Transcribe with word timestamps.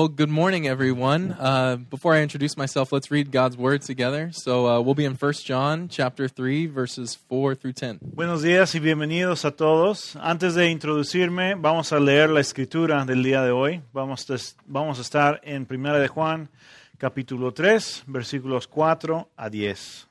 well, 0.00 0.08
good 0.08 0.30
morning, 0.30 0.66
everyone. 0.66 1.36
Uh, 1.38 1.76
before 1.76 2.14
I 2.14 2.22
introduce 2.22 2.56
myself, 2.56 2.90
let's 2.90 3.10
read 3.10 3.30
God's 3.30 3.58
word 3.58 3.82
together. 3.82 4.30
So 4.32 4.66
uh, 4.66 4.80
we'll 4.80 4.94
be 4.94 5.04
in 5.04 5.14
1 5.14 5.32
John 5.44 5.88
chapter 5.88 6.26
3, 6.26 6.68
verses 6.68 7.16
4 7.28 7.54
through 7.54 7.74
10. 7.74 7.98
Buenos 8.00 8.40
días 8.40 8.74
y 8.74 8.80
bienvenidos 8.80 9.44
a 9.44 9.50
todos. 9.50 10.16
Antes 10.16 10.54
de 10.54 10.70
introducirme, 10.70 11.54
vamos 11.54 11.92
a 11.92 12.00
leer 12.00 12.30
la 12.30 12.40
escritura 12.40 13.04
del 13.04 13.22
día 13.22 13.42
de 13.42 13.50
hoy. 13.50 13.82
Vamos 13.92 14.30
a, 14.30 14.36
vamos 14.64 14.98
a 14.98 15.02
estar 15.02 15.38
en 15.44 15.66
Primera 15.66 15.98
de 15.98 16.08
Juan, 16.08 16.48
capítulo 16.96 17.52
3, 17.52 18.04
versículos 18.06 18.66
4 18.68 19.28
a 19.36 19.50
10. 19.50 20.06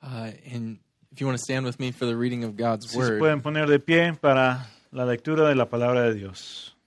Uh, 0.00 0.30
and 0.54 0.78
if 1.10 1.20
you 1.20 1.26
want 1.26 1.36
to 1.36 1.42
stand 1.42 1.66
with 1.66 1.80
me 1.80 1.90
for 1.90 2.06
the 2.06 2.14
reading 2.14 2.44
of 2.44 2.56
God's 2.56 2.86
Si 2.86 2.92
se 2.92 2.98
word, 2.98 3.18
pueden 3.18 3.42
poner 3.42 3.66
de 3.66 3.80
pie 3.80 4.12
para 4.12 4.68
la 4.92 5.04
lectura 5.04 5.48
de 5.48 5.56
la 5.56 5.68
palabra 5.68 6.02
de 6.02 6.14
Dios. 6.14 6.77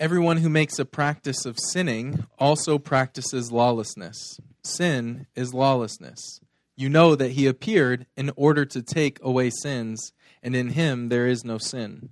Everyone 0.00 0.38
who 0.38 0.48
makes 0.48 0.78
a 0.78 0.84
practice 0.84 1.44
of 1.44 1.58
sinning 1.58 2.24
also 2.38 2.78
practices 2.78 3.50
lawlessness. 3.50 4.40
Sin 4.62 5.26
is 5.34 5.52
lawlessness. 5.52 6.40
You 6.76 6.88
know 6.88 7.16
that 7.16 7.32
he 7.32 7.46
appeared 7.46 8.06
in 8.16 8.30
order 8.36 8.64
to 8.64 8.82
take 8.82 9.18
away 9.22 9.50
sins, 9.50 10.12
and 10.42 10.54
in 10.54 10.70
him 10.70 11.08
there 11.08 11.26
is 11.26 11.44
no 11.44 11.58
sin. 11.58 12.10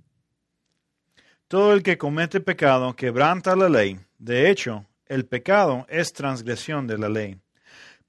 Todo 1.49 1.71
el 1.71 1.81
que 1.81 1.95
comete 1.95 2.41
pecado 2.41 2.93
quebranta 2.93 3.55
la 3.55 3.67
ley. 3.67 3.99
De 4.19 4.49
hecho, 4.49 4.85
el 5.07 5.23
pecado 5.23 5.85
es 5.87 6.11
transgresión 6.11 6.87
de 6.87 6.97
la 6.97 7.07
ley. 7.07 7.37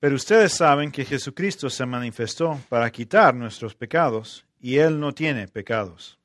Pero 0.01 0.17
ustedes 0.17 0.53
saben 0.53 0.91
que 0.91 1.05
Jesucristo 1.05 1.71
se 1.71 1.87
manifestó 1.87 2.61
para 2.69 2.91
quitar 2.91 3.35
nuestros 3.35 3.75
pecados, 3.77 4.45
y 4.61 4.79
Él 4.79 4.99
no 4.99 5.13
tiene 5.13 5.47
pecados. 5.47 6.18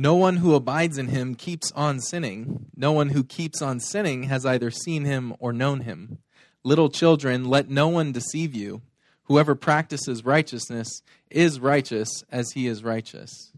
No 0.00 0.14
one 0.14 0.38
who 0.38 0.54
abides 0.54 0.96
in 0.96 1.08
him 1.08 1.34
keeps 1.34 1.70
on 1.72 2.00
sinning. 2.00 2.64
No 2.74 2.90
one 2.90 3.10
who 3.10 3.22
keeps 3.22 3.60
on 3.60 3.80
sinning 3.80 4.22
has 4.22 4.46
either 4.46 4.70
seen 4.70 5.04
him 5.04 5.34
or 5.38 5.52
known 5.52 5.80
him. 5.80 6.16
Little 6.64 6.88
children, 6.88 7.44
let 7.44 7.68
no 7.68 7.86
one 7.88 8.10
deceive 8.10 8.54
you. 8.54 8.80
Whoever 9.24 9.54
practices 9.54 10.24
righteousness 10.24 11.02
is 11.28 11.60
righteous 11.60 12.08
as 12.32 12.52
he 12.52 12.66
is 12.66 12.82
righteous. 12.82 13.52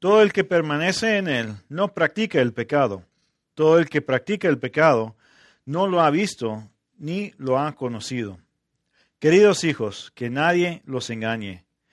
Todo 0.00 0.20
el 0.20 0.30
que 0.30 0.44
permanece 0.44 1.18
en 1.18 1.26
Él 1.26 1.56
no 1.68 1.88
practica 1.88 2.36
el 2.36 2.52
pecado. 2.52 3.02
Todo 3.56 3.78
el 3.78 3.86
que 3.86 4.00
practica 4.00 4.44
el 4.44 4.58
pecado 4.58 5.16
no 5.66 5.86
lo 5.86 5.98
ha 5.98 6.10
visto 6.10 6.70
ni 7.00 7.32
lo 7.36 7.58
ha 7.58 7.72
conocido. 7.72 8.38
Queridos 9.18 9.64
hijos, 9.64 10.12
que 10.14 10.30
nadie 10.30 10.82
los 10.86 11.10
engañe. 11.10 11.64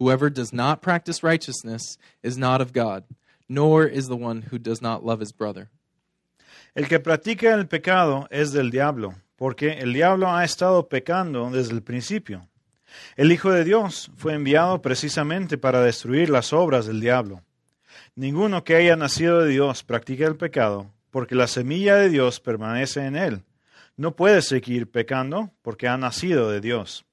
Whoever 0.00 0.30
does 0.30 0.50
not 0.50 0.80
practice 0.80 1.22
righteousness 1.22 1.98
is 2.22 2.38
not 2.38 2.62
of 2.62 2.72
God, 2.72 3.04
nor 3.50 3.84
is 3.84 4.08
the 4.08 4.16
one 4.16 4.46
who 4.50 4.58
does 4.58 4.80
not 4.80 5.04
love 5.04 5.20
his 5.20 5.30
brother. 5.30 5.68
El 6.74 6.88
que 6.88 7.00
practica 7.00 7.52
el 7.52 7.66
pecado 7.66 8.26
es 8.30 8.52
del 8.52 8.70
diablo, 8.70 9.14
porque 9.36 9.72
el 9.78 9.92
diablo 9.92 10.28
ha 10.28 10.42
estado 10.42 10.88
pecando 10.88 11.50
desde 11.50 11.74
el 11.74 11.82
principio. 11.82 12.48
El 13.14 13.30
Hijo 13.30 13.52
de 13.52 13.62
Dios 13.62 14.10
fue 14.16 14.32
enviado 14.32 14.80
precisamente 14.80 15.58
para 15.58 15.82
destruir 15.82 16.30
las 16.30 16.54
obras 16.54 16.86
del 16.86 17.00
diablo. 17.00 17.42
Ninguno 18.14 18.64
que 18.64 18.76
haya 18.76 18.96
nacido 18.96 19.40
de 19.40 19.50
Dios 19.50 19.84
practica 19.84 20.26
el 20.26 20.36
pecado, 20.36 20.90
porque 21.10 21.34
la 21.34 21.46
semilla 21.46 21.96
de 21.96 22.08
Dios 22.08 22.40
permanece 22.40 23.04
en 23.04 23.16
él. 23.16 23.42
No 23.98 24.16
puede 24.16 24.40
seguir 24.40 24.90
pecando 24.90 25.50
porque 25.60 25.88
ha 25.88 25.98
nacido 25.98 26.50
de 26.50 26.62
Dios. 26.62 27.04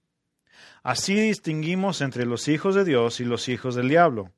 Así 0.88 1.16
distinguimos 1.16 2.00
entre 2.00 2.26
los 2.26 2.48
hijos 2.48 2.74
de 2.74 2.86
Dios 2.86 3.20
y 3.20 3.26
los 3.26 3.50
hijos 3.50 3.76
del 3.76 3.90
diablo. 3.90 4.32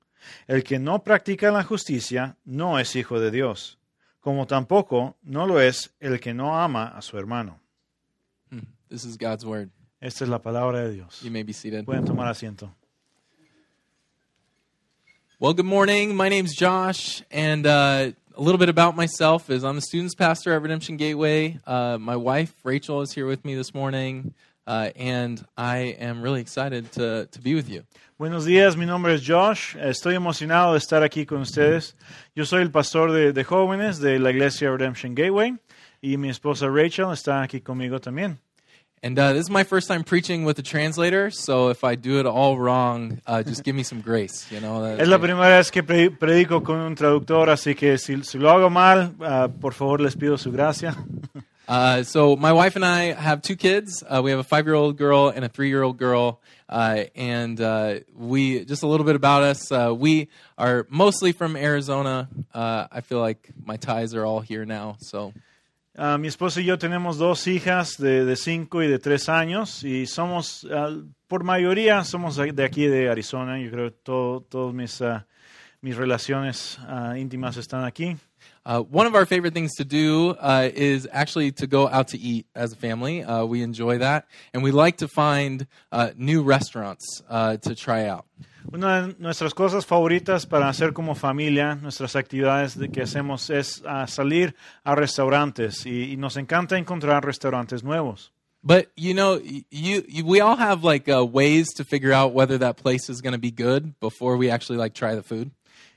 El 0.47 0.63
que 0.63 0.79
no 0.79 1.03
practica 1.03 1.51
la 1.51 1.63
justicia 1.63 2.37
no 2.43 2.79
es 2.79 2.95
hijo 2.95 3.19
de 3.19 3.29
Dios, 3.29 3.77
como 4.19 4.47
tampoco 4.47 5.15
no 5.21 5.45
lo 5.45 5.61
es 5.61 5.93
el 5.99 6.19
que 6.19 6.33
no 6.33 6.59
ama 6.59 6.87
a 6.87 7.03
su 7.03 7.19
hermano. 7.19 7.59
Hmm. 8.49 8.61
This 8.89 9.05
is 9.05 9.15
God's 9.15 9.45
word. 9.45 9.69
Esta 10.01 10.23
es 10.23 10.29
la 10.31 10.41
palabra 10.41 10.79
de 10.79 10.93
Dios. 10.93 11.21
You 11.21 11.29
may 11.29 11.43
be 11.43 11.53
seated. 11.53 11.85
Pueden 11.85 12.05
tomar 12.05 12.27
asiento. 12.27 12.73
Well, 15.39 15.53
good 15.53 15.67
morning. 15.67 16.15
My 16.15 16.29
name's 16.29 16.55
Josh, 16.55 17.21
and 17.29 17.67
uh, 17.67 18.11
a 18.35 18.41
little 18.41 18.57
bit 18.57 18.69
about 18.69 18.95
myself 18.95 19.51
is 19.51 19.63
I'm 19.63 19.75
the 19.75 19.81
students 19.81 20.15
pastor 20.15 20.53
at 20.53 20.63
Redemption 20.63 20.97
Gateway. 20.97 21.59
Uh, 21.67 21.99
my 21.99 22.15
wife 22.15 22.55
Rachel 22.63 23.01
is 23.01 23.13
here 23.13 23.27
with 23.27 23.45
me 23.45 23.53
this 23.53 23.71
morning, 23.75 24.33
uh, 24.69 24.91
and 24.95 25.43
I 25.57 25.97
am 25.99 26.21
really 26.21 26.41
excited 26.41 26.91
to 26.93 27.27
to 27.31 27.41
be 27.41 27.55
with 27.55 27.67
you. 27.67 27.83
Buenos 28.19 28.45
días, 28.45 28.77
mi 28.77 28.85
nombre 28.85 29.15
es 29.15 29.25
Josh. 29.25 29.75
Estoy 29.77 30.15
emocionado 30.15 30.73
de 30.73 30.79
estar 30.79 31.03
aquí 31.03 31.25
con 31.25 31.41
ustedes. 31.41 31.95
Yo 32.35 32.45
soy 32.45 32.61
el 32.61 32.69
pastor 32.69 33.11
de, 33.11 33.33
de 33.33 33.43
jóvenes 33.43 33.99
de 33.99 34.19
la 34.19 34.29
iglesia 34.29 34.69
Redemption 34.69 35.15
Gateway 35.15 35.57
y 36.01 36.17
mi 36.17 36.29
esposa 36.29 36.67
Rachel 36.67 37.11
está 37.11 37.41
aquí 37.41 37.61
conmigo 37.61 37.99
también. 37.99 38.37
And 39.01 39.17
uh, 39.17 39.31
this 39.31 39.43
is 39.43 39.49
my 39.49 39.63
first 39.63 39.87
time 39.87 40.03
preaching 40.03 40.43
with 40.43 40.59
a 40.59 40.61
translator, 40.61 41.31
so 41.31 41.69
if 41.69 41.85
I 41.85 41.95
do 41.95 42.19
it 42.19 42.25
all 42.25 42.57
wrong, 42.57 43.21
uh, 43.25 43.41
just 43.41 43.63
give 43.63 43.73
me 43.73 43.83
some 43.83 44.01
grace. 44.01 44.45
You 44.51 44.59
know. 44.59 44.85
Es 44.85 45.07
la 45.07 45.17
primera 45.17 45.57
vez 45.57 45.71
que 45.71 45.81
predico 45.81 46.61
con 46.61 46.79
un 46.79 46.95
traductor, 46.95 47.49
así 47.49 47.75
que 47.75 47.97
si, 47.97 48.21
si 48.23 48.37
lo 48.37 48.51
hago 48.51 48.69
mal, 48.69 49.15
ah, 49.21 49.47
por 49.47 49.73
favor 49.73 50.01
les 50.01 50.17
pido 50.17 50.37
su 50.37 50.51
gracia. 50.51 50.97
Uh, 51.69 52.01
so 52.01 52.35
my 52.35 52.51
wife 52.51 52.75
and 52.75 52.83
I 52.83 53.13
have 53.13 53.43
two 53.43 53.55
kids. 53.55 54.03
Uh, 54.03 54.21
we 54.23 54.31
have 54.31 54.39
a 54.39 54.43
five-year-old 54.43 54.97
girl 54.97 55.29
and 55.29 55.45
a 55.45 55.49
three-year-old 55.49 55.99
girl. 55.99 56.41
Uh, 56.67 57.03
and 57.15 57.61
uh, 57.61 57.99
we 58.15 58.65
just 58.65 58.81
a 58.81 58.87
little 58.87 59.05
bit 59.05 59.15
about 59.15 59.43
us. 59.43 59.71
Uh, 59.71 59.93
we 59.95 60.29
are 60.57 60.87
mostly 60.89 61.31
from 61.31 61.55
Arizona. 61.55 62.27
I 62.55 63.01
feel 63.01 63.19
like 63.19 63.51
my 63.63 63.77
ties 63.77 64.15
are 64.15 64.25
all 64.25 64.39
here 64.39 64.65
now. 64.65 64.97
So 64.99 65.31
mi 65.95 66.27
esposa 66.27 66.59
y 66.59 66.65
yo 66.65 66.77
tenemos 66.77 67.17
dos 67.17 67.45
hijas 67.45 67.97
de, 67.97 68.25
de 68.25 68.35
cinco 68.35 68.81
y 68.81 68.87
de 68.87 68.97
tres 68.97 69.29
años 69.29 69.83
y 69.83 70.07
somos, 70.07 70.65
por 71.27 71.43
mayoría, 71.43 72.03
somos 72.03 72.37
de 72.37 72.63
aquí 72.63 72.87
de 72.87 73.09
Arizona. 73.09 73.59
Yo 73.59 73.69
creo 73.69 73.91
que 73.91 73.97
todo, 74.01 74.41
todas 74.41 74.73
mis, 74.73 75.03
mis 75.81 75.95
relaciones 75.95 76.79
íntimas 77.15 77.57
están 77.57 77.83
aquí. 77.83 78.17
Uh, 78.69 78.81
one 78.81 79.07
of 79.07 79.15
our 79.15 79.25
favorite 79.25 79.55
things 79.55 79.73
to 79.77 79.83
do 79.83 80.35
uh, 80.39 80.69
is 80.71 81.07
actually 81.11 81.51
to 81.51 81.65
go 81.65 81.87
out 81.87 82.09
to 82.09 82.19
eat 82.19 82.45
as 82.53 82.71
a 82.71 82.75
family. 82.75 83.23
Uh, 83.23 83.43
we 83.43 83.63
enjoy 83.63 83.97
that, 83.97 84.27
and 84.53 84.61
we 84.61 84.69
like 84.69 84.97
to 84.97 85.07
find 85.07 85.65
uh, 85.91 86.11
new 86.15 86.43
restaurants 86.43 87.23
uh, 87.29 87.57
to 87.57 87.73
try 87.73 88.05
out. 88.05 88.25
Una 88.71 89.07
de 89.07 89.15
nuestras 89.17 89.55
cosas 89.55 89.87
favoritas 89.87 90.45
para 90.45 90.69
hacer 90.69 90.93
como 90.93 91.15
familia, 91.15 91.79
nuestras 91.81 92.15
actividades 92.15 92.77
de 92.77 92.89
que 92.89 93.01
hacemos 93.01 93.49
es 93.49 93.81
ah, 93.87 94.05
salir 94.05 94.53
a 94.83 94.93
restaurantes 94.93 95.87
y, 95.87 96.11
y 96.11 96.17
nos 96.17 96.37
encanta 96.37 96.77
encontrar 96.77 97.25
restaurantes 97.25 97.83
nuevos. 97.83 98.31
But 98.63 98.91
you 98.95 99.15
know, 99.15 99.41
you, 99.71 100.03
you 100.07 100.25
we 100.25 100.41
all 100.41 100.57
have 100.57 100.83
like 100.83 101.09
uh, 101.09 101.25
ways 101.25 101.73
to 101.77 101.85
figure 101.85 102.13
out 102.13 102.33
whether 102.33 102.59
that 102.59 102.77
place 102.77 103.09
is 103.09 103.21
going 103.21 103.33
to 103.33 103.39
be 103.39 103.51
good 103.51 103.99
before 103.99 104.37
we 104.37 104.51
actually 104.51 104.77
like 104.77 104.93
try 104.93 105.15
the 105.15 105.23
food. 105.23 105.49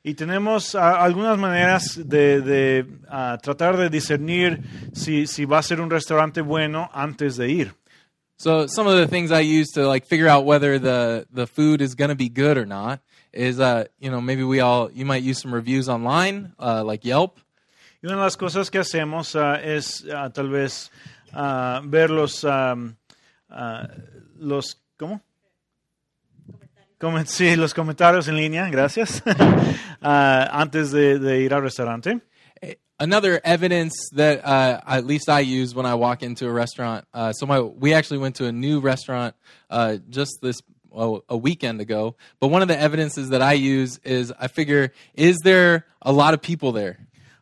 Y 0.04 0.14
tenemos 0.14 0.74
ah, 0.74 1.00
algunas 1.02 1.38
maneras 1.38 2.00
de, 2.04 2.40
de, 2.40 2.86
ah, 3.08 3.38
tratar 3.40 3.76
de 3.76 3.88
discernir 3.88 4.60
si, 4.92 5.28
si 5.28 5.44
va 5.44 5.58
a 5.58 5.62
ser 5.62 5.80
un 5.80 5.90
restaurante 5.90 6.40
bueno 6.40 6.90
antes 6.92 7.36
de 7.36 7.50
ir. 7.50 7.74
So 8.36 8.66
some 8.66 8.88
of 8.88 8.96
the 8.96 9.06
things 9.06 9.30
I 9.30 9.42
use 9.42 9.70
to 9.74 9.86
like 9.86 10.04
figure 10.04 10.26
out 10.26 10.44
whether 10.44 10.80
the 10.80 11.26
the 11.32 11.46
food 11.46 11.80
is 11.80 11.94
going 11.94 12.08
to 12.08 12.16
be 12.16 12.28
good 12.28 12.58
or 12.58 12.66
not 12.66 12.98
is 13.32 13.60
uh 13.60 13.84
you 14.00 14.10
know 14.10 14.20
maybe 14.20 14.42
we 14.42 14.58
all 14.58 14.90
you 14.90 15.04
might 15.06 15.22
use 15.22 15.40
some 15.40 15.54
reviews 15.54 15.88
online 15.88 16.52
uh, 16.58 16.82
like 16.82 17.04
Yelp. 17.04 17.38
Y 18.02 18.08
una 18.08 18.16
de 18.16 18.22
las 18.22 18.36
cosas 18.36 18.68
que 18.68 18.80
hacemos 18.80 19.36
ah, 19.36 19.60
es 19.62 20.04
tal 20.34 20.48
vez 20.50 20.90
ver 21.84 22.10
los 22.10 22.44
¿cómo? 24.96 25.20
Sí, 27.26 27.56
los 27.56 27.74
comentarios 27.74 28.28
en 28.28 28.36
línea, 28.36 28.70
gracias, 28.70 29.22
Ah, 30.04 30.48
antes 30.52 30.92
de, 30.92 31.18
de 31.18 31.40
ir 31.40 31.52
al 31.52 31.62
restaurante. 31.62 32.20
Another 32.98 33.40
evidence 33.44 33.92
that 34.12 34.44
uh, 34.44 34.80
at 34.86 35.04
least 35.04 35.28
I 35.28 35.40
use 35.40 35.74
when 35.74 35.86
I 35.86 35.94
walk 35.94 36.22
into 36.22 36.46
a 36.46 36.52
restaurant. 36.52 37.04
Uh, 37.12 37.32
so 37.32 37.46
my 37.46 37.60
we 37.60 37.94
actually 37.94 38.18
went 38.18 38.36
to 38.36 38.46
a 38.46 38.52
new 38.52 38.80
restaurant 38.80 39.34
uh, 39.70 39.96
just 40.08 40.38
this 40.40 40.62
a 40.94 41.36
weekend 41.36 41.80
ago. 41.80 42.14
But 42.38 42.48
one 42.48 42.62
of 42.62 42.68
the 42.68 42.78
evidences 42.78 43.30
that 43.30 43.42
I 43.42 43.54
use 43.54 43.98
is 44.04 44.32
I 44.38 44.46
figure 44.46 44.92
is 45.14 45.36
there 45.42 45.86
a 46.00 46.12
lot 46.12 46.34
of 46.34 46.42
people 46.42 46.70
there? 46.70 46.98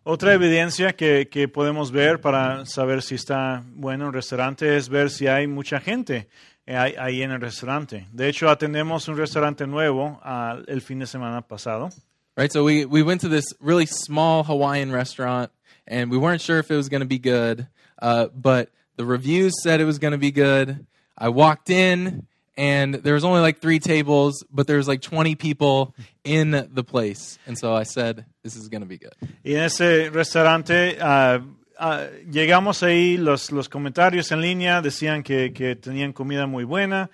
Otra 0.07 0.33
evidencia 0.33 0.97
que, 0.97 1.29
que 1.31 1.47
podemos 1.47 1.91
ver 1.91 2.23
para 2.23 2.65
saber 2.65 3.03
si 3.03 3.17
está 3.17 3.63
bueno 3.67 4.07
el 4.07 4.13
restaurante 4.15 4.77
es 4.77 4.89
ver 4.89 5.11
si 5.11 5.27
hay 5.27 5.47
mucha 5.47 5.79
gente 5.79 6.17
eh, 6.17 6.27
ahí, 6.75 6.95
ahí 6.99 7.23
en 7.23 7.31
el 7.31 7.41
restaurante. 7.41 8.07
De 8.13 8.29
hecho, 8.29 8.49
atendemos 8.49 9.09
un 9.09 9.17
restaurante 9.17 9.67
nuevo 9.67 10.21
ah, 10.23 10.59
el 10.67 10.81
fin 10.81 10.99
de 10.99 11.07
semana 11.07 11.43
pasado. 11.43 11.91
Right? 12.37 12.53
So 12.53 12.65
we, 12.65 12.85
we 12.85 13.03
went 13.03 13.21
to 13.23 13.29
this 13.29 13.45
really 13.61 13.87
small 13.87 14.45
Hawaiian 14.45 14.93
restaurant 14.93 15.51
and 15.87 16.11
we 16.11 16.17
weren't 16.17 16.41
sure 16.41 16.59
if 16.59 16.71
it 16.71 16.77
was 16.77 16.89
going 16.89 17.03
to 17.03 17.07
be 17.07 17.19
good, 17.19 17.67
uh, 18.01 18.29
but 18.35 18.71
the 18.97 19.05
reviews 19.05 19.53
said 19.63 19.81
it 19.81 19.85
was 19.85 19.99
going 19.99 20.13
to 20.13 20.19
be 20.19 20.31
good. 20.31 20.87
I 21.19 21.29
walked 21.29 21.71
in 21.71 22.27
and 22.57 22.95
there 22.95 23.15
was 23.15 23.25
only 23.25 23.41
like 23.41 23.61
three 23.61 23.79
tables, 23.79 24.45
but 24.51 24.67
there 24.67 24.77
was 24.77 24.87
like 24.87 25.01
20 25.01 25.35
people 25.35 25.95
in 26.25 26.69
the 26.73 26.85
place. 26.85 27.39
And 27.47 27.59
so 27.59 27.75
I 27.75 27.85
said, 27.85 28.27
this 28.43 28.57
is 28.57 28.69
going 28.69 28.83
to 28.83 28.87
be 28.87 28.99
good. 28.99 29.15
Y 29.45 29.55
en 29.55 29.65
ese 29.65 30.11
restaurante 30.13 30.99
ah, 31.01 31.41
ah, 31.81 32.07
llegamos 32.31 32.85
ahí, 32.85 33.17
los, 33.17 33.51
los 33.51 33.69
comentarios 33.69 34.31
en 34.31 34.41
línea 34.41 34.81
decían 34.81 35.23
que, 35.23 35.53
que 35.53 35.75
tenían 35.75 36.13
comida 36.13 36.47
muy 36.47 36.63
buena, 36.63 37.11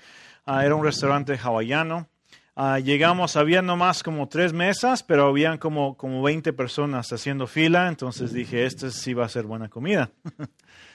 Ah, 0.48 0.64
era 0.64 0.76
un 0.76 0.84
restaurante 0.84 1.36
hawaiano. 1.36 2.06
Ah, 2.54 2.78
llegamos, 2.78 3.36
había 3.36 3.62
nomás 3.62 4.04
como 4.04 4.28
tres 4.28 4.52
mesas, 4.52 5.02
pero 5.02 5.26
habían 5.26 5.58
como, 5.58 5.96
como 5.96 6.22
20 6.22 6.52
personas 6.52 7.12
haciendo 7.12 7.48
fila, 7.48 7.88
entonces 7.88 8.32
dije, 8.32 8.64
este 8.64 8.92
sí 8.92 9.12
va 9.12 9.24
a 9.24 9.28
ser 9.28 9.42
buena 9.42 9.68
comida. 9.68 10.08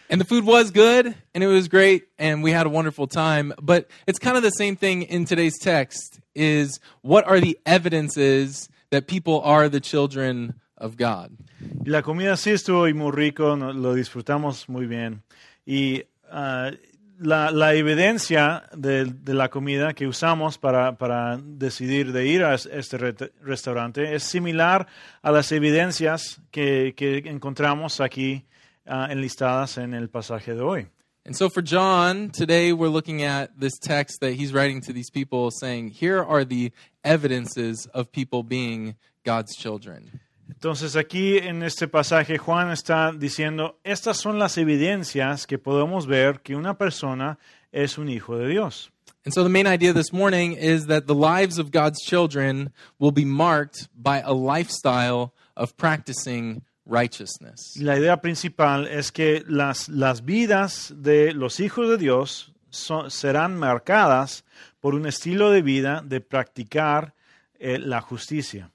And 0.09 0.19
the 0.19 0.25
food 0.25 0.45
was 0.45 0.71
good 0.71 1.15
and 1.33 1.43
it 1.43 1.47
was 1.47 1.69
great 1.69 2.09
and 2.17 2.43
we 2.43 2.51
had 2.51 2.65
a 2.65 2.69
wonderful 2.69 3.07
time. 3.07 3.53
But 3.61 3.87
it's 4.07 4.19
kind 4.19 4.35
of 4.35 4.43
the 4.43 4.51
same 4.51 4.75
thing 4.75 5.03
in 5.03 5.25
today's 5.25 5.57
text 5.57 6.19
is 6.35 6.81
what 7.01 7.25
are 7.27 7.39
the 7.39 7.57
evidences 7.65 8.69
that 8.89 9.07
people 9.07 9.41
are 9.41 9.69
the 9.69 9.79
children 9.79 10.55
of 10.77 10.97
God? 10.97 11.37
La 11.85 12.01
comida 12.01 12.37
sí 12.37 12.51
estuvo 12.51 12.87
muy 12.93 13.11
rico, 13.11 13.55
lo 13.55 13.93
disfrutamos 13.93 14.69
muy 14.69 14.85
bien. 14.85 15.23
Y 15.65 16.03
ah, 16.29 16.71
la, 17.19 17.73
evidencia 17.73 18.63
de, 18.75 19.13
la 19.25 19.49
comida 19.49 19.93
que 19.93 20.07
usamos 20.07 20.57
para, 20.57 21.39
decidir 21.43 22.11
de 22.11 22.27
ir 22.27 22.43
a 22.43 22.53
es- 22.53 22.65
este 22.65 22.97
re- 22.97 23.31
restaurante 23.41 24.15
es 24.15 24.23
similar 24.23 24.87
a 25.21 25.31
las 25.31 25.51
evidencias 25.51 26.41
que, 26.51 26.93
encontramos 27.25 28.01
aquí 28.01 28.45
ah, 28.85 29.07
enlistadas 29.09 29.77
en 29.77 29.93
el 29.93 30.09
pasaje 30.09 30.53
de 30.53 30.61
hoy. 30.61 30.87
And 31.23 31.35
so 31.35 31.49
for 31.51 31.61
John, 31.61 32.31
today 32.31 32.73
we're 32.73 32.89
looking 32.89 33.21
at 33.21 33.59
this 33.59 33.77
text 33.77 34.21
that 34.21 34.33
he's 34.33 34.53
writing 34.53 34.81
to 34.81 34.91
these 34.93 35.11
people 35.11 35.51
saying, 35.51 35.89
here 35.89 36.23
are 36.23 36.43
the 36.43 36.71
evidences 37.03 37.87
of 37.93 38.11
people 38.11 38.41
being 38.41 38.95
God's 39.23 39.55
children. 39.55 40.19
Entonces 40.51 40.95
aquí 40.95 41.37
en 41.37 41.63
este 41.63 41.87
pasaje 41.87 42.37
Juan 42.37 42.71
está 42.71 43.11
diciendo, 43.11 43.79
estas 43.83 44.17
son 44.17 44.37
las 44.37 44.57
evidencias 44.57 45.47
que 45.47 45.57
podemos 45.57 46.05
ver 46.05 46.41
que 46.41 46.55
una 46.55 46.77
persona 46.77 47.39
es 47.71 47.97
un 47.97 48.09
hijo 48.09 48.37
de 48.37 48.47
Dios. 48.47 48.91
And 49.25 49.33
so 49.33 49.43
the 49.43 49.49
main 49.49 49.67
idea 49.67 49.93
this 49.93 50.11
morning 50.11 50.53
is 50.59 50.87
that 50.87 51.03
the 51.05 51.13
lives 51.15 51.59
of 51.59 51.71
God's 51.71 51.99
children 52.03 52.71
will 52.99 53.11
be 53.13 53.25
marked 53.25 53.87
by 53.95 54.19
a 54.23 54.33
lifestyle 54.33 55.31
of 55.55 55.75
practicing 55.77 56.63
righteousness. 56.85 57.75
La 57.79 57.97
idea 57.97 58.17
principal 58.21 58.87
es 58.87 59.11
que 59.11 59.43
las, 59.47 59.87
las 59.89 60.25
vidas 60.25 60.91
de 60.97 61.33
los 61.33 61.59
hijos 61.59 61.87
de 61.89 61.97
Dios 61.97 62.51
son- 62.71 63.11
serán 63.11 63.55
marcadas 63.57 64.43
por 64.79 64.95
un 64.95 65.05
estilo 65.05 65.51
de 65.51 65.61
vida 65.61 66.01
de 66.03 66.19
practicar 66.21 67.13
eh, 67.59 67.77
la 67.77 68.01
justicia. 68.01 68.71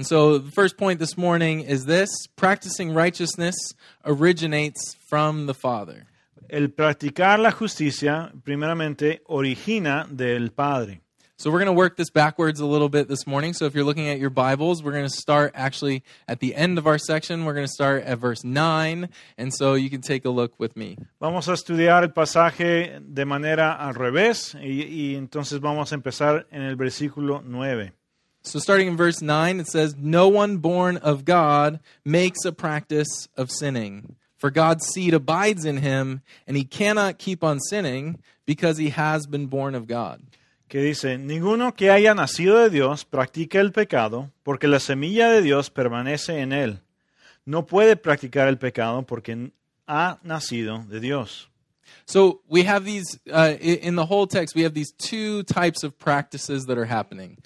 And 0.00 0.06
so 0.06 0.38
the 0.38 0.50
first 0.50 0.78
point 0.78 0.98
this 0.98 1.18
morning 1.18 1.60
is 1.60 1.84
this 1.84 2.08
practicing 2.34 2.94
righteousness 2.94 3.54
originates 4.02 4.96
from 5.10 5.44
the 5.44 5.52
Father. 5.52 6.06
El 6.48 6.68
practicar 6.68 7.38
la 7.38 7.50
justicia, 7.50 8.32
primeramente, 8.42 9.20
origina 9.28 10.08
del 10.10 10.52
Padre. 10.52 11.02
So 11.36 11.50
we're 11.50 11.58
going 11.58 11.66
to 11.66 11.74
work 11.74 11.98
this 11.98 12.08
backwards 12.08 12.60
a 12.60 12.64
little 12.64 12.88
bit 12.88 13.08
this 13.08 13.26
morning. 13.26 13.52
So 13.52 13.66
if 13.66 13.74
you're 13.74 13.84
looking 13.84 14.08
at 14.08 14.18
your 14.18 14.30
Bibles, 14.30 14.82
we're 14.82 14.92
going 14.92 15.04
to 15.04 15.10
start 15.10 15.52
actually 15.54 16.02
at 16.26 16.40
the 16.40 16.54
end 16.54 16.78
of 16.78 16.86
our 16.86 16.96
section. 16.96 17.44
We're 17.44 17.52
going 17.52 17.66
to 17.66 17.72
start 17.72 18.02
at 18.04 18.16
verse 18.18 18.42
9. 18.42 19.06
And 19.36 19.52
so 19.52 19.74
you 19.74 19.90
can 19.90 20.00
take 20.00 20.24
a 20.24 20.30
look 20.30 20.58
with 20.58 20.78
me. 20.78 20.96
Vamos 21.20 21.46
a 21.48 21.52
estudiar 21.52 22.04
el 22.04 22.12
pasaje 22.14 23.02
de 23.02 23.24
manera 23.26 23.74
al 23.74 23.94
revés 23.94 24.54
y, 24.54 24.82
y 24.82 25.16
entonces 25.16 25.60
vamos 25.60 25.92
a 25.92 25.94
empezar 25.94 26.46
en 26.50 26.62
el 26.62 26.76
versículo 26.76 27.42
9. 27.44 27.92
So 28.42 28.58
starting 28.58 28.88
in 28.88 28.96
verse 28.96 29.20
9, 29.20 29.60
it 29.60 29.68
says, 29.68 29.96
No 29.96 30.28
one 30.28 30.58
born 30.58 30.96
of 30.96 31.24
God 31.24 31.80
makes 32.04 32.44
a 32.44 32.52
practice 32.52 33.28
of 33.36 33.50
sinning. 33.50 34.16
For 34.36 34.50
God's 34.50 34.86
seed 34.86 35.12
abides 35.12 35.64
in 35.64 35.78
him, 35.78 36.22
and 36.46 36.56
he 36.56 36.64
cannot 36.64 37.18
keep 37.18 37.44
on 37.44 37.60
sinning 37.60 38.22
because 38.46 38.78
he 38.78 38.88
has 38.90 39.26
been 39.26 39.46
born 39.46 39.74
of 39.74 39.86
God. 39.86 40.22
que 40.70 40.80
dice, 40.80 41.18
ninguno 41.18 41.74
que 41.74 41.90
haya 41.90 42.14
nacido 42.14 42.62
de 42.62 42.70
Dios 42.70 43.04
practica 43.04 43.58
el 43.58 43.72
pecado, 43.72 44.30
porque 44.44 44.68
la 44.68 44.78
semilla 44.78 45.28
de 45.28 45.42
Dios 45.42 45.68
permanece 45.68 46.38
en 46.38 46.52
él. 46.52 46.80
No 47.44 47.66
puede 47.66 47.96
practicar 47.96 48.46
el 48.46 48.56
pecado 48.56 49.02
porque 49.02 49.50
ha 49.88 50.20
nacido 50.22 50.88
de 50.88 51.00
Dios. 51.00 51.48
So 52.06 52.40
we 52.48 52.62
have 52.62 52.84
these, 52.84 53.18
uh, 53.32 53.56
in 53.60 53.96
the 53.96 54.06
whole 54.06 54.28
text, 54.28 54.54
we 54.54 54.62
have 54.62 54.72
these 54.72 54.92
two 54.92 55.42
types 55.42 55.82
of 55.82 55.98
practices 55.98 56.66
that 56.66 56.78
are 56.78 56.86
happening. 56.86 57.38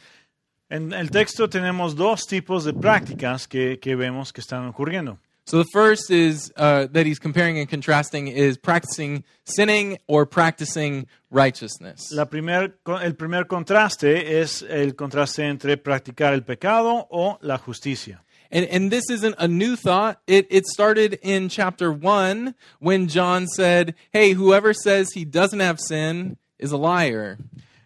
En 0.74 0.92
el 0.92 1.08
texto 1.12 1.48
tenemos 1.48 1.94
dos 1.94 2.26
tipos 2.26 2.64
de 2.64 2.72
prácticas 2.72 3.46
que, 3.46 3.78
que 3.78 3.94
vemos 3.94 4.32
que 4.32 4.40
están 4.40 4.66
ocurriendo. 4.66 5.18
So 5.46 5.62
the 5.62 5.68
first 5.72 6.10
is 6.10 6.52
uh, 6.56 6.88
that 6.92 7.06
he's 7.06 7.20
comparing 7.20 7.60
and 7.60 7.68
contrasting 7.68 8.26
is 8.26 8.58
practicing 8.58 9.22
sinning 9.44 9.98
or 10.08 10.26
practicing 10.26 11.06
righteousness. 11.30 12.10
La 12.10 12.24
primer, 12.24 12.76
el 13.02 13.14
primer 13.14 13.46
contraste 13.46 14.40
es 14.40 14.62
el 14.62 14.96
contraste 14.96 15.44
entre 15.44 15.76
practicar 15.76 16.32
el 16.32 16.42
pecado 16.42 17.06
o 17.08 17.38
la 17.40 17.58
justicia. 17.58 18.24
And, 18.50 18.66
and 18.68 18.90
this 18.90 19.08
isn't 19.10 19.36
a 19.38 19.46
new 19.46 19.76
thought. 19.76 20.22
It, 20.26 20.48
it 20.50 20.66
started 20.66 21.20
in 21.22 21.50
chapter 21.50 21.92
1 21.92 22.52
when 22.80 23.06
John 23.06 23.46
said, 23.46 23.94
Hey, 24.12 24.32
whoever 24.32 24.74
says 24.74 25.12
he 25.12 25.24
doesn't 25.24 25.60
have 25.60 25.78
sin 25.78 26.36
is 26.58 26.72
a 26.72 26.76
liar. 26.76 27.38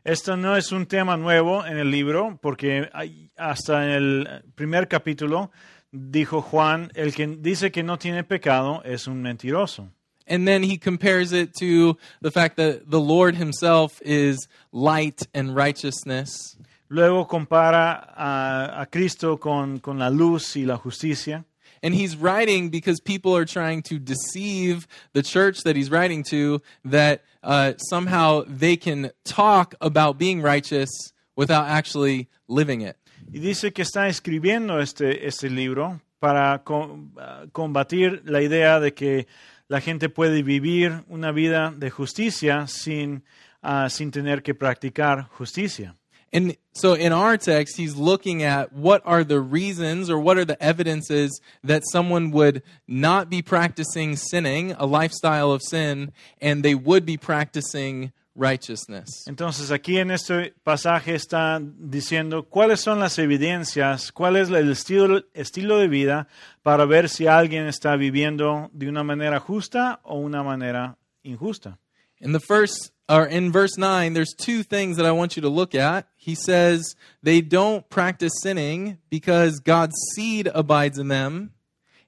Esto 0.09 0.39
no 0.39 0.57
es 0.57 0.73
un 0.73 0.87
tema 0.87 1.19
nuevo 1.19 1.67
en 1.67 1.77
el 1.77 1.91
libro, 1.91 2.39
porque 2.41 2.89
hasta 3.37 3.85
en 3.85 3.91
el 3.91 4.43
primer 4.55 4.89
capítulo 4.89 5.51
dijo 5.93 6.41
Juan, 6.41 6.91
el 6.95 7.13
que 7.15 7.27
dice 7.27 7.71
que 7.71 7.83
no 7.83 7.99
tiene 7.99 8.25
pecado 8.25 8.83
es 8.85 9.07
un 9.07 9.21
mentiroso. 9.21 9.91
And 10.27 10.47
then 10.47 10.63
he 10.63 10.79
compares 10.79 11.35
it 11.35 11.53
to 11.61 11.99
the 12.23 12.31
fact 12.31 12.57
that 12.57 12.89
the 12.89 12.99
Lord 12.99 13.37
himself 13.37 14.01
is 14.01 14.49
light 14.73 15.29
and 15.35 15.55
righteousness. 15.55 16.57
Luego 16.89 17.27
compara 17.27 17.93
a, 18.17 18.81
a 18.81 18.87
Cristo 18.87 19.37
con, 19.37 19.79
con 19.79 19.99
la 19.99 20.09
luz 20.09 20.57
y 20.57 20.65
la 20.65 20.79
justicia. 20.79 21.45
And 21.83 21.95
he's 21.95 22.17
writing 22.17 22.71
because 22.71 23.01
people 23.01 23.37
are 23.37 23.45
trying 23.45 23.83
to 23.83 23.99
deceive 23.99 24.87
the 25.13 25.23
church 25.23 25.63
that 25.65 25.77
he's 25.77 25.91
writing 25.91 26.25
to 26.31 26.61
that 26.85 27.23
uh, 27.43 27.75
somehow 27.91 28.45
they 28.47 28.77
can 28.77 29.11
talk 29.25 29.75
about 29.81 30.19
being 30.19 30.43
righteous 30.43 30.91
without 31.37 31.67
actually 31.69 32.29
living 32.49 32.81
it. 32.81 32.97
Y 33.31 33.41
dice 33.41 33.73
que 33.73 33.83
está 33.83 34.09
escribiendo 34.09 34.81
este, 34.81 35.27
este 35.27 35.51
libro 35.51 36.01
para 36.19 36.63
co- 36.65 36.99
ah, 37.19 37.45
combatir 37.53 38.23
la 38.25 38.41
idea 38.41 38.81
de 38.81 38.95
que 38.95 39.27
la 39.69 39.81
gente 39.81 40.09
puede 40.09 40.43
vivir 40.43 41.05
una 41.09 41.31
vida 41.31 41.73
de 41.77 41.91
justicia 41.91 42.67
sin, 42.67 43.23
ah, 43.63 43.89
sin 43.91 44.11
tener 44.11 44.43
que 44.43 44.55
practicar 44.55 45.29
justicia. 45.29 45.98
And 46.33 46.57
so 46.73 46.95
in 46.95 47.13
our 47.13 47.37
text, 47.37 47.77
he's 47.77 47.97
looking 47.97 48.43
at 48.43 48.73
what 48.73 49.03
are 49.05 49.25
the 49.25 49.41
reasons 49.41 50.11
or 50.11 50.19
what 50.19 50.37
are 50.37 50.45
the 50.45 50.63
evidences 50.63 51.41
that 51.65 51.83
someone 51.91 52.31
would 52.33 52.63
not 52.87 53.31
be 53.31 53.43
practicing 53.43 54.17
sinning, 54.17 54.73
a 54.73 54.87
lifestyle 54.87 55.53
of 55.53 55.63
sin, 55.63 56.13
and 56.41 56.63
they 56.63 56.75
would 56.75 57.07
be 57.07 57.17
practicing 57.17 58.13
righteousness. 58.39 59.25
Entonces 59.27 59.71
aquí 59.71 59.99
en 59.99 60.11
este 60.11 60.55
pasaje 60.63 61.15
está 61.15 61.61
diciendo 61.61 62.49
cuáles 62.49 62.81
son 62.81 63.01
las 63.01 63.19
evidencias, 63.19 64.13
cuál 64.13 64.37
es 64.37 64.49
el 64.49 64.71
estilo, 64.71 65.25
estilo 65.35 65.79
de 65.79 65.89
vida 65.89 66.29
para 66.63 66.85
ver 66.87 67.09
si 67.09 67.27
alguien 67.27 67.67
está 67.67 67.97
viviendo 67.97 68.71
de 68.73 68.89
una 68.89 69.03
manera 69.03 69.41
justa 69.41 70.01
o 70.05 70.19
una 70.19 70.43
manera 70.43 70.99
injusta. 71.23 71.79
In 72.21 72.33
the 72.33 72.41
first 72.41 72.93
or 73.09 73.27
in 73.27 73.51
verse 73.51 73.79
9, 73.79 74.13
there's 74.13 74.35
two 74.37 74.63
things 74.63 74.97
that 74.97 75.07
I 75.07 75.13
want 75.13 75.37
you 75.37 75.43
to 75.43 75.49
look 75.49 75.75
at. 75.75 76.07
He 76.17 76.35
says 76.35 76.95
they 77.23 77.41
don't 77.41 77.89
practice 77.89 78.33
sinning 78.43 78.99
because 79.09 79.61
God's 79.61 79.95
seed 80.15 80.49
abides 80.55 80.99
in 80.99 81.09
them 81.09 81.53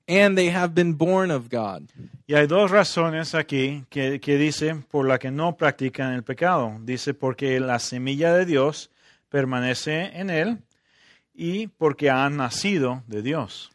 and 0.06 0.36
they 0.36 0.50
have 0.50 0.74
been 0.74 0.94
born 0.94 1.30
of 1.30 1.48
God. 1.48 1.88
Y 2.28 2.36
hay 2.36 2.46
dos 2.46 2.70
razones 2.70 3.34
aquí 3.34 3.84
que, 3.90 4.18
que 4.18 4.36
dice 4.36 4.74
por 4.90 5.06
la 5.06 5.18
que 5.18 5.30
no 5.30 5.56
practican 5.56 6.14
el 6.14 6.22
pecado. 6.22 6.78
Dice 6.84 7.14
porque 7.14 7.60
la 7.60 7.78
semilla 7.78 8.34
de 8.34 8.44
Dios 8.44 8.90
permanece 9.30 10.10
en 10.12 10.30
él 10.30 10.58
y 11.34 11.68
porque 11.78 12.10
han 12.10 12.36
nacido 12.36 13.02
de 13.08 13.22
Dios. 13.22 13.70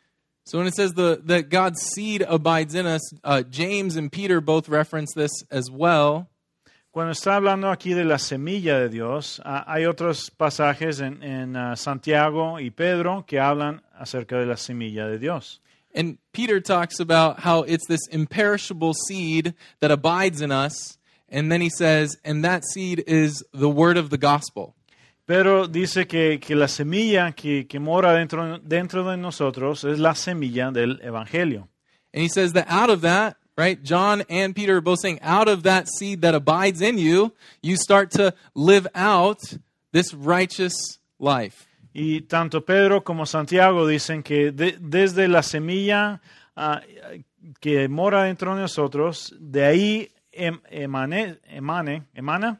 So 0.46 0.60
when 0.60 0.68
it 0.68 0.76
says 0.76 0.94
the 0.94 1.22
that 1.26 1.50
God's 1.50 1.82
seed 1.82 2.24
abides 2.28 2.76
in 2.76 2.86
us, 2.86 3.02
uh, 3.24 3.42
James 3.42 3.96
and 3.96 4.12
Peter 4.12 4.42
both 4.42 4.70
reference 4.70 5.12
this 5.16 5.32
as 5.50 5.72
well. 5.72 6.30
Cuando 6.96 7.12
está 7.12 7.36
hablando 7.36 7.72
aquí 7.72 7.94
de 7.94 8.06
la 8.06 8.18
semilla 8.18 8.80
de 8.80 8.88
Dios, 8.88 9.42
ah, 9.44 9.66
hay 9.68 9.84
otros 9.84 10.32
pasajes 10.32 11.02
en, 11.02 11.22
en, 11.24 11.58
ah, 11.58 11.76
Santiago 11.76 12.58
y 12.62 12.72
Pedro 12.72 13.26
que 13.28 13.38
hablan 13.38 13.84
acerca 14.00 14.40
de 14.40 14.46
la 14.46 14.56
semilla 14.56 15.06
de 15.06 15.20
Dios. 15.20 15.62
And 15.94 16.20
Peter 16.32 16.62
talks 16.62 17.02
about 17.02 17.42
how 17.42 17.66
it's 17.68 17.86
this 17.90 18.08
imperishable 18.08 18.94
seed 19.10 19.56
that 19.82 19.92
abides 19.92 20.40
in 20.40 20.54
us, 20.54 20.98
and 21.28 21.52
then 21.52 21.60
he 21.60 21.70
says, 21.70 22.18
and 22.24 22.46
that 22.46 22.64
seed 22.64 23.04
is 23.08 23.44
the 23.52 23.68
word 23.68 23.98
of 23.98 24.10
the 24.10 24.18
gospel. 24.18 24.74
Pedro 25.26 25.68
dice 25.68 26.08
que, 26.08 26.40
que 26.40 26.56
la 26.56 26.68
semilla 26.68 27.36
que, 27.36 27.66
que 27.68 27.78
mora 27.78 28.14
dentro, 28.14 28.58
dentro 28.60 29.04
de 29.04 29.18
nosotros 29.18 29.84
es 29.84 30.00
la 30.00 30.14
semilla 30.16 30.72
del 30.72 31.02
Evangelio. 31.04 31.68
And 32.14 32.24
he 32.24 32.30
says 32.30 32.54
that 32.54 32.68
out 32.70 32.90
of 32.90 33.02
that, 33.02 33.36
right, 33.58 33.82
John 33.84 34.24
and 34.30 34.56
Peter 34.56 34.78
are 34.78 34.82
both 34.82 35.00
saying, 35.02 35.20
out 35.22 35.48
of 35.48 35.64
that 35.64 35.88
seed 35.88 36.22
that 36.22 36.36
abides 36.36 36.82
in 36.82 36.98
you, 36.98 37.34
you 37.62 37.76
start 37.78 38.12
to 38.12 38.34
live 38.54 38.88
out 38.96 39.40
this 39.92 40.14
righteous 40.14 41.00
life. 41.20 41.68
Y 41.94 42.22
tanto 42.28 42.60
Pedro 42.66 43.02
como 43.02 43.26
Santiago 43.26 43.88
dicen 43.88 44.22
que 44.24 44.52
de- 44.52 44.78
desde 44.78 45.30
la 45.30 45.42
semilla 45.42 46.20
ah, 46.58 46.82
que 47.62 47.88
mora 47.88 48.24
dentro 48.24 48.54
de 48.54 48.62
nosotros, 48.62 49.34
de 49.40 49.64
ahí 49.64 50.12
em- 50.34 50.60
emane- 50.70 51.40
emane- 51.50 52.04
emana 52.14 52.60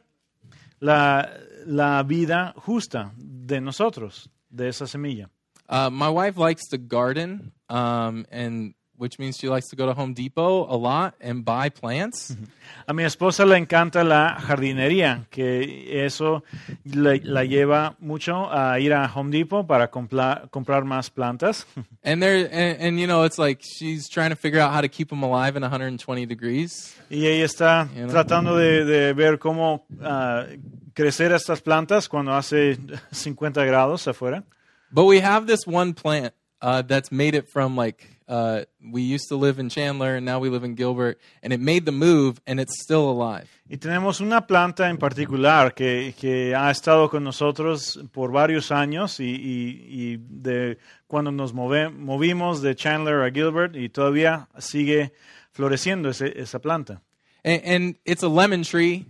la, 0.80 1.28
la 1.66 2.02
vida 2.02 2.54
justa 2.56 3.12
de 3.18 3.60
nosotros, 3.60 4.30
de 4.48 4.68
esa 4.68 4.86
semilla. 4.86 5.28
Uh, 5.68 5.90
my 5.90 6.08
wife 6.08 6.38
likes 6.38 6.62
to 6.70 6.78
garden, 6.78 7.52
um, 7.68 8.24
and 8.30 8.72
which 8.98 9.18
means 9.18 9.36
she 9.36 9.48
likes 9.48 9.68
to 9.68 9.76
go 9.76 9.86
to 9.86 9.94
Home 9.94 10.14
Depot 10.14 10.66
a 10.68 10.76
lot 10.76 11.14
and 11.20 11.44
buy 11.44 11.68
plants. 11.68 12.34
A 12.88 12.92
mi 12.92 13.02
esposa 13.04 13.44
le 13.44 13.56
encanta 13.56 14.04
la 14.04 14.36
jardinería, 14.40 15.26
que 15.30 16.04
eso 16.04 16.44
le- 16.84 17.20
la 17.24 17.42
lleva 17.44 17.96
mucho 18.00 18.48
a 18.50 18.78
ir 18.78 18.92
a 18.92 19.06
Home 19.14 19.30
Depot 19.30 19.66
para 19.66 19.90
compla- 19.90 20.48
comprar 20.50 20.84
más 20.84 21.10
plantas. 21.10 21.66
And 22.04 22.22
there, 22.22 22.48
and, 22.50 22.80
and 22.80 23.00
you 23.00 23.06
know, 23.08 23.24
it's 23.24 23.38
like 23.38 23.60
she's 23.62 24.08
trying 24.08 24.30
to 24.30 24.36
figure 24.36 24.60
out 24.60 24.72
how 24.72 24.80
to 24.80 24.88
keep 24.88 25.08
them 25.08 25.22
alive 25.24 25.56
in 25.56 25.62
120 25.62 26.26
degrees. 26.26 26.94
Y 27.10 27.26
ella 27.26 27.44
está 27.44 27.88
You 27.96 28.02
know. 28.06 28.12
tratando 28.12 28.56
de, 28.56 28.84
de 28.84 29.12
ver 29.14 29.38
cómo 29.38 29.84
ah, 30.02 30.46
crecer 30.94 31.32
estas 31.32 31.60
plantas 31.62 32.08
cuando 32.08 32.32
hace 32.34 32.78
50 33.10 33.64
grados 33.64 34.06
afuera. 34.06 34.44
But 34.92 35.06
we 35.06 35.20
have 35.20 35.46
this 35.46 35.66
one 35.66 35.92
plant 35.94 36.34
uh, 36.62 36.82
that's 36.82 37.10
made 37.10 37.34
it 37.34 37.48
from 37.48 37.76
like 37.76 38.06
uh, 38.28 38.62
we 38.92 39.02
used 39.02 39.28
to 39.28 39.36
live 39.36 39.58
in 39.60 39.68
Chandler 39.68 40.16
and 40.16 40.24
now 40.26 40.38
we 40.40 40.48
live 40.50 40.64
in 40.64 40.74
Gilbert, 40.74 41.18
and 41.42 41.52
it 41.52 41.60
made 41.60 41.84
the 41.84 41.92
move 41.92 42.40
and 42.46 42.58
it's 42.60 42.80
still 42.82 43.08
alive. 43.10 43.48
Y 43.68 43.76
tenemos 43.78 44.20
una 44.20 44.46
planta 44.46 44.88
en 44.88 44.96
particular 44.98 45.74
que, 45.74 46.14
que 46.18 46.54
ha 46.54 46.70
estado 46.70 47.08
con 47.10 47.24
nosotros 47.24 47.98
por 48.12 48.30
varios 48.32 48.70
años 48.70 49.18
y, 49.20 49.24
y- 49.34 49.86
y 49.88 50.16
de 50.20 50.78
cuando 51.06 51.30
nos 51.32 51.52
move- 51.52 51.90
movimos 51.90 52.62
de 52.62 52.74
Chandler 52.76 53.22
a 53.22 53.30
Gilbert 53.30 53.74
y 53.76 53.88
todavía 53.88 54.48
sigue 54.58 55.12
floreciendo 55.52 56.10
ese- 56.10 56.32
esa 56.40 56.58
planta. 56.60 57.02
And, 57.44 57.62
and 57.64 57.96
it's 58.04 58.22
a 58.22 58.28
lemon 58.28 58.62
tree. 58.62 59.06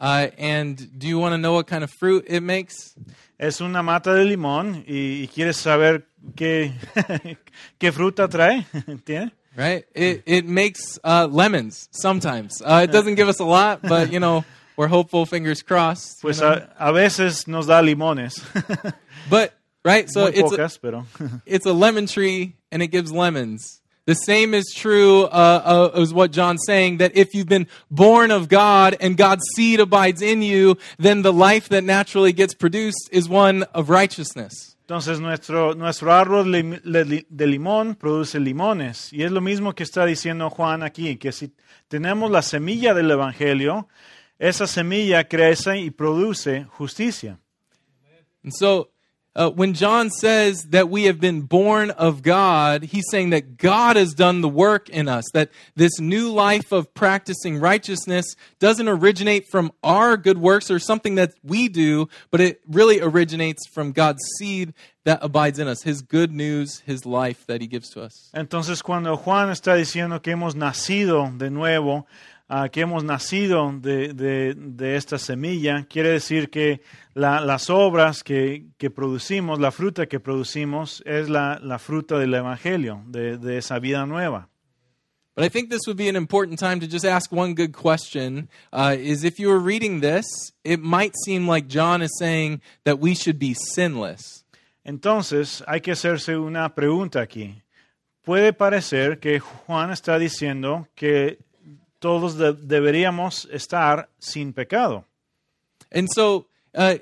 Uh, 0.00 0.28
and 0.38 0.98
do 0.98 1.06
you 1.06 1.18
want 1.18 1.32
to 1.32 1.38
know 1.38 1.52
what 1.54 1.66
kind 1.66 1.84
of 1.84 1.90
fruit 1.90 2.24
it 2.28 2.42
makes? 2.42 2.94
Es 3.38 3.60
una 3.60 3.82
mata 3.82 4.12
de 4.14 4.24
limón 4.24 4.84
y, 4.86 5.22
y 5.24 5.28
quieres 5.28 5.56
saber 5.56 6.04
qué, 6.36 6.72
qué 7.78 7.92
fruta 7.92 8.28
trae. 8.28 8.64
¿Tiene? 9.04 9.32
Right? 9.56 9.84
It 9.94 10.22
it 10.26 10.46
makes 10.46 10.98
uh, 11.04 11.28
lemons 11.30 11.88
sometimes. 11.92 12.60
Uh, 12.60 12.82
it 12.84 12.92
doesn't 12.92 13.14
give 13.14 13.28
us 13.28 13.38
a 13.40 13.44
lot, 13.44 13.82
but 13.82 14.10
you 14.12 14.18
know 14.18 14.44
we're 14.76 14.88
hopeful. 14.88 15.26
Fingers 15.26 15.62
crossed. 15.62 16.22
you 16.22 16.28
Pues 16.28 16.40
know? 16.40 16.66
a, 16.78 16.88
a 16.88 16.92
veces 16.92 17.46
nos 17.46 17.66
da 17.66 17.80
limones. 17.80 18.42
but 19.30 19.52
right, 19.84 20.10
so 20.10 20.22
Muy 20.24 20.32
it's 20.32 20.52
a, 20.52 20.78
pero. 20.80 21.06
it's 21.46 21.66
a 21.66 21.72
lemon 21.72 22.06
tree 22.06 22.56
and 22.72 22.82
it 22.82 22.88
gives 22.88 23.12
lemons. 23.12 23.80
The 24.06 24.14
same 24.14 24.52
is 24.52 24.66
true 24.74 25.22
uh, 25.24 25.90
uh, 25.94 26.00
as 26.00 26.12
what 26.12 26.30
John's 26.30 26.62
saying 26.66 26.98
that 26.98 27.16
if 27.16 27.34
you've 27.34 27.48
been 27.48 27.66
born 27.90 28.30
of 28.30 28.48
God 28.48 28.96
and 29.00 29.16
God's 29.16 29.44
seed 29.56 29.80
abides 29.80 30.20
in 30.20 30.42
you, 30.42 30.76
then 30.98 31.22
the 31.22 31.32
life 31.32 31.70
that 31.70 31.84
naturally 31.84 32.32
gets 32.32 32.54
produced 32.54 33.08
is 33.10 33.28
one 33.30 33.62
of 33.74 33.88
righteousness. 33.88 34.76
Entonces 34.86 35.18
nuestro, 35.18 35.72
nuestro 35.72 36.12
árbol 36.12 36.52
de 36.52 37.46
limón 37.46 37.94
produce 37.94 38.38
limones. 38.38 39.10
Y 39.10 39.22
es 39.22 39.32
lo 39.32 39.40
mismo 39.40 39.74
que 39.74 39.84
está 39.84 40.04
diciendo 40.04 40.50
Juan 40.50 40.82
aquí, 40.82 41.16
que 41.16 41.32
si 41.32 41.52
tenemos 41.88 42.30
la 42.30 42.42
semilla 42.42 42.92
del 42.92 43.10
Evangelio, 43.10 43.88
esa 44.38 44.66
semilla 44.66 45.24
crece 45.24 45.78
y 45.78 45.90
produce 45.90 46.64
justicia. 46.64 47.38
And 48.42 48.52
so 48.52 48.90
uh, 49.36 49.50
when 49.50 49.74
John 49.74 50.10
says 50.10 50.62
that 50.70 50.88
we 50.88 51.04
have 51.04 51.20
been 51.20 51.42
born 51.42 51.90
of 51.90 52.22
God, 52.22 52.84
he's 52.84 53.04
saying 53.10 53.30
that 53.30 53.56
God 53.56 53.96
has 53.96 54.14
done 54.14 54.40
the 54.40 54.48
work 54.48 54.88
in 54.88 55.08
us, 55.08 55.24
that 55.32 55.50
this 55.74 55.98
new 55.98 56.30
life 56.30 56.70
of 56.70 56.94
practicing 56.94 57.58
righteousness 57.58 58.36
doesn't 58.60 58.88
originate 58.88 59.48
from 59.48 59.72
our 59.82 60.16
good 60.16 60.38
works 60.38 60.70
or 60.70 60.78
something 60.78 61.16
that 61.16 61.32
we 61.42 61.68
do, 61.68 62.08
but 62.30 62.40
it 62.40 62.60
really 62.68 63.00
originates 63.00 63.66
from 63.66 63.92
God's 63.92 64.22
seed 64.38 64.72
that 65.04 65.18
abides 65.20 65.58
in 65.58 65.68
us, 65.68 65.82
his 65.82 66.00
good 66.00 66.32
news, 66.32 66.80
his 66.86 67.04
life 67.04 67.44
that 67.46 67.60
he 67.60 67.66
gives 67.66 67.90
to 67.90 68.02
us. 68.02 68.30
Entonces 68.34 68.82
cuando 68.82 69.16
Juan 69.16 69.50
está 69.50 69.74
diciendo 69.74 70.22
que 70.22 70.32
hemos 70.32 70.54
nacido 70.54 71.36
de 71.36 71.50
nuevo, 71.50 72.06
ah, 72.48 72.68
que 72.68 72.82
hemos 72.82 73.04
nacido 73.04 73.72
de, 73.80 74.12
de- 74.14 74.54
de 74.54 74.96
esta 74.96 75.18
semilla, 75.18 75.86
quiere 75.88 76.10
decir 76.10 76.50
que 76.50 76.80
la- 77.14 77.40
las 77.40 77.70
obras 77.70 78.22
que, 78.22 78.66
que 78.78 78.90
producimos, 78.90 79.58
la 79.60 79.70
fruta 79.70 80.06
que 80.06 80.20
producimos, 80.20 81.02
es 81.06 81.28
la, 81.28 81.58
la 81.62 81.78
fruta 81.78 82.18
del 82.18 82.34
Evangelio, 82.34 83.02
de, 83.06 83.38
de 83.38 83.58
esa 83.58 83.78
vida 83.78 84.06
nueva. 84.06 84.48
But 85.36 85.44
I 85.44 85.48
think 85.48 85.68
this 85.68 85.88
would 85.88 85.96
be 85.96 86.08
an 86.08 86.14
important 86.14 86.60
time 86.60 86.78
to 86.78 86.86
just 86.86 87.04
ask 87.04 87.32
one 87.32 87.54
good 87.54 87.72
question. 87.72 88.48
Uh, 88.72 88.94
is 88.96 89.24
if 89.24 89.40
you 89.40 89.48
were 89.48 89.58
reading 89.58 90.00
this, 90.00 90.24
it 90.62 90.78
might 90.80 91.12
seem 91.24 91.48
like 91.48 91.66
John 91.66 92.02
is 92.02 92.12
saying 92.20 92.60
that 92.84 93.00
we 93.00 93.16
should 93.16 93.38
be 93.40 93.52
sinless. 93.54 94.44
Entonces, 94.86 95.64
hay 95.66 95.80
que 95.80 95.92
hacerse 95.92 96.36
una 96.36 96.72
pregunta 96.74 97.20
aquí. 97.20 97.62
Puede 98.24 98.52
parecer 98.52 99.18
que 99.18 99.40
Juan 99.40 99.90
está 99.90 100.18
diciendo 100.20 100.86
que 100.94 101.38
todos 102.04 102.36
de- 102.36 102.52
deberíamos 102.52 103.48
estar 103.50 104.10
sin 104.18 104.52
pecado. 104.52 105.06
And 105.90 106.06
so, 106.14 106.46
uh, 106.74 106.96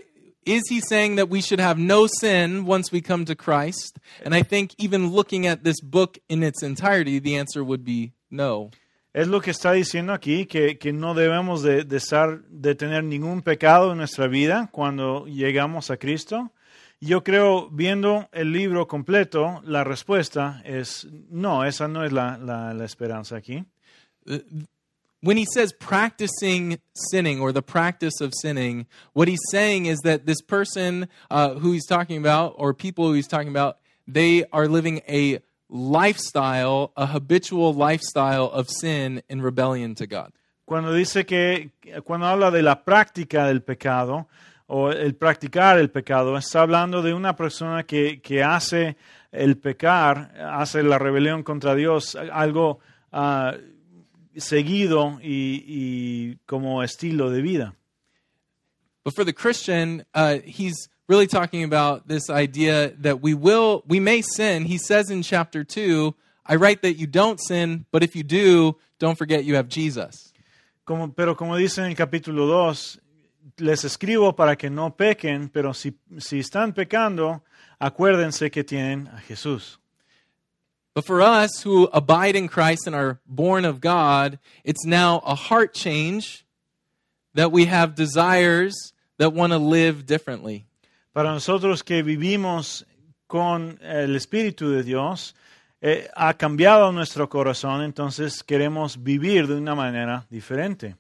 is 0.46 0.62
he 0.70 0.80
saying 0.80 1.16
that 1.16 1.28
we 1.28 1.40
should 1.42 1.60
have 1.60 1.76
no 1.80 2.06
sin 2.06 2.64
once 2.64 2.92
we 2.92 3.00
come 3.02 3.24
to 3.24 3.34
Christ? 3.34 3.98
And 4.24 4.32
I 4.32 4.44
think 4.44 4.70
even 4.78 5.10
looking 5.10 5.44
at 5.48 5.64
this 5.64 5.80
book 5.82 6.18
in 6.28 6.44
its 6.44 6.62
entirety, 6.62 7.18
the 7.20 7.36
answer 7.36 7.64
would 7.64 7.82
be 7.84 8.12
no. 8.30 8.70
Es 9.12 9.26
lo 9.26 9.40
que 9.40 9.50
está 9.50 9.72
diciendo 9.72 10.12
aquí, 10.12 10.46
que, 10.46 10.78
que 10.78 10.92
no 10.92 11.14
debemos 11.14 11.62
de, 11.62 11.82
de 11.84 11.96
estar, 11.96 12.42
de 12.48 12.74
tener 12.76 13.02
ningún 13.02 13.42
pecado 13.42 13.90
en 13.92 13.98
nuestra 13.98 14.28
vida 14.28 14.68
cuando 14.72 15.26
llegamos 15.26 15.90
a 15.90 15.96
Cristo. 15.96 16.52
Yo 17.00 17.24
creo, 17.24 17.68
viendo 17.70 18.28
el 18.32 18.52
libro 18.52 18.86
completo, 18.86 19.60
la 19.64 19.82
respuesta 19.82 20.62
es 20.64 21.08
no, 21.28 21.64
esa 21.64 21.88
no 21.88 22.04
es 22.04 22.12
la, 22.12 22.38
la- 22.38 22.72
la 22.72 22.84
esperanza 22.84 23.36
aquí. 23.36 23.64
When 25.22 25.36
he 25.36 25.46
says 25.54 25.72
practicing 25.72 26.80
sinning 26.94 27.40
or 27.40 27.52
the 27.52 27.62
practice 27.62 28.20
of 28.20 28.32
sinning, 28.40 28.86
what 29.12 29.28
he's 29.28 29.42
saying 29.50 29.86
is 29.86 30.00
that 30.00 30.26
this 30.26 30.42
person 30.42 31.08
uh, 31.30 31.54
who 31.54 31.70
he's 31.70 31.86
talking 31.86 32.18
about, 32.18 32.56
or 32.58 32.74
people 32.74 33.06
who 33.06 33.12
he's 33.12 33.28
talking 33.28 33.48
about, 33.48 33.78
they 34.08 34.44
are 34.52 34.66
living 34.66 35.00
a 35.08 35.38
lifestyle, 35.68 36.92
a 36.96 37.06
habitual 37.06 37.72
lifestyle 37.72 38.46
of 38.46 38.68
sin 38.68 39.22
and 39.30 39.44
rebellion 39.44 39.94
to 39.94 40.08
God. 40.08 40.32
Cuando 40.66 40.92
dice 40.92 41.24
que, 41.24 41.70
cuando 42.04 42.26
habla 42.26 42.50
de 42.50 42.62
la 42.62 42.82
práctica 42.84 43.46
del 43.46 43.62
pecado 43.62 44.26
o 44.66 44.90
el 44.90 45.14
practicar 45.14 45.78
el 45.78 45.90
pecado, 45.90 46.36
está 46.36 46.62
hablando 46.62 47.00
de 47.00 47.14
una 47.14 47.36
persona 47.36 47.84
que, 47.84 48.20
que 48.20 48.42
hace 48.42 48.96
el 49.30 49.56
pecar, 49.56 50.34
hace 50.36 50.82
la 50.82 50.98
rebelión 50.98 51.44
contra 51.44 51.76
Dios, 51.76 52.16
algo 52.16 52.80
ah, 53.12 53.54
seguido 54.36 55.18
y, 55.22 55.64
y 55.66 56.38
como 56.46 56.82
estilo 56.82 57.30
de 57.30 57.42
vida. 57.42 57.74
But 59.04 59.14
for 59.14 59.24
the 59.24 59.32
Christian, 59.32 60.04
uh, 60.14 60.38
he's 60.44 60.88
really 61.08 61.26
talking 61.26 61.64
about 61.64 62.06
this 62.06 62.30
idea 62.30 62.92
that 63.00 63.20
we 63.20 63.34
will, 63.34 63.82
we 63.86 64.00
may 64.00 64.22
sin. 64.22 64.64
He 64.64 64.78
says 64.78 65.10
in 65.10 65.22
chapter 65.22 65.64
2, 65.64 66.14
I 66.46 66.56
write 66.56 66.82
that 66.82 66.94
you 66.94 67.06
don't 67.06 67.40
sin, 67.40 67.86
but 67.90 68.02
if 68.02 68.14
you 68.16 68.22
do, 68.22 68.76
don't 68.98 69.18
forget 69.18 69.44
you 69.44 69.56
have 69.56 69.68
Jesus. 69.68 70.32
Como, 70.84 71.12
pero 71.12 71.34
como 71.36 71.56
dice 71.56 71.78
en 71.78 71.90
el 71.90 71.96
capítulo 71.96 72.46
2, 72.46 73.00
les 73.58 73.84
escribo 73.84 74.34
para 74.34 74.56
que 74.56 74.70
no 74.70 74.96
pequen, 74.96 75.48
pero 75.48 75.74
si, 75.74 75.94
si 76.18 76.40
están 76.40 76.72
pecando, 76.72 77.42
acuérdense 77.78 78.50
que 78.50 78.64
tienen 78.64 79.08
a 79.08 79.18
Jesús. 79.18 79.81
But 80.94 81.06
for 81.06 81.22
us 81.22 81.62
who 81.62 81.88
abide 81.92 82.36
in 82.36 82.48
Christ 82.48 82.86
and 82.86 82.94
are 82.94 83.18
born 83.26 83.64
of 83.64 83.80
God, 83.80 84.38
it's 84.62 84.84
now 84.84 85.22
a 85.24 85.34
heart 85.34 85.72
change 85.72 86.44
that 87.34 87.50
we 87.50 87.64
have 87.64 87.94
desires 87.94 88.92
that 89.16 89.32
want 89.32 89.52
to 89.52 89.58
live 89.58 90.04
differently. 90.04 90.66
Para 91.14 91.30
nosotros 91.30 91.82
que 91.82 92.02
vivimos 92.02 92.84
con 93.26 93.78
el 93.82 94.16
Espíritu 94.16 94.74
de 94.76 94.82
Dios, 94.82 95.32
eh, 95.80 96.08
ha 96.14 96.34
cambiado 96.34 96.92
nuestro 96.92 97.28
corazón, 97.28 97.82
entonces 97.82 98.42
queremos 98.42 99.02
vivir 99.02 99.46
de 99.46 99.56
una 99.56 99.74
manera 99.74 100.26
diferente. 100.30 100.94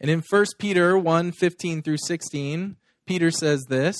And 0.00 0.10
in 0.10 0.22
1 0.22 0.46
Peter 0.58 0.96
1 0.96 1.32
15 1.32 1.82
through 1.82 1.98
16, 1.98 2.76
Peter 3.06 3.30
says 3.30 3.64
this 3.68 3.96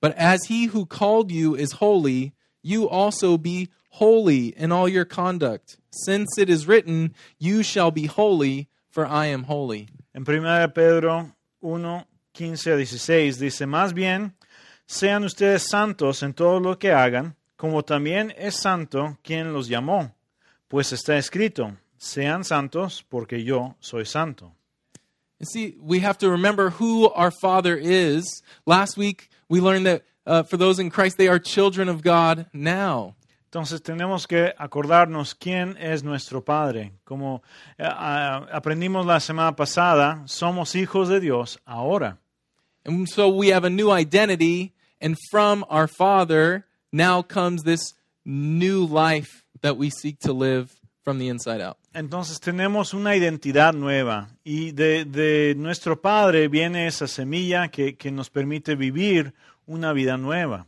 But 0.00 0.16
as 0.16 0.44
he 0.44 0.66
who 0.66 0.86
called 0.86 1.30
you 1.30 1.56
is 1.56 1.72
holy, 1.72 2.32
you 2.62 2.88
also 2.88 3.36
be 3.36 3.64
holy 3.64 3.83
in 4.00 4.72
all 4.72 4.88
your 4.88 5.04
conduct, 5.04 5.76
since 5.90 6.38
it 6.38 6.50
is 6.50 6.66
written, 6.66 7.14
You 7.38 7.62
shall 7.62 7.90
be 7.90 8.06
holy, 8.06 8.68
for 8.90 9.06
I 9.06 9.26
am 9.26 9.44
holy. 9.44 9.88
En 10.14 10.24
1 10.24 10.70
Pedro 10.72 11.32
1, 11.60 12.04
15 12.32 12.72
a 12.72 12.76
16 12.76 13.38
dice, 13.38 13.66
más 13.66 13.92
bien, 13.92 14.34
sean 14.86 15.24
ustedes 15.24 15.68
santos 15.68 16.22
en 16.22 16.32
todo 16.32 16.58
lo 16.60 16.76
que 16.76 16.92
hagan, 16.92 17.36
como 17.56 17.82
también 17.82 18.32
es 18.36 18.60
santo 18.60 19.16
quien 19.22 19.52
los 19.52 19.68
llamó, 19.68 20.12
pues 20.68 20.92
está 20.92 21.16
escrito, 21.16 21.76
sean 21.96 22.44
santos 22.44 23.04
porque 23.08 23.42
yo 23.42 23.76
soy 23.80 24.04
santo. 24.04 24.52
You 25.38 25.46
see, 25.46 25.76
we 25.80 26.00
have 26.00 26.18
to 26.18 26.30
remember 26.30 26.70
who 26.70 27.08
our 27.10 27.30
Father 27.30 27.76
is. 27.76 28.42
Last 28.66 28.96
week, 28.96 29.28
we 29.48 29.60
learned 29.60 29.86
that 29.86 30.02
uh, 30.26 30.42
for 30.44 30.56
those 30.56 30.78
in 30.78 30.90
Christ, 30.90 31.18
they 31.18 31.28
are 31.28 31.38
children 31.38 31.88
of 31.88 32.02
God 32.02 32.46
now. 32.52 33.14
Entonces 33.54 33.84
tenemos 33.84 34.26
que 34.26 34.52
acordarnos 34.58 35.32
quién 35.32 35.76
es 35.78 36.02
nuestro 36.02 36.44
Padre. 36.44 36.90
Como 37.04 37.40
eh, 37.78 37.86
aprendimos 37.86 39.06
la 39.06 39.20
semana 39.20 39.54
pasada, 39.54 40.24
somos 40.26 40.74
hijos 40.74 41.08
de 41.08 41.20
Dios 41.20 41.60
ahora. 41.64 42.18
And 42.84 43.06
so 43.06 43.28
we 43.28 43.52
have 43.54 43.64
a 43.64 43.70
new 43.70 43.96
identity, 43.96 44.72
and 45.00 45.16
from 45.30 45.64
our 45.70 45.86
Father 45.86 46.66
now 46.90 47.22
comes 47.22 47.62
this 47.62 47.94
new 48.24 48.88
life 48.88 49.44
that 49.60 49.76
we 49.76 49.88
seek 49.88 50.18
to 50.22 50.32
live 50.32 50.72
from 51.04 51.20
the 51.20 51.28
inside 51.28 51.60
out. 51.62 51.76
Entonces 51.92 52.40
tenemos 52.40 52.92
una 52.92 53.14
identidad 53.14 53.72
nueva 53.72 54.30
y 54.42 54.72
de, 54.72 55.04
de 55.04 55.54
nuestro 55.56 56.02
Padre 56.02 56.48
viene 56.48 56.88
esa 56.88 57.06
semilla 57.06 57.68
que, 57.68 57.96
que 57.96 58.10
nos 58.10 58.30
permite 58.30 58.74
vivir 58.74 59.32
una 59.64 59.92
vida 59.92 60.16
nueva. 60.16 60.66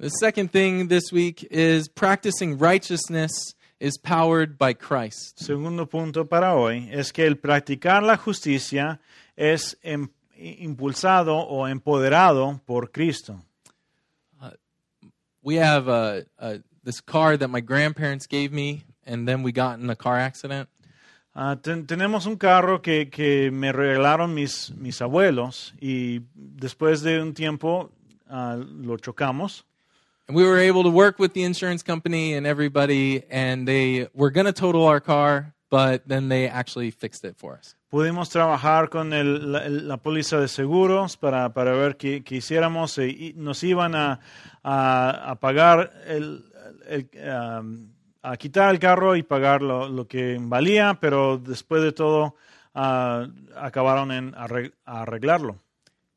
The 0.00 0.08
second 0.08 0.50
thing 0.50 0.88
this 0.88 1.12
week 1.12 1.46
is 1.50 1.86
practicing 1.86 2.56
righteousness 2.56 3.54
is 3.78 3.98
powered 3.98 4.56
by 4.56 4.72
Christ. 4.72 5.38
Segundo 5.38 5.84
punto 5.84 6.24
para 6.24 6.54
hoy 6.54 6.88
es 6.90 7.12
que 7.12 7.26
el 7.26 7.36
practicar 7.36 8.02
la 8.02 8.16
justicia 8.16 8.98
es 9.36 9.76
em- 9.84 10.08
impulsado 10.38 11.36
o 11.36 11.66
empoderado 11.68 12.62
por 12.64 12.92
Cristo. 12.92 13.42
We 15.42 15.56
have 15.56 15.86
uh, 15.86 16.22
uh, 16.38 16.58
this 16.82 17.02
car 17.02 17.36
that 17.36 17.48
my 17.48 17.60
grandparents 17.60 18.26
gave 18.26 18.52
me, 18.52 18.84
and 19.04 19.28
then 19.28 19.42
we 19.42 19.52
got 19.52 19.80
in 19.80 19.90
a 19.90 19.96
car 19.96 20.16
accident. 20.16 20.70
Ah, 21.34 21.56
ten- 21.56 21.86
tenemos 21.86 22.24
un 22.26 22.36
carro 22.36 22.78
que, 22.80 23.10
que 23.10 23.50
me 23.50 23.70
regalaron 23.70 24.32
mis, 24.32 24.70
mis 24.78 25.02
abuelos 25.02 25.74
y 25.78 26.22
después 26.34 27.02
de 27.02 27.20
un 27.20 27.34
tiempo 27.34 27.90
ah, 28.30 28.56
lo 28.58 28.96
chocamos. 28.96 29.66
And 30.30 30.36
we 30.36 30.44
were 30.46 30.58
able 30.60 30.84
to 30.84 30.90
work 30.90 31.18
with 31.18 31.32
the 31.34 31.42
insurance 31.42 31.82
company 31.82 32.34
and 32.34 32.46
everybody, 32.46 33.24
and 33.30 33.66
they 33.66 34.06
were 34.14 34.30
going 34.30 34.46
to 34.46 34.52
total 34.52 34.86
our 34.86 35.00
car, 35.00 35.54
but 35.70 36.06
then 36.06 36.28
they 36.28 36.46
actually 36.46 36.92
fixed 36.92 37.24
it 37.24 37.34
for 37.36 37.54
us. 37.58 37.74
Pudimos 37.92 38.28
trabajar 38.30 38.90
con 38.90 39.12
el- 39.12 39.50
la, 39.50 39.62
la 39.66 39.96
póliza 39.96 40.38
de 40.38 40.46
seguros 40.46 41.16
para, 41.16 41.52
para 41.52 41.72
ver 41.72 41.96
qué, 41.96 42.22
qué 42.22 42.36
hiciéramos 42.36 42.96
e- 42.98 43.08
y 43.08 43.32
nos 43.36 43.64
iban 43.64 43.96
a, 43.96 44.20
a- 44.62 45.30
a 45.32 45.34
pagar, 45.40 45.90
el, 46.06 46.44
el, 46.88 47.08
um, 47.28 47.88
a 48.22 48.36
quitar 48.36 48.70
el 48.70 48.78
carro 48.78 49.16
y 49.16 49.24
pagar 49.24 49.62
lo, 49.62 49.88
lo 49.88 50.06
que 50.06 50.38
valía, 50.40 50.96
pero 51.00 51.38
después 51.38 51.82
de 51.82 51.90
todo 51.90 52.36
ah, 52.72 53.26
acabaron 53.56 54.12
en 54.12 54.32
arreg- 54.34 54.74
arreglarlo. 54.84 55.58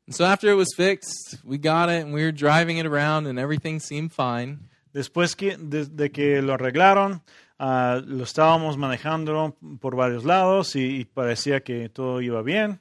And 0.06 0.14
so 0.14 0.24
after 0.24 0.48
it 0.48 0.54
was 0.54 0.68
fixed, 0.76 1.38
we 1.44 1.58
got 1.58 1.88
it 1.88 2.04
and 2.04 2.12
we 2.12 2.22
were 2.22 2.32
driving 2.32 2.78
it 2.78 2.86
around, 2.86 3.26
and 3.26 3.38
everything 3.38 3.80
seemed 3.80 4.12
fine. 4.12 4.68
Después 4.94 5.34
que, 5.36 5.56
de, 5.56 5.86
de 5.86 6.10
que 6.10 6.40
lo 6.42 6.54
arreglaron, 6.54 7.22
ah, 7.58 8.00
lo 8.04 8.24
estábamos 8.24 8.76
manejando 8.76 9.56
por 9.80 9.96
varios 9.96 10.24
lados 10.24 10.76
y, 10.76 11.00
y 11.00 11.04
parecía 11.04 11.64
que 11.64 11.88
todo 11.88 12.20
iba 12.20 12.42
bien. 12.42 12.78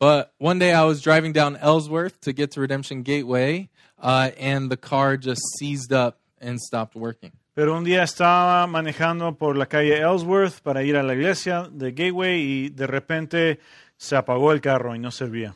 But 0.00 0.32
one 0.38 0.58
day 0.58 0.72
I 0.72 0.84
was 0.84 1.00
driving 1.00 1.32
down 1.32 1.56
Ellsworth 1.56 2.20
to 2.22 2.32
get 2.32 2.50
to 2.52 2.60
Redemption 2.60 3.02
Gateway, 3.02 3.70
uh, 4.02 4.30
and 4.38 4.70
the 4.70 4.76
car 4.76 5.16
just 5.16 5.42
seized 5.58 5.92
up 5.92 6.18
and 6.40 6.58
stopped 6.60 6.96
working. 6.96 7.32
Pero 7.54 7.76
un 7.76 7.84
día 7.84 8.02
estaba 8.02 8.66
manejando 8.66 9.38
por 9.38 9.56
la 9.56 9.66
calle 9.66 10.00
Ellsworth 10.00 10.60
para 10.60 10.82
ir 10.82 10.96
a 10.96 11.04
la 11.04 11.14
iglesia 11.14 11.68
de 11.70 11.92
Gateway 11.92 12.40
y 12.40 12.68
de 12.70 12.86
repente 12.88 13.60
se 13.96 14.16
apagó 14.16 14.50
el 14.50 14.60
carro 14.60 14.96
y 14.96 14.98
no 14.98 15.12
servía. 15.12 15.54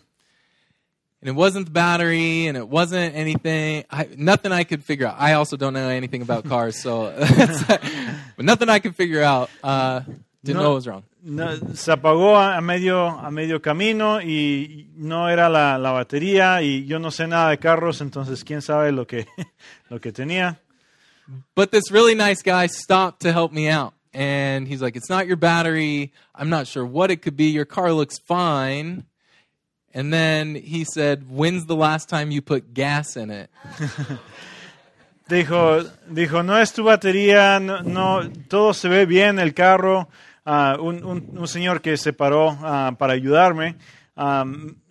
And 1.21 1.29
it 1.29 1.35
wasn't 1.35 1.67
the 1.67 1.73
battery, 1.73 2.47
and 2.47 2.57
it 2.57 2.69
wasn't 2.69 3.17
anything, 3.17 3.85
I, 3.91 4.09
nothing 4.17 4.53
I 4.53 4.63
could 4.63 4.85
figure 4.85 5.07
out. 5.09 5.17
I 5.19 5.33
also 5.33 5.57
don't 5.57 5.73
know 5.73 5.89
anything 5.89 6.23
about 6.23 6.45
cars, 6.49 6.81
so, 6.81 7.13
but 7.67 8.45
nothing 8.45 8.69
I 8.69 8.79
could 8.79 8.95
figure 8.95 9.23
out. 9.23 9.51
Uh, 9.63 10.01
didn't 10.45 10.59
No. 10.59 10.63
know 10.63 10.69
what 10.71 10.75
was 10.77 10.87
wrong. 10.87 11.03
No, 11.25 11.57
se 11.75 11.91
apagó 11.93 12.37
a, 12.37 12.57
a 12.57 12.61
medio, 12.61 13.09
a 13.09 13.31
medio 13.33 13.61
camino 13.61 14.21
y 14.21 14.87
no 14.97 15.29
era 15.29 15.49
la, 15.49 15.77
la 15.77 15.91
batería 15.91 16.63
y 16.63 16.85
yo 16.87 17.01
no 17.01 17.11
sé 17.11 17.27
nada 17.27 17.51
de 17.51 17.59
carros, 17.59 18.01
entonces 18.01 18.45
quién 18.45 18.63
sabe 18.63 18.93
lo 18.93 19.05
que, 19.05 19.27
lo 19.91 19.99
que 20.01 20.13
tenía. 20.13 20.61
But 21.57 21.73
this 21.73 21.91
really 21.91 22.15
nice 22.15 22.43
guy 22.43 22.69
stopped 22.69 23.23
to 23.23 23.33
help 23.33 23.53
me 23.53 23.69
out. 23.69 23.93
And 24.15 24.67
he's 24.69 24.81
like, 24.81 24.97
It's 24.97 25.11
not 25.11 25.27
your 25.27 25.37
battery. 25.37 26.13
I'm 26.35 26.49
not 26.49 26.67
sure 26.69 26.87
what 26.87 27.11
it 27.11 27.21
could 27.21 27.37
be. 27.37 27.47
Your 27.51 27.67
car 27.67 27.93
looks 27.93 28.19
fine. 28.21 29.05
And 29.95 30.13
then 30.13 30.55
he 30.55 30.85
said, 30.85 31.25
When's 31.31 31.67
the 31.67 31.75
last 31.77 32.09
time 32.09 32.31
you 32.31 32.43
put 32.43 32.75
gas 32.75 33.17
in 33.17 33.31
it? 33.31 33.51
Dijo, 35.29 35.85
dijo, 36.11 36.43
no 36.43 36.57
es 36.57 36.73
tu 36.73 36.83
batería, 36.85 37.61
no, 37.61 37.83
no, 37.83 38.31
todo 38.49 38.73
se 38.73 38.89
ve 38.89 39.05
bien, 39.05 39.39
el 39.39 39.53
carro. 39.53 40.09
Ah, 40.47 40.79
un, 40.81 41.05
un- 41.05 41.37
un 41.37 41.47
señor 41.47 41.83
que 41.83 41.99
se 41.99 42.15
paró 42.15 42.57
ah, 42.63 42.93
para 42.99 43.13
ayudarme 43.13 43.77
ah, 44.17 44.47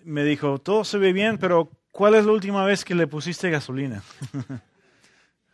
me 0.05 0.23
dijo, 0.23 0.60
todo 0.60 0.83
se 0.83 0.99
ve 0.99 1.12
bien, 1.12 1.39
pero 1.39 1.71
¿cuál 1.91 2.13
es 2.13 2.23
la 2.23 2.31
última 2.33 2.63
vez 2.65 2.86
que 2.86 2.93
le 2.93 3.07
pusiste 3.07 3.49
gasolina? 3.49 4.03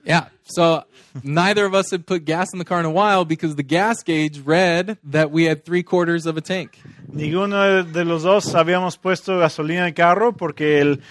Yeah. 0.05 0.25
So 0.43 0.83
neither 1.23 1.65
of 1.65 1.73
us 1.73 1.89
had 1.89 2.05
put 2.05 2.25
gas 2.25 2.51
in 2.51 2.59
the 2.59 2.65
car 2.65 2.77
in 2.81 2.85
a 2.85 2.91
while 2.91 3.23
because 3.23 3.55
the 3.55 3.63
gas 3.63 4.03
gauge 4.03 4.41
read 4.41 4.97
that 5.05 5.31
we 5.31 5.45
had 5.45 5.63
three 5.63 5.81
quarters 5.81 6.25
of 6.25 6.35
a 6.35 6.41
tank. 6.41 6.77
Ninguno 7.13 7.83
de, 7.83 8.05
los 8.05 8.23
dos 8.23 8.55
habíamos 8.55 8.97
puesto 8.97 9.37
gasolina 9.37 9.81
en 9.81 9.85
el 9.87 9.93
carro 9.93 10.35
porque 10.35 10.81
el, 10.81 11.01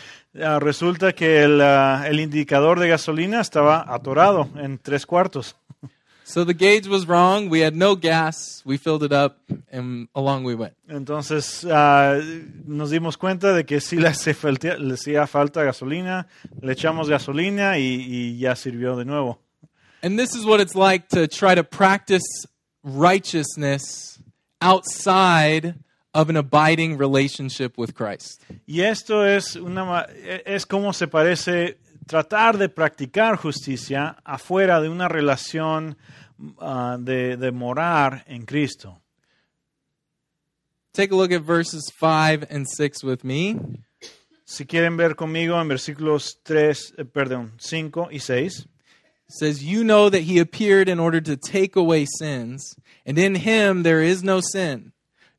ah, 0.42 0.58
resulta 0.58 1.12
que 1.12 1.44
el, 1.44 1.60
ah, 1.60 2.04
el 2.08 2.18
indicador 2.18 2.80
de 2.80 2.88
gasolina 2.88 3.40
estaba 3.40 3.84
atorado 3.86 4.48
en 4.56 4.78
tres 4.78 5.06
cuartos. 5.06 5.56
So 6.24 6.44
the 6.44 6.54
gauge 6.54 6.88
was 6.88 7.06
wrong. 7.06 7.50
We 7.50 7.64
had 7.64 7.74
no 7.74 7.94
gas. 7.94 8.62
We 8.64 8.78
filled 8.78 9.02
it 9.04 9.12
up 9.12 9.38
and 9.70 10.08
along 10.14 10.44
we 10.44 10.54
went. 10.54 10.74
Entonces 10.88 11.64
ah, 11.70 12.18
nos 12.64 12.90
dimos 12.90 13.16
cuenta 13.16 13.52
de 13.52 13.64
que 13.64 13.80
sí 13.80 13.96
le 13.96 14.08
hacía 14.08 14.34
falta, 14.34 14.76
le 14.76 14.94
hacía 14.94 15.26
falta 15.28 15.62
gasolina, 15.62 16.26
le 16.60 16.72
echamos 16.72 17.08
gasolina 17.08 17.78
y, 17.78 18.06
y 18.08 18.38
ya 18.38 18.56
sirvió 18.56 18.96
de 18.96 19.04
nuevo. 19.04 19.38
And 20.02 20.18
this 20.18 20.34
is 20.34 20.44
what 20.44 20.60
it's 20.60 20.74
like 20.74 21.08
to 21.10 21.28
try 21.28 21.54
to 21.54 21.62
practice 21.62 22.24
righteousness 22.82 24.18
outside 24.60 25.76
of 26.14 26.28
an 26.28 26.36
abiding 26.36 26.98
relationship 26.98 27.78
with 27.78 27.94
Christ. 27.94 28.42
Y 28.66 28.80
esto 28.80 29.24
es, 29.24 29.56
una, 29.56 30.06
es 30.44 30.66
como 30.66 30.92
se 30.92 31.06
parece 31.06 31.78
tratar 32.06 32.58
de 32.58 32.68
practicar 32.68 33.36
justicia 33.36 34.16
afuera 34.24 34.80
de 34.80 34.88
una 34.88 35.08
relación 35.08 35.96
ah, 36.60 36.96
de, 36.98 37.36
de 37.36 37.52
morar 37.52 38.24
en 38.26 38.44
Cristo. 38.44 39.00
Take 40.92 41.12
a 41.12 41.16
look 41.16 41.32
at 41.32 41.42
verses 41.42 41.90
5 41.98 42.44
and 42.50 42.66
6 42.68 43.02
with 43.02 43.24
me. 43.24 43.56
Si 44.44 44.66
quieren 44.66 44.98
ver 44.98 45.16
conmigo 45.16 45.58
en 45.58 45.68
versículos 45.68 46.40
3, 46.42 46.94
eh, 46.98 47.04
perdón, 47.06 47.52
5 47.58 48.08
y 48.10 48.18
6. 48.18 48.58
It 48.58 48.66
says, 49.28 49.64
You 49.64 49.82
know 49.82 50.10
that 50.10 50.24
he 50.24 50.38
appeared 50.38 50.90
in 50.90 51.00
order 51.00 51.22
to 51.22 51.38
take 51.38 51.74
away 51.74 52.04
sins, 52.04 52.76
and 53.06 53.18
in 53.18 53.36
him 53.36 53.82
there 53.82 54.02
is 54.02 54.22
no 54.22 54.42
sin. 54.42 54.92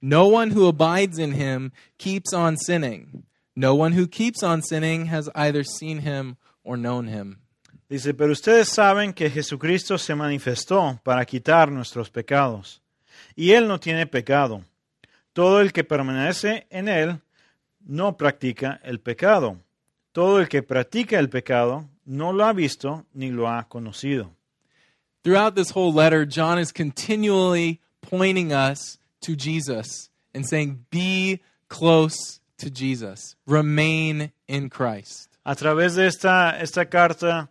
No 0.05 0.27
one 0.27 0.51
who 0.51 0.67
abides 0.67 1.17
in 1.17 1.31
him 1.31 1.71
keeps 1.97 2.33
on 2.33 2.57
sinning. 2.57 3.23
No 3.55 3.73
one 3.73 3.93
who 3.93 4.05
keeps 4.05 4.43
on 4.43 4.61
sinning 4.61 5.05
has 5.05 5.29
either 5.33 5.63
seen 5.63 5.99
him 5.99 6.35
or 6.61 6.75
known 6.75 7.07
him. 7.07 7.39
Dice, 7.89 8.13
pero 8.13 8.33
ustedes 8.33 8.67
saben 8.67 9.13
que 9.13 9.29
Jesucristo 9.29 9.97
se 9.97 10.13
manifestó 10.13 10.99
para 11.03 11.23
quitar 11.25 11.71
nuestros 11.71 12.09
pecados. 12.09 12.81
Y 13.33 13.51
Él 13.51 13.65
no 13.65 13.79
tiene 13.79 14.05
pecado. 14.05 14.65
Todo 15.31 15.61
el 15.61 15.71
que 15.71 15.85
permanece 15.85 16.67
en 16.69 16.89
Él 16.89 17.21
no 17.79 18.17
practica 18.17 18.81
el 18.83 18.99
pecado. 18.99 19.57
Todo 20.11 20.41
el 20.41 20.49
que 20.49 20.63
practica 20.63 21.17
el 21.17 21.29
pecado 21.29 21.87
no 22.03 22.33
lo 22.33 22.43
ha 22.43 22.51
visto 22.51 23.05
ni 23.13 23.31
lo 23.31 23.47
ha 23.47 23.69
conocido. 23.69 24.35
Throughout 25.23 25.55
this 25.55 25.71
whole 25.73 25.93
letter, 25.93 26.25
John 26.25 26.59
is 26.59 26.73
continually 26.73 27.79
pointing 28.01 28.51
us 28.51 28.97
to 29.23 29.35
Jesus 29.35 30.09
and 30.33 30.45
saying, 30.47 30.85
Be 30.89 31.41
close 31.69 32.39
to 32.57 32.69
Jesus, 32.69 33.35
remain 33.45 34.31
in 34.47 34.69
Christ. 34.69 35.29
A 35.45 35.55
través 35.55 35.95
de 35.95 36.07
esta, 36.07 36.57
esta 36.61 36.85
carta, 36.85 37.49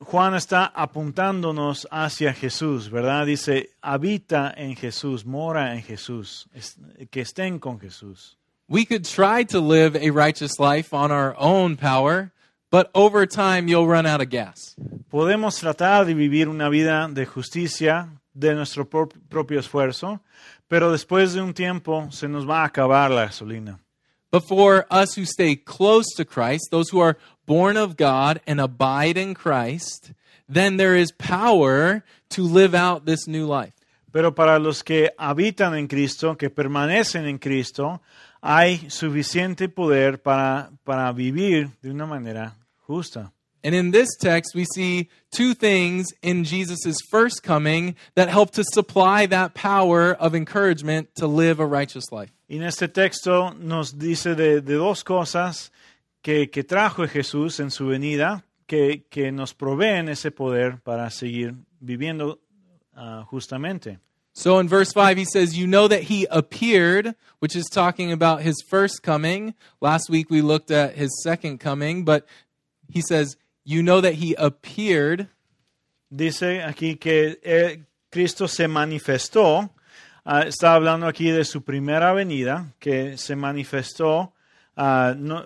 Juan 0.00 0.34
está 0.34 0.70
apuntándonos 0.74 1.86
hacia 1.90 2.32
Jesús, 2.34 2.90
¿verdad? 2.90 3.26
Dice, 3.26 3.70
habita 3.82 4.52
en 4.56 4.76
Jesús, 4.76 5.24
mora 5.24 5.74
en 5.74 5.82
Jesús, 5.82 6.46
es- 6.54 6.76
que 7.10 7.22
estén 7.22 7.58
con 7.58 7.80
Jesús. 7.80 8.36
We 8.68 8.84
could 8.84 9.04
try 9.04 9.44
to 9.46 9.60
live 9.60 9.96
a 9.96 10.10
righteous 10.10 10.58
life 10.58 10.92
on 10.92 11.10
our 11.10 11.34
own 11.38 11.76
power, 11.76 12.32
but 12.70 12.90
over 12.94 13.26
time 13.26 13.68
you'll 13.68 13.86
run 13.88 14.06
out 14.06 14.20
of 14.20 14.28
gas. 14.28 14.74
Podemos 15.10 15.58
tratar 15.58 16.04
de 16.04 16.14
vivir 16.14 16.48
una 16.48 16.68
vida 16.68 17.08
de 17.08 17.24
justicia 17.26 18.08
de 18.34 18.54
nuestro 18.54 18.84
pro- 18.84 19.08
propio 19.30 19.60
esfuerzo, 19.60 20.20
pero 20.68 20.92
después 20.92 21.34
de 21.34 21.40
un 21.40 21.54
tiempo 21.54 22.08
se 22.10 22.28
nos 22.28 22.48
va 22.48 22.62
a 22.62 22.66
acabar 22.66 23.10
la 23.10 23.26
gasolina. 23.26 23.78
But 24.30 24.48
for 24.48 24.86
us 24.90 25.14
who 25.14 25.24
stay 25.24 25.56
close 25.56 26.06
to 26.16 26.24
Christ, 26.24 26.68
those 26.70 26.90
who 26.90 27.00
are 27.00 27.16
born 27.46 27.76
of 27.76 27.96
God 27.96 28.40
and 28.46 28.60
abide 28.60 29.16
in 29.16 29.34
Christ, 29.34 30.12
then 30.48 30.76
there 30.76 30.96
is 30.96 31.12
power 31.12 32.04
to 32.30 32.42
live 32.42 32.74
out 32.74 33.06
this 33.06 33.26
new 33.26 33.46
life. 33.46 33.72
Pero 34.12 34.32
para 34.34 34.58
los 34.58 34.82
que 34.82 35.10
habitan 35.18 35.76
en 35.76 35.88
Cristo, 35.88 36.36
que 36.36 36.50
permanecen 36.50 37.26
en 37.26 37.38
Cristo, 37.38 38.00
hay 38.40 38.90
suficiente 38.90 39.68
poder 39.68 40.22
para, 40.22 40.70
para 40.84 41.12
vivir 41.12 41.70
de 41.82 41.90
una 41.90 42.06
manera 42.06 42.56
justa. 42.86 43.32
And 43.66 43.74
in 43.74 43.90
this 43.90 44.14
text, 44.16 44.54
we 44.54 44.64
see 44.76 45.08
two 45.32 45.52
things 45.52 46.06
in 46.22 46.44
Jesus' 46.44 46.98
first 47.10 47.42
coming 47.42 47.96
that 48.14 48.28
help 48.28 48.52
to 48.52 48.62
supply 48.62 49.26
that 49.26 49.54
power 49.54 50.14
of 50.14 50.36
encouragement 50.36 51.12
to 51.16 51.26
live 51.26 51.58
a 51.58 51.66
righteous 51.66 52.12
life. 52.12 52.30
En 52.48 52.62
este 52.62 52.86
texto 52.86 53.50
nos 53.58 53.90
dice 53.90 54.36
de, 54.36 54.60
de 54.60 54.74
dos 54.74 55.02
cosas 55.02 55.72
que, 56.22 56.46
que 56.46 56.62
trajo 56.62 57.08
Jesús 57.08 57.58
en 57.58 57.72
su 57.72 57.86
venida, 57.88 58.44
que, 58.68 59.02
que 59.10 59.32
nos 59.32 59.52
proveen 59.52 60.08
ese 60.08 60.30
poder 60.30 60.78
para 60.84 61.10
seguir 61.10 61.56
viviendo 61.80 62.38
ah, 62.94 63.26
justamente. 63.28 63.98
So 64.32 64.60
in 64.60 64.68
verse 64.68 64.92
5, 64.92 65.16
he 65.16 65.24
says, 65.24 65.58
You 65.58 65.66
know 65.66 65.88
that 65.88 66.04
he 66.04 66.28
appeared, 66.30 67.16
which 67.40 67.56
is 67.56 67.66
talking 67.68 68.12
about 68.12 68.42
his 68.42 68.54
first 68.68 69.02
coming. 69.02 69.54
Last 69.80 70.08
week 70.08 70.30
we 70.30 70.40
looked 70.40 70.70
at 70.70 70.94
his 70.94 71.10
second 71.24 71.58
coming, 71.58 72.04
but 72.04 72.28
he 72.88 73.02
says, 73.08 73.36
You 73.68 73.82
know 73.82 74.00
that 74.00 74.14
he 74.14 74.34
appeared. 74.38 75.28
Dice 76.08 76.62
aquí 76.62 77.00
que 77.00 77.40
eh, 77.42 77.78
Cristo 78.12 78.46
se 78.46 78.68
manifestó, 78.68 79.70
ah, 80.24 80.42
está 80.42 80.74
hablando 80.74 81.08
aquí 81.08 81.32
de 81.32 81.44
su 81.44 81.62
primera 81.62 82.12
venida, 82.12 82.72
que 82.78 83.18
se 83.18 83.34
manifestó, 83.34 84.32
ah, 84.76 85.14
no- 85.18 85.44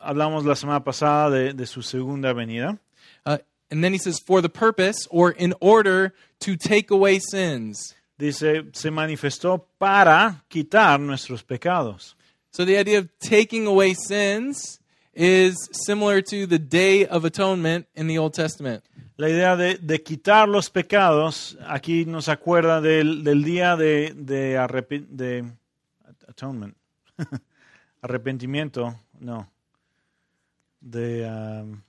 hablamos 0.00 0.46
la 0.46 0.54
semana 0.56 0.82
pasada 0.82 1.28
de, 1.28 1.52
de 1.52 1.66
su 1.66 1.82
segunda 1.82 2.32
venida. 2.32 2.78
Uh, 3.26 3.36
and 3.70 3.84
then 3.84 3.92
he 3.92 3.98
says, 3.98 4.18
For 4.26 4.40
the 4.40 4.48
purpose 4.48 5.06
or 5.10 5.32
in 5.32 5.52
order 5.60 6.14
to 6.40 6.56
take 6.56 6.90
away 6.90 7.18
sins. 7.18 7.94
Dice, 8.18 8.64
se 8.72 8.90
manifestó 8.90 9.66
para 9.78 10.44
quitar 10.48 10.98
nuestros 10.98 11.42
pecados. 11.42 12.14
So 12.52 12.64
the 12.64 12.78
idea 12.78 12.98
of 13.00 13.08
taking 13.20 13.66
away 13.66 13.94
sins 13.94 14.79
is 15.14 15.68
similar 15.72 16.20
to 16.22 16.46
the 16.46 16.58
Day 16.58 17.06
of 17.06 17.24
Atonement 17.24 17.86
in 17.94 18.06
the 18.06 18.18
Old 18.18 18.34
Testament. 18.34 18.84
La 19.16 19.28
idea 19.28 19.56
de, 19.56 19.76
de 19.76 20.02
quitar 20.02 20.48
los 20.48 20.70
pecados, 20.70 21.58
aquí 21.66 22.06
nos 22.06 22.28
acuerda 22.28 22.80
del, 22.80 23.22
del 23.22 23.42
día 23.44 23.76
de, 23.76 24.14
de, 24.16 24.56
arrepi- 24.56 25.06
de 25.08 25.44
atonement, 26.26 26.74
arrepentimiento, 28.02 28.94
no, 29.18 29.46
de, 30.80 31.26
um, 31.26 31.82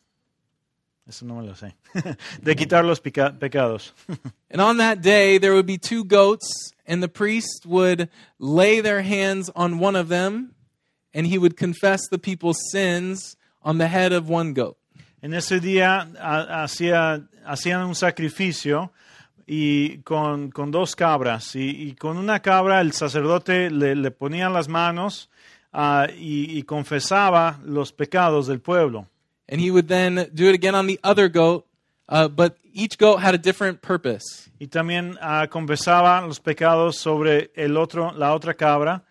eso 1.07 1.25
no 1.25 1.35
me 1.35 1.47
lo 1.47 1.55
sé, 1.55 1.73
de 2.41 2.55
quitar 2.57 2.83
los 2.83 2.99
pecados. 2.99 3.93
And 4.51 4.59
on 4.59 4.77
that 4.77 5.01
day, 5.01 5.37
there 5.37 5.53
would 5.53 5.65
be 5.65 5.77
two 5.77 6.03
goats, 6.03 6.73
and 6.85 7.01
the 7.01 7.07
priest 7.07 7.65
would 7.65 8.09
lay 8.39 8.81
their 8.81 9.03
hands 9.03 9.49
on 9.55 9.79
one 9.79 9.95
of 9.95 10.09
them, 10.09 10.53
and 11.13 11.27
he 11.27 11.37
would 11.37 11.55
confess 11.57 12.01
the 12.09 12.17
people's 12.17 12.59
sins 12.71 13.37
on 13.63 13.77
the 13.77 13.87
head 13.87 14.11
of 14.13 14.29
one 14.29 14.53
goat. 14.53 14.77
En 15.21 15.33
ese 15.33 15.59
día 15.59 16.07
hacía- 16.19 17.27
hacían 17.45 17.85
un 17.85 17.93
sacrificio 17.95 18.91
y 19.45 19.97
con, 20.03 20.49
con 20.51 20.71
dos 20.71 20.95
cabras. 20.95 21.55
Y, 21.55 21.69
y 21.89 21.93
con 21.95 22.17
una 22.17 22.39
cabra 22.39 22.81
el 22.81 22.93
sacerdote 22.93 23.69
le, 23.69 23.95
le 23.95 24.11
ponía 24.11 24.49
las 24.49 24.67
manos 24.67 25.29
ah, 25.73 26.07
y, 26.17 26.57
y 26.57 26.63
confesaba 26.63 27.59
los 27.63 27.91
pecados 27.91 28.47
del 28.47 28.59
pueblo. 28.61 29.07
And 29.47 29.59
he 29.61 29.69
would 29.69 29.87
then 29.87 30.29
do 30.33 30.47
it 30.47 30.55
again 30.55 30.75
on 30.75 30.87
the 30.87 30.99
other 31.03 31.27
goat, 31.27 31.65
uh, 32.07 32.29
but 32.29 32.57
each 32.73 32.97
goat 32.97 33.17
had 33.19 33.35
a 33.35 33.37
different 33.37 33.81
purpose. 33.81 34.49
Y 34.59 34.67
también 34.67 35.17
ah, 35.21 35.47
confesaba 35.51 36.21
los 36.25 36.39
pecados 36.39 36.95
sobre 36.97 37.51
el 37.55 37.75
otro, 37.77 38.11
la 38.13 38.33
otra 38.33 38.53
cabra. 38.55 39.03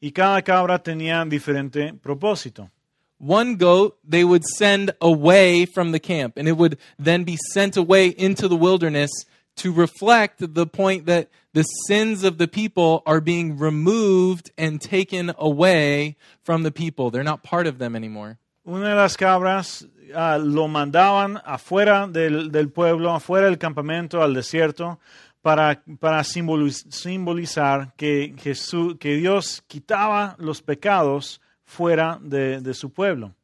Y 0.00 0.12
cada 0.12 0.42
cabra 0.42 0.78
tenía 0.78 1.24
diferente 1.24 1.92
propósito. 1.94 2.70
One 3.18 3.56
goat 3.56 3.98
they 4.08 4.22
would 4.22 4.44
send 4.44 4.92
away 5.00 5.66
from 5.66 5.90
the 5.90 5.98
camp, 5.98 6.36
and 6.36 6.46
it 6.46 6.56
would 6.56 6.78
then 6.98 7.24
be 7.24 7.36
sent 7.52 7.76
away 7.76 8.08
into 8.08 8.46
the 8.46 8.56
wilderness 8.56 9.10
to 9.56 9.72
reflect 9.72 10.54
the 10.54 10.66
point 10.66 11.06
that 11.06 11.28
the 11.52 11.64
sins 11.88 12.22
of 12.22 12.38
the 12.38 12.46
people 12.46 13.02
are 13.06 13.20
being 13.20 13.58
removed 13.58 14.52
and 14.56 14.80
taken 14.80 15.32
away 15.36 16.16
from 16.44 16.62
the 16.62 16.70
people. 16.70 17.10
They're 17.10 17.24
not 17.24 17.42
part 17.42 17.66
of 17.66 17.78
them 17.78 17.96
anymore. 17.96 18.38
Una 18.64 18.90
de 18.90 18.94
las 18.94 19.16
cabras 19.16 19.84
ah, 20.14 20.38
lo 20.38 20.68
mandaban 20.68 21.42
afuera 21.44 22.06
del, 22.06 22.50
del 22.50 22.68
pueblo, 22.68 23.12
afuera 23.12 23.46
del 23.46 23.58
campamento, 23.58 24.22
al 24.22 24.34
desierto, 24.34 24.98
para, 25.42 25.82
para 26.00 26.22
simboliz- 26.24 26.84
simbolizar 26.90 27.94
que, 27.96 28.34
Jesús, 28.38 28.96
que 28.98 29.16
Dios 29.16 29.62
quitaba 29.66 30.36
los 30.38 30.62
pecados 30.62 31.40
fuera 31.64 32.18
de, 32.22 32.60
de 32.60 32.74
su 32.74 32.90
pueblo. 32.90 33.34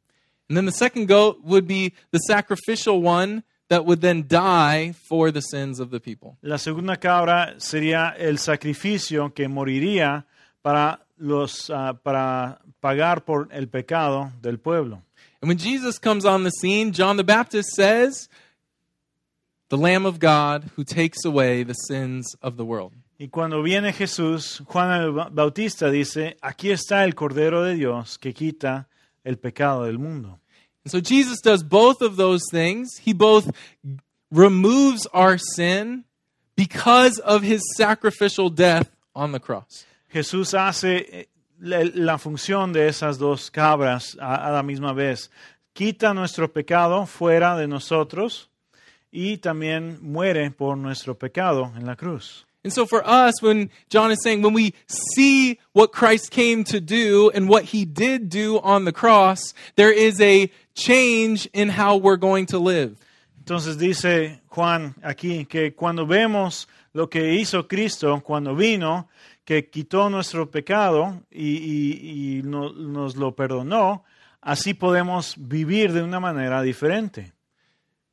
And 0.49 0.57
then 0.57 0.65
the 0.65 0.71
second 0.71 1.07
goat 1.07 1.39
would 1.43 1.67
be 1.67 1.93
the 2.11 2.19
sacrificial 2.19 3.01
one 3.01 3.43
that 3.67 3.85
would 3.85 4.01
then 4.01 4.27
die 4.27 4.93
for 4.93 5.31
the 5.31 5.41
sins 5.41 5.79
of 5.79 5.89
the 5.89 5.99
people. 5.99 6.37
La 6.41 6.57
segunda 6.57 6.97
cabra 6.97 7.55
sería 7.57 8.13
el 8.17 8.37
sacrificio 8.37 9.33
que 9.33 9.47
moriría 9.47 10.25
para, 10.61 10.99
los, 11.17 11.71
ah, 11.71 11.93
para 12.03 12.59
pagar 12.79 13.25
por 13.25 13.47
el 13.51 13.67
pecado 13.67 14.31
del 14.41 14.59
pueblo. 14.59 15.01
And 15.41 15.49
when 15.49 15.57
Jesus 15.57 15.99
comes 15.99 16.25
on 16.25 16.43
the 16.43 16.51
scene, 16.51 16.91
John 16.91 17.17
the 17.17 17.23
Baptist 17.23 17.69
says, 17.75 18.29
The 19.69 19.77
Lamb 19.77 20.05
of 20.05 20.19
God 20.19 20.71
who 20.75 20.83
takes 20.83 21.25
away 21.25 21.63
the 21.63 21.73
sins 21.73 22.35
of 22.41 22.55
the 22.57 22.65
world. 22.65 22.93
Y 23.17 23.29
cuando 23.29 23.63
viene 23.63 23.93
Jesús, 23.93 24.61
Juan 24.65 25.01
el 25.01 25.11
Bautista 25.31 25.89
dice, 25.89 26.37
aquí 26.41 26.69
está 26.69 27.03
el 27.05 27.15
Cordero 27.15 27.63
de 27.63 27.75
Dios 27.75 28.17
que 28.17 28.33
quita 28.33 28.87
el 29.23 29.37
pecado 29.37 29.85
del 29.85 29.97
mundo. 29.97 30.39
And 30.83 30.91
so 30.91 30.99
Jesus 30.99 31.41
does 31.41 31.63
both 31.63 32.01
of 32.01 32.17
those 32.17 32.43
things. 32.51 32.97
He 32.97 33.13
both 33.13 33.49
removes 34.31 35.07
our 35.13 35.37
sin 35.37 36.03
because 36.55 37.19
of 37.19 37.41
his 37.41 37.61
sacrificial 37.75 38.49
death 38.49 38.95
on 39.15 39.31
the 39.31 39.39
cross. 39.39 39.85
Jesús 40.13 40.53
hace 40.53 41.05
eh, 41.11 41.25
la, 41.59 41.83
la 41.93 42.17
función 42.17 42.71
de 42.71 42.87
esas 42.87 43.17
dos 43.17 43.49
cabras 43.49 44.17
a, 44.19 44.47
a 44.47 44.51
la 44.51 44.61
misma 44.61 44.93
vez. 44.93 45.31
Quita 45.73 46.13
nuestro 46.13 46.51
pecado 46.51 47.05
fuera 47.05 47.55
de 47.57 47.67
nosotros 47.67 48.49
y 49.15 49.37
también 49.37 49.97
muere 50.01 50.51
por 50.51 50.75
nuestro 50.77 51.15
pecado 51.17 51.71
en 51.77 51.85
la 51.85 51.95
cruz. 51.95 52.45
And 52.63 52.73
so 52.73 52.85
for 52.87 53.03
us, 53.05 53.41
when 53.43 53.69
John 53.89 54.11
is 54.11 54.17
saying, 54.23 54.41
when 54.41 54.53
we 54.53 54.73
see 54.87 55.59
what 55.73 55.91
Christ 55.91 56.31
came 56.31 56.63
to 56.65 56.79
do 56.81 57.29
and 57.33 57.47
what 57.47 57.63
he 57.65 57.85
did 57.85 58.27
do 58.29 58.59
on 58.63 58.85
the 58.85 58.91
cross, 58.91 59.53
there 59.75 59.91
is 59.91 60.19
a 60.19 60.49
change 60.73 61.47
in 61.53 61.69
how 61.69 61.95
we're 61.95 62.17
going 62.17 62.47
to 62.47 62.57
live. 62.59 62.95
Entonces 63.39 63.77
dice 63.77 64.41
Juan 64.49 64.95
aquí 65.03 65.45
que 65.47 65.73
cuando 65.75 66.07
vemos 66.07 66.67
lo 66.93 67.07
que 67.07 67.35
hizo 67.35 67.67
Cristo 67.67 68.19
cuando 68.25 68.55
vino, 68.55 69.07
que 69.45 69.69
quitó 69.69 70.09
nuestro 70.09 70.49
pecado 70.49 71.21
y, 71.29 71.57
y- 71.57 72.39
y 72.39 72.41
no- 72.43 72.73
nos 72.73 73.15
lo 73.15 73.35
perdonó, 73.35 74.03
así 74.41 74.73
podemos 74.73 75.35
vivir 75.37 75.93
de 75.93 76.01
una 76.01 76.19
manera 76.19 76.63
diferente. 76.63 77.31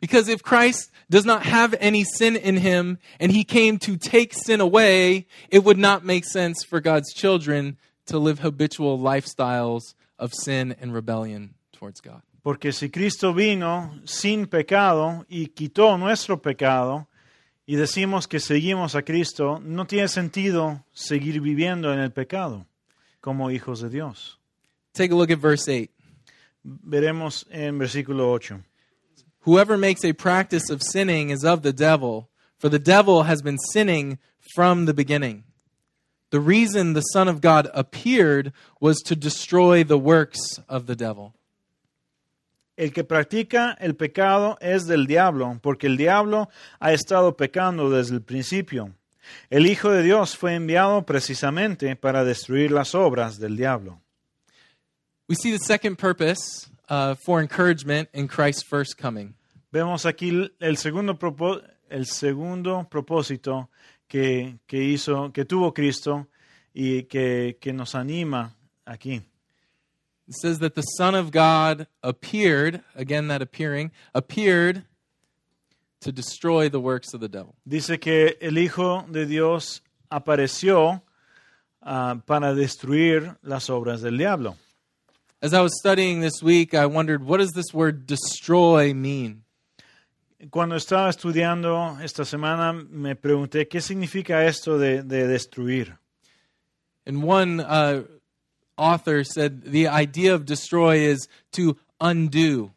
Because 0.03 0.29
if 0.29 0.43
Christ 0.43 0.91
does 1.09 1.25
not 1.25 1.45
have 1.45 1.77
any 1.79 2.03
sin 2.03 2.35
in 2.35 2.57
him 2.57 2.99
and 3.21 3.31
he 3.31 3.45
came 3.45 3.79
to 3.79 3.97
take 3.97 4.35
sin 4.35 4.61
away, 4.61 5.29
it 5.49 5.63
would 5.63 5.79
not 5.79 6.05
make 6.05 6.25
sense 6.25 6.65
for 6.65 6.81
God's 6.81 7.15
children 7.15 7.79
to 8.07 8.19
live 8.19 8.41
habitual 8.41 8.99
lifestyles 8.99 9.95
of 10.19 10.35
sin 10.35 10.75
and 10.81 10.93
rebellion 10.93 11.55
towards 11.73 12.01
God. 12.01 12.21
Porque 12.43 12.73
si 12.73 12.89
Cristo 12.89 13.33
vino 13.33 13.95
sin 14.05 14.47
pecado 14.47 15.25
y 15.31 15.47
quitó 15.55 15.97
nuestro 15.97 16.43
pecado, 16.43 17.07
y 17.65 17.77
decimos 17.77 18.27
que 18.27 18.41
seguimos 18.41 18.97
a 18.97 19.03
Cristo, 19.03 19.61
no 19.63 19.87
tiene 19.87 20.09
sentido 20.09 20.85
seguir 20.93 21.41
viviendo 21.41 21.93
en 21.93 22.01
el 22.01 22.11
pecado 22.11 22.67
como 23.21 23.53
hijos 23.53 23.81
de 23.81 23.89
Dios. 23.89 24.41
Take 24.95 25.13
a 25.13 25.17
look 25.17 25.31
at 25.31 25.39
verse 25.39 25.69
8. 25.69 25.89
Veremos 26.65 27.47
en 27.51 27.79
versículo 27.79 28.33
8. 28.33 28.65
Whoever 29.43 29.77
makes 29.77 30.05
a 30.05 30.13
practice 30.13 30.71
of 30.71 30.83
sinning 30.83 31.31
is 31.31 31.45
of 31.45 31.63
the 31.63 31.73
devil, 31.73 32.29
for 32.59 32.69
the 32.69 32.79
devil 32.79 33.25
has 33.25 33.43
been 33.43 33.59
sinning 33.73 34.19
from 34.55 34.85
the 34.85 34.95
beginning. 34.95 35.45
The 36.31 36.41
reason 36.41 36.93
the 36.93 37.01
Son 37.01 37.29
of 37.29 37.41
God 37.41 37.69
appeared 37.75 38.53
was 38.81 38.99
to 39.03 39.17
destroy 39.17 39.85
the 39.85 39.99
works 39.99 40.59
of 40.69 40.87
the 40.87 40.97
devil. 40.97 41.35
El 42.79 42.91
que 42.91 43.05
practica 43.05 43.77
el 43.81 43.95
pecado 43.95 44.57
es 44.61 44.87
del 44.87 45.07
diablo, 45.07 45.59
porque 45.61 45.87
el 45.87 45.97
diablo 45.97 46.49
ha 46.81 46.93
estado 46.93 47.37
pecando 47.37 47.91
desde 47.91 48.15
el 48.15 48.23
principio. 48.23 48.95
El 49.51 49.67
Hijo 49.67 49.91
de 49.91 50.03
Dios 50.03 50.37
fue 50.37 50.55
enviado 50.55 51.05
precisamente 51.05 51.97
para 51.97 52.25
destruir 52.25 52.71
las 52.71 52.95
obras 52.95 53.39
del 53.39 53.57
diablo. 53.57 54.01
We 55.29 55.35
see 55.35 55.53
the 55.53 55.59
second 55.59 55.99
purpose 55.99 56.72
uh, 56.89 57.15
for 57.15 57.41
encouragement 57.41 58.09
in 58.13 58.29
Christ's 58.29 58.63
first 58.63 58.97
coming. 58.97 59.35
Vemos 59.73 60.05
aquí 60.05 60.51
el 60.61 60.77
segundo, 60.77 61.17
el 61.89 62.07
segundo 62.07 62.87
propósito 62.91 63.69
que, 64.07 64.59
que 64.67 64.83
hizo, 64.83 65.33
que 65.33 65.45
tuvo 65.45 65.73
Cristo 65.73 66.27
y 66.75 67.05
que, 67.05 67.57
que 67.61 67.73
nos 67.73 67.95
anima 67.95 68.55
aquí. 68.87 69.23
It 70.29 70.35
says 70.35 70.59
that 70.61 70.75
the 70.75 70.83
Son 70.83 71.15
of 71.15 71.31
God 71.31 71.87
appeared, 72.03 72.83
again, 72.95 73.29
that 73.29 73.43
appearing, 73.43 73.91
appeared 74.15 74.85
to 76.01 76.13
destroy 76.13 76.69
the 76.69 76.81
works 76.81 77.15
of 77.15 77.21
the 77.21 77.29
devil. 77.29 77.55
Dice 77.67 77.99
que 77.99 78.37
el 78.41 78.59
Hijo 78.59 79.05
de 79.11 79.27
Dios 79.27 79.83
apareció 80.11 81.03
ah, 81.81 82.21
para 82.27 82.55
destruir 82.55 83.37
las 83.43 83.71
obras 83.71 84.03
del 84.03 84.19
diablo. 84.19 84.57
As 85.43 85.53
I 85.53 85.61
was 85.61 85.77
studying 85.77 86.21
this 86.21 86.41
week, 86.41 86.73
I 86.73 86.87
wondered 86.87 87.25
what 87.25 87.39
does 87.39 87.51
this 87.51 87.75
word 87.75 88.07
destroy 88.07 88.95
mean? 88.95 89.43
Cuando 90.53 90.77
estaba 90.77 91.09
estudiando 91.09 92.01
esta 92.01 92.25
semana 92.25 92.73
me 92.73 93.17
pregunté 93.17 93.69
qué 93.69 93.81
significa 93.81 94.45
esto 94.45 94.79
de, 94.79 95.03
de 95.03 95.27
destruir. 95.27 95.99
And 97.05 97.25
one 97.25 97.59
uh, 97.59 98.05
author 98.79 99.25
said 99.25 99.65
the 99.65 99.89
idea 99.89 100.33
of 100.33 100.47
destroy 100.47 100.99
is 100.99 101.27
to 101.55 101.77
undo. 102.01 102.71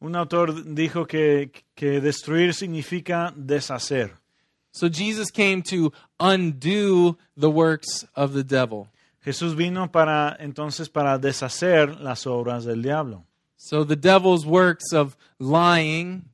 Un 0.00 0.16
autor 0.16 0.46
dijo 0.52 1.06
que, 1.06 1.50
que 1.76 2.00
destruir 2.00 2.54
significa 2.54 3.34
deshacer. 3.36 4.12
So 4.72 4.88
Jesus 4.88 5.30
came 5.30 5.60
to 5.64 5.92
undo 6.18 7.18
the 7.36 7.50
works 7.50 8.06
of 8.16 8.32
the 8.32 8.42
devil. 8.42 8.88
Jesús 9.22 9.54
vino 9.54 9.90
para 9.90 10.36
entonces 10.40 10.88
para 10.88 11.18
deshacer 11.18 12.00
las 12.00 12.26
obras 12.26 12.64
del 12.64 12.82
diablo. 12.82 13.24
So 13.56 13.84
the 13.84 13.96
devil's 13.96 14.46
works 14.46 14.92
of 14.92 15.16
lying, 15.38 16.30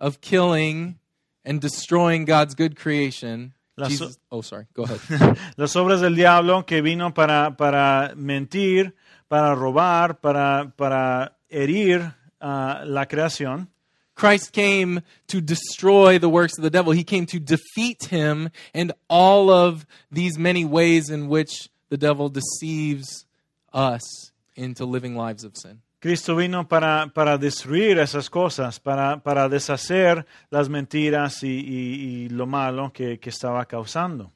of 0.00 0.20
killing, 0.20 0.98
and 1.44 1.60
destroying 1.60 2.24
God's 2.24 2.54
good 2.54 2.76
creation. 2.76 3.52
Las- 3.76 3.90
Jesus, 3.90 4.18
oh, 4.30 4.42
sorry. 4.42 4.66
Go 4.74 4.84
ahead. 4.84 5.36
Las 5.56 5.76
obras 5.76 6.00
del 6.00 6.14
diablo 6.14 6.64
que 6.64 6.80
vino 6.80 7.12
para, 7.12 7.56
para 7.56 8.14
mentir, 8.16 8.94
para 9.28 9.54
robar, 9.54 10.20
para, 10.20 10.72
para 10.76 11.36
herir 11.50 12.14
ah, 12.40 12.84
la 12.86 13.06
creación. 13.06 13.68
Christ 14.14 14.52
came 14.52 15.02
to 15.28 15.40
destroy 15.40 16.18
the 16.18 16.28
works 16.28 16.58
of 16.58 16.62
the 16.62 16.70
devil. 16.70 16.92
He 16.92 17.04
came 17.04 17.26
to 17.26 17.40
defeat 17.40 18.04
him 18.04 18.50
and 18.74 18.92
all 19.08 19.50
of 19.50 19.86
these 20.10 20.38
many 20.38 20.64
ways 20.64 21.08
in 21.08 21.28
which 21.28 21.70
the 21.92 21.98
devil 21.98 22.30
deceives 22.30 23.26
us 23.74 24.32
into 24.56 24.86
living 24.86 25.14
lives 25.14 25.44
of 25.44 25.52
sin. 25.56 25.82
Cristo 26.00 26.34
vino 26.34 26.66
para, 26.66 27.12
para 27.14 27.36
destruir 27.38 27.98
esas 27.98 28.30
cosas, 28.30 28.80
para, 28.80 29.22
para 29.22 29.46
deshacer 29.48 30.24
las 30.50 30.68
mentiras 30.70 31.42
y, 31.42 31.48
y- 31.60 32.24
y 32.24 32.28
lo 32.30 32.46
malo 32.46 32.90
que, 32.92 33.18
que 33.20 33.28
estaba 33.30 33.66
causando. 33.66 34.32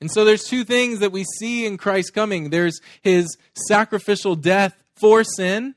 And 0.00 0.10
so 0.10 0.24
there's 0.26 0.44
two 0.44 0.64
things 0.64 0.98
that 0.98 1.12
we 1.12 1.24
see 1.38 1.64
in 1.64 1.78
Christ 1.78 2.12
coming. 2.12 2.50
There's 2.50 2.80
his 3.02 3.38
sacrificial 3.68 4.34
death 4.36 4.74
for 4.94 5.24
sin, 5.24 5.76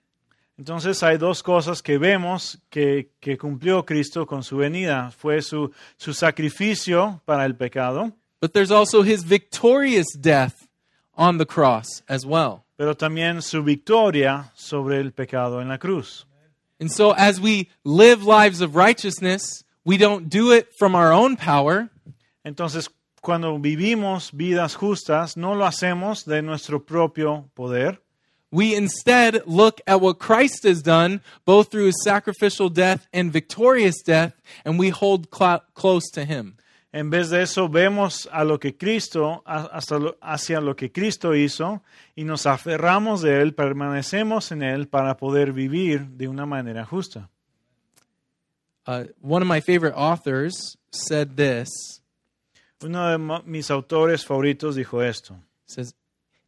Entonces 0.57 1.01
hay 1.03 1.17
dos 1.17 1.41
cosas 1.41 1.81
que 1.81 1.97
vemos 1.97 2.57
que, 2.69 3.11
que 3.21 3.37
cumplió 3.37 3.85
Cristo 3.85 4.25
con 4.25 4.43
su 4.43 4.57
venida. 4.57 5.09
Fue 5.11 5.41
su, 5.41 5.71
su 5.95 6.13
sacrificio 6.13 7.21
para 7.23 7.45
el 7.45 7.55
pecado, 7.55 8.11
but 8.41 8.51
there's 8.51 8.71
also 8.71 9.01
his 9.03 9.23
victorious 9.23 10.07
death 10.19 10.53
on 11.19 11.37
the 11.37 11.45
cross 11.45 12.01
as 12.07 12.25
well. 12.25 12.63
pero 12.77 12.95
también 12.95 13.41
su 13.41 13.61
victoria 13.61 14.51
sobre 14.55 14.99
el 15.01 15.11
pecado 15.11 15.61
en 15.61 15.67
la 15.67 15.77
cruz. 15.77 16.25
And 16.79 16.89
so 16.89 17.11
as 17.11 17.39
we 17.41 17.67
live 17.83 18.23
lives 18.23 18.61
of 18.61 18.73
righteousness, 18.75 19.63
we 19.83 19.97
don't 19.97 20.29
do 20.29 20.51
it 20.53 20.69
from 20.79 20.95
our 20.95 21.11
own 21.11 21.35
power. 21.35 21.89
Entonces, 22.45 22.89
cuando 23.21 23.57
vivimos 23.59 24.31
vidas 24.31 24.75
justas, 24.75 25.35
no 25.35 25.53
lo 25.55 25.65
hacemos 25.65 26.23
de 26.23 26.41
nuestro 26.41 26.79
propio 26.79 27.49
poder, 27.53 27.99
We 28.51 28.73
instead 28.73 29.43
look 29.45 29.79
at 29.85 30.01
what 30.01 30.17
Christ 30.17 30.63
has 30.63 30.81
done, 30.81 31.21
both 31.45 31.69
through 31.69 31.85
his 31.85 32.01
sacrificial 32.03 32.69
death 32.69 33.07
and 33.13 33.31
victorious 33.31 34.01
death, 34.03 34.33
and 34.65 34.79
we 34.79 34.89
hold 34.89 35.27
cl- 35.31 35.61
close 35.75 36.09
to 36.13 36.25
him. 36.25 36.55
En 36.91 37.09
vez 37.11 37.29
de 37.29 37.43
eso, 37.43 37.69
vemos 37.69 38.27
a 38.31 38.43
lo 38.43 38.59
que 38.59 38.75
Cristo, 38.75 39.43
hasta 39.45 39.99
lo- 39.99 40.17
hacia 40.21 40.59
lo 40.59 40.75
que 40.75 40.91
Cristo 40.91 41.35
hizo 41.35 41.83
y 42.15 42.23
nos 42.23 42.47
aferramos 42.47 43.21
de 43.21 43.41
Él, 43.41 43.53
permanecemos 43.53 44.51
en 44.51 44.63
Él 44.63 44.87
para 44.87 45.15
poder 45.17 45.53
vivir 45.53 46.07
de 46.07 46.27
una 46.27 46.45
manera 46.47 46.85
justa. 46.85 47.29
Uh, 48.87 49.05
one 49.21 49.43
of 49.43 49.47
my 49.47 49.61
favorite 49.61 49.93
authors 49.95 50.77
said 50.91 51.35
this 51.37 51.69
Uno 52.81 53.11
de 53.11 53.17
mis 53.45 53.69
autores 53.69 54.25
favoritos 54.25 54.75
dijo 54.75 55.01
esto. 55.07 55.35
says, 55.67 55.93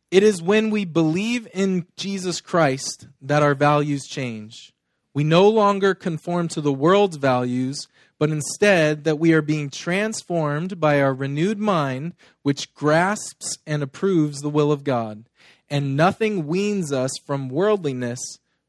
It 0.10 0.23
is 0.23 0.41
when 0.41 0.71
we 0.71 0.86
believe 0.86 1.47
in 1.54 1.86
Jesus 1.95 2.41
Christ 2.41 3.08
that 3.21 3.43
our 3.43 3.54
values 3.54 4.08
change. 4.08 4.73
We 5.13 5.23
no 5.23 5.47
longer 5.47 5.93
conform 5.93 6.47
to 6.49 6.62
the 6.62 6.71
world's 6.73 7.17
values, 7.17 7.88
but 8.22 8.30
instead 8.30 9.04
that 9.04 9.18
we 9.18 9.34
are 9.34 9.42
being 9.42 9.68
transformed 9.68 10.80
by 10.80 11.02
our 11.02 11.12
renewed 11.12 11.58
mind, 11.58 12.14
which 12.44 12.72
grasps 12.76 13.58
and 13.66 13.82
approves 13.82 14.42
the 14.42 14.50
will 14.50 14.72
of 14.72 14.84
God. 14.84 15.26
And 15.72 15.98
nothing 15.98 16.46
weans 16.46 16.94
us 16.94 17.10
from 17.26 17.50
worldliness 17.50 18.20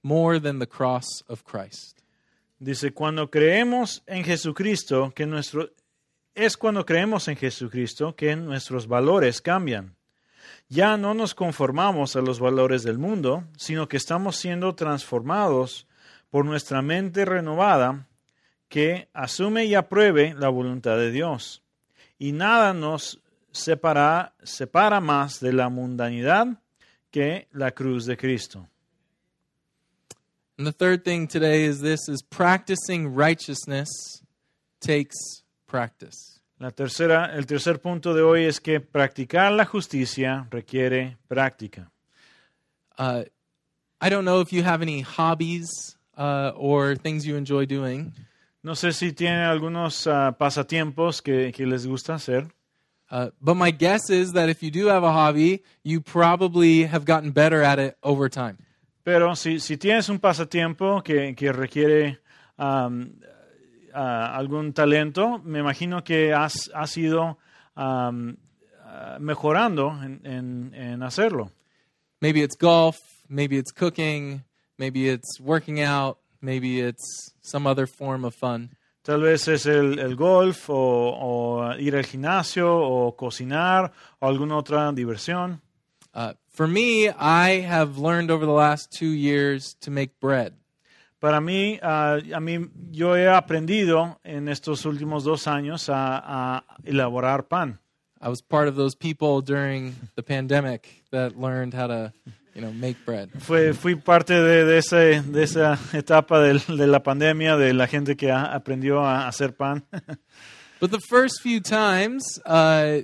more 0.03 0.39
than 0.39 0.59
the 0.59 0.67
cross 0.67 1.05
of 1.29 1.45
Christ. 1.45 2.03
Dice, 2.59 2.95
cuando 2.95 3.27
creemos 3.27 4.01
en 4.09 4.25
Jesucristo, 4.25 5.13
que 5.15 5.27
nuestro, 5.27 5.69
es 6.35 6.57
cuando 6.57 6.87
creemos 6.87 7.29
en 7.29 7.37
Jesucristo 7.37 8.17
que 8.17 8.35
nuestros 8.35 8.87
valores 8.87 9.43
cambian. 9.43 9.97
Ya 10.71 10.97
no 10.97 11.13
nos 11.13 11.35
conformamos 11.35 12.17
a 12.17 12.23
los 12.23 12.41
valores 12.41 12.85
del 12.85 12.97
mundo, 12.97 13.45
sino 13.59 13.87
que 13.87 13.99
estamos 13.99 14.37
siendo 14.37 14.75
transformados 14.75 15.87
por 16.31 16.47
nuestra 16.47 16.81
mente 16.81 17.27
renovada 17.27 18.07
que 18.73 19.07
asume 19.13 19.67
y 19.67 19.75
apruebe 19.75 20.33
la 20.33 20.49
voluntad 20.49 20.97
de 20.97 21.11
Dios. 21.11 21.63
Y 22.19 22.33
nada 22.33 22.73
nos 22.73 23.21
separa, 23.51 24.33
separa 24.43 24.99
más 24.99 25.41
de 25.41 25.53
la 25.53 25.69
mundanidad 25.69 26.59
que 27.11 27.49
la 27.53 27.73
cruz 27.73 28.07
de 28.07 28.17
Cristo. 28.17 28.67
And 30.57 30.67
the 30.67 30.73
third 30.73 31.05
thing 31.05 31.27
today 31.27 31.65
is 31.67 31.83
this 31.83 32.09
is 32.09 32.23
practicing 32.23 33.15
righteousness 33.15 33.91
takes 34.81 35.45
practice. 35.67 36.41
La 36.59 36.71
tercera, 36.71 37.35
el 37.37 37.45
tercer 37.45 37.79
punto 37.79 38.15
de 38.15 38.23
hoy 38.23 38.45
es 38.45 38.59
que 38.59 38.81
practicar 38.81 39.53
la 39.53 39.67
justicia 39.67 40.49
requiere 40.51 41.19
práctica. 41.29 41.91
Uh, 42.97 43.25
I 44.01 44.09
don't 44.09 44.25
know 44.25 44.41
if 44.41 44.51
you 44.51 44.63
have 44.63 44.81
any 44.81 45.03
hobbies 45.03 45.69
uh, 46.17 46.53
or 46.57 46.97
things 46.97 47.27
you 47.27 47.37
enjoy 47.37 47.67
doing, 47.67 48.15
No 48.63 48.75
sé 48.77 48.93
si 48.93 49.13
tienen 49.13 49.41
algunos 49.41 50.07
ah, 50.07 50.37
pasatiempos 50.39 51.21
que, 51.23 51.51
que 51.53 51.67
les 51.67 51.87
gusta 51.87 52.15
hacer, 52.15 52.47
uh, 53.11 53.31
but 53.41 53.57
my 53.57 53.71
guess 53.73 54.09
is 54.09 54.33
that 54.35 54.49
if 54.49 54.63
you 54.63 54.71
do 54.71 54.89
have 54.89 55.03
a 55.05 55.13
hobby, 55.13 55.63
you 55.83 56.01
probably 56.01 56.85
have 56.85 57.05
gotten 57.05 57.33
better 57.33 57.63
at 57.63 57.79
it 57.79 57.97
over 58.03 58.29
time. 58.31 58.57
pero 59.05 59.35
si, 59.35 59.59
si 59.59 59.77
tienes 59.77 60.09
un 60.09 60.21
pasatiempo 60.21 61.03
que, 61.03 61.35
que 61.35 61.51
requiere 61.53 62.21
am, 62.57 63.15
ah, 63.93 64.37
algún 64.37 64.73
talento, 64.73 65.41
me 65.45 65.59
imagino 65.59 66.05
que 66.05 66.33
has, 66.33 66.71
has 66.73 66.97
ido 66.97 67.39
am, 67.75 68.37
ah, 68.85 69.19
mejorando 69.19 69.91
en, 70.05 70.21
en- 70.25 70.75
en 70.75 71.03
hacerlo. 71.03 71.51
Maybe 72.21 72.43
it's 72.43 72.57
golf, 72.57 72.97
maybe 73.29 73.59
it's 73.59 73.73
cooking, 73.73 74.45
maybe 74.79 75.09
it's 75.09 75.41
working 75.41 75.81
out, 75.83 76.19
maybe 76.43 76.81
it's 76.81 77.33
some 77.41 77.67
other 77.67 77.87
form 77.87 78.25
of 78.25 78.35
fun. 78.35 78.71
Tal 79.03 79.21
vez 79.21 79.49
es 79.49 79.67
el, 79.67 79.99
el 79.99 80.15
golf 80.15 80.71
o, 80.71 80.75
o 80.75 81.75
ir 81.75 81.97
al 81.97 82.05
gimnasio 82.05 82.69
o 82.69 83.17
cocinar 83.17 83.93
o 84.21 84.27
alguna 84.27 84.57
otra 84.57 84.93
diversión. 84.93 85.61
Uh, 86.15 86.35
for 86.51 86.69
me, 86.69 87.09
I 87.09 87.63
have 87.63 87.99
learned 87.99 88.31
over 88.31 88.45
the 88.45 88.53
last 88.53 88.93
two 88.93 89.11
years 89.11 89.75
to 89.81 89.91
make 89.91 90.21
bread. 90.21 90.55
Para 91.21 91.41
mí, 91.41 91.79
ah, 91.83 92.19
a 92.35 92.41
mí, 92.41 92.69
yo 92.91 93.15
he 93.15 93.29
aprendido 93.29 94.19
en 94.25 94.49
estos 94.49 94.85
últimos 94.85 95.25
dos 95.25 95.47
años 95.47 95.89
a, 95.89 96.19
a 96.19 96.65
elaborar 96.85 97.49
pan. 97.49 97.79
I 98.21 98.29
was 98.29 98.41
part 98.41 98.69
of 98.69 98.77
those 98.77 98.95
people 98.95 99.41
during 99.41 99.97
the 100.15 100.23
pandemic 100.23 101.03
that 101.11 101.37
learned 101.37 101.75
how 101.75 101.89
to, 101.89 102.13
you 102.55 102.61
know, 102.61 102.73
make 102.73 102.97
bread. 103.05 103.31
Fue, 103.41 103.73
fui 103.75 103.95
parte 103.95 104.35
de, 104.35 104.65
de, 104.65 104.79
ese, 104.79 105.23
de 105.23 105.43
esa 105.43 105.79
etapa 105.93 106.41
del- 106.41 106.61
de 106.77 106.87
la 106.87 107.03
pandemia, 107.03 107.57
de 107.57 107.73
la 107.73 107.87
gente 107.87 108.17
que 108.17 108.31
a- 108.31 108.55
aprendió 108.55 109.01
a 109.05 109.27
hacer 109.29 109.55
pan. 109.57 109.85
But 110.81 110.91
the 110.91 111.01
first 111.09 111.41
few 111.43 111.61
times, 111.61 112.23
uh, 112.45 113.03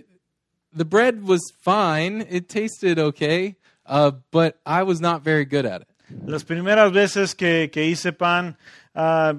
the 0.73 0.85
bread 0.85 1.23
was 1.23 1.41
fine. 1.63 2.27
It 2.29 2.49
tasted 2.49 2.99
okay, 2.99 3.57
uh, 3.87 4.13
but 4.33 4.59
I 4.67 4.83
was 4.83 5.01
not 5.01 5.23
very 5.23 5.45
good 5.45 5.65
at 5.65 5.83
it. 5.83 5.89
Las 6.27 6.43
primeras 6.45 6.91
veces 6.93 7.35
que, 7.37 7.69
que 7.71 7.85
hice 7.85 8.13
pan, 8.13 8.57
ah, 8.95 9.35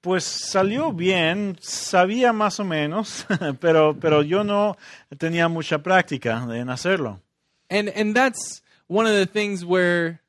pues 0.00 0.24
salió 0.24 0.92
bien, 0.92 1.56
sabía 1.60 2.32
más 2.32 2.58
o 2.60 2.64
menos, 2.64 3.26
pero, 3.60 3.94
pero 4.00 4.22
yo 4.22 4.42
no 4.42 4.76
tenía 5.18 5.48
mucha 5.48 5.82
práctica 5.82 6.46
en 6.50 6.70
hacerlo. 6.70 7.20
And 7.68 7.88
and 7.94 8.14
that's 8.14 8.62
one 8.92 9.06
of 9.06 9.14
the 9.14 9.26
things 9.26 9.64
where 9.64 10.20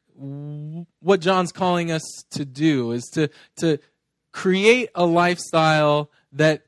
what 1.02 1.20
John's 1.20 1.52
calling 1.52 1.92
us 1.92 2.04
to 2.32 2.46
do 2.46 2.92
is 2.92 3.04
to 3.14 3.30
to 3.58 3.78
create 4.32 4.90
a 4.96 5.06
lifestyle 5.06 6.10
that 6.32 6.64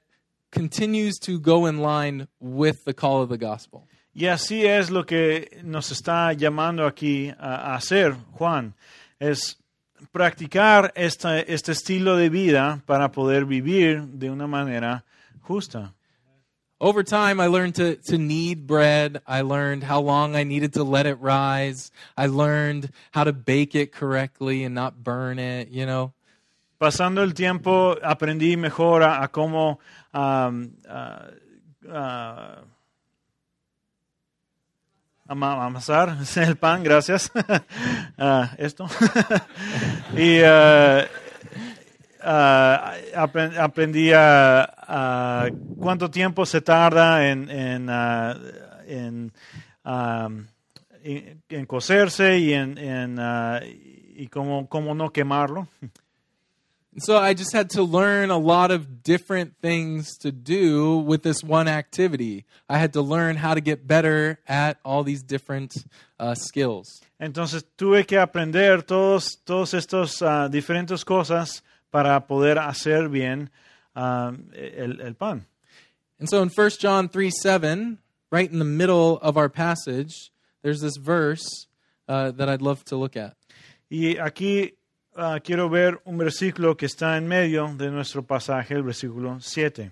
continues 0.52 1.18
to 1.20 1.40
go 1.40 1.66
in 1.66 1.80
line 1.80 2.28
with 2.40 2.84
the 2.86 2.94
call 2.94 3.22
of 3.22 3.30
the 3.30 3.38
gospel. 3.38 3.88
Y 4.14 4.28
así 4.28 4.66
es 4.66 4.92
lo 4.92 5.06
que 5.06 5.50
nos 5.64 5.92
está 5.92 6.32
llamando 6.34 6.86
aquí 6.86 7.34
a, 7.38 7.76
hacer 7.76 8.16
Juan, 8.38 8.74
es 9.20 9.58
practicar 10.14 10.94
esta, 10.96 11.40
este 11.40 11.74
estilo 11.74 12.16
de 12.16 12.30
vida 12.30 12.82
para 12.86 13.12
poder 13.12 13.44
vivir 13.44 14.04
de 14.04 14.30
una 14.30 14.48
manera 14.48 15.04
justa. 15.42 15.95
Over 16.82 17.04
time, 17.04 17.40
I 17.40 17.48
learned 17.48 17.76
to, 17.76 17.96
to 17.96 18.18
knead 18.18 18.68
bread. 18.68 19.22
I 19.26 19.42
learned 19.42 19.84
how 19.84 20.02
long 20.02 20.36
I 20.36 20.44
needed 20.44 20.74
to 20.74 20.84
let 20.84 21.06
it 21.06 21.16
rise. 21.22 21.90
I 22.18 22.26
learned 22.28 22.92
how 23.12 23.24
to 23.24 23.32
bake 23.32 23.76
it 23.76 23.94
correctly 23.94 24.64
and 24.66 24.76
not 24.76 25.02
burn 25.02 25.40
it, 25.40 25.70
you 25.70 25.86
know. 25.86 26.14
Pasando 26.80 27.22
el 27.24 27.32
tiempo 27.32 27.96
aprendí 28.04 28.58
mejor 28.58 29.02
a, 29.02 29.24
a 29.24 29.30
cómo 29.30 29.80
ah, 30.14 30.52
ah, 31.90 32.58
ama- 35.30 35.66
amasar 35.66 36.18
el 36.38 36.56
pan, 36.58 36.84
gracias. 36.84 37.32
Ah, 38.18 38.54
esto. 38.58 38.86
y 40.14 40.42
ah, 42.26 42.96
aprendí 43.60 44.12
a, 44.14 44.64
a 44.64 45.50
cuánto 45.80 46.10
tiempo 46.10 46.46
se 46.46 46.62
tarda 46.62 47.28
en, 47.30 47.50
en, 47.50 47.88
ah, 47.90 48.36
en, 48.88 49.32
am, 49.84 50.48
en- 51.04 51.42
en 51.50 51.66
cocerse 51.66 52.40
y 52.40 52.54
en, 52.54 52.78
en, 52.78 53.18
ah, 53.20 53.62
y 53.64 54.28
cómo, 54.28 54.68
cómo 54.68 54.96
no 54.96 55.12
quemarlo. 55.12 55.68
So 56.98 57.18
I 57.18 57.34
just 57.34 57.54
had 57.54 57.72
to 57.72 57.84
learn 57.84 58.32
a 58.32 58.38
lot 58.38 58.72
of 58.72 59.04
different 59.04 59.56
things 59.62 60.18
to 60.20 60.32
do 60.32 60.98
with 61.00 61.24
this 61.24 61.44
one 61.44 61.68
activity. 61.68 62.46
I 62.70 62.78
had 62.78 62.94
to 62.94 63.02
learn 63.02 63.36
how 63.36 63.54
to 63.54 63.60
get 63.60 63.86
better 63.86 64.40
at 64.48 64.78
all 64.86 65.04
these 65.04 65.22
different 65.22 65.74
uh, 66.18 66.36
skills. 66.36 67.02
Entonces 67.20 67.66
tuve 67.78 68.06
que 68.08 68.18
aprender 68.18 68.82
todos, 68.84 69.38
todos 69.44 69.74
estos 69.74 70.22
ah, 70.22 70.48
diferentes 70.50 71.04
cosas 71.04 71.64
para 71.96 72.28
poder 72.28 72.60
hacer 72.60 73.08
bien 73.08 73.50
ah, 73.96 74.34
el, 74.54 75.00
el 75.00 75.16
pan. 75.16 75.46
And 76.20 76.30
so 76.30 76.42
in 76.42 76.50
1 76.50 76.72
John 76.78 77.08
3 77.08 77.32
7, 77.32 78.00
right 78.30 78.52
in 78.52 78.60
the 78.60 78.66
middle 78.66 79.18
of 79.22 79.38
our 79.38 79.48
passage, 79.48 80.30
there's 80.62 80.82
this 80.82 80.98
verse 80.98 81.68
uh, 82.10 82.32
that 82.32 82.50
I'd 82.50 82.62
love 82.62 82.84
to 82.86 82.98
look 82.98 83.16
at. 83.16 83.38
Y 83.90 84.18
aquí 84.20 84.74
ah, 85.16 85.40
quiero 85.42 85.70
ver 85.70 86.02
un 86.06 86.18
versículo 86.18 86.78
que 86.78 86.86
está 86.86 87.16
en 87.16 87.30
medio 87.30 87.74
de 87.78 87.90
nuestro 87.90 88.24
pasaje, 88.24 88.72
el 88.72 88.84
versículo 88.84 89.42
7. 89.42 89.84
It 89.84 89.92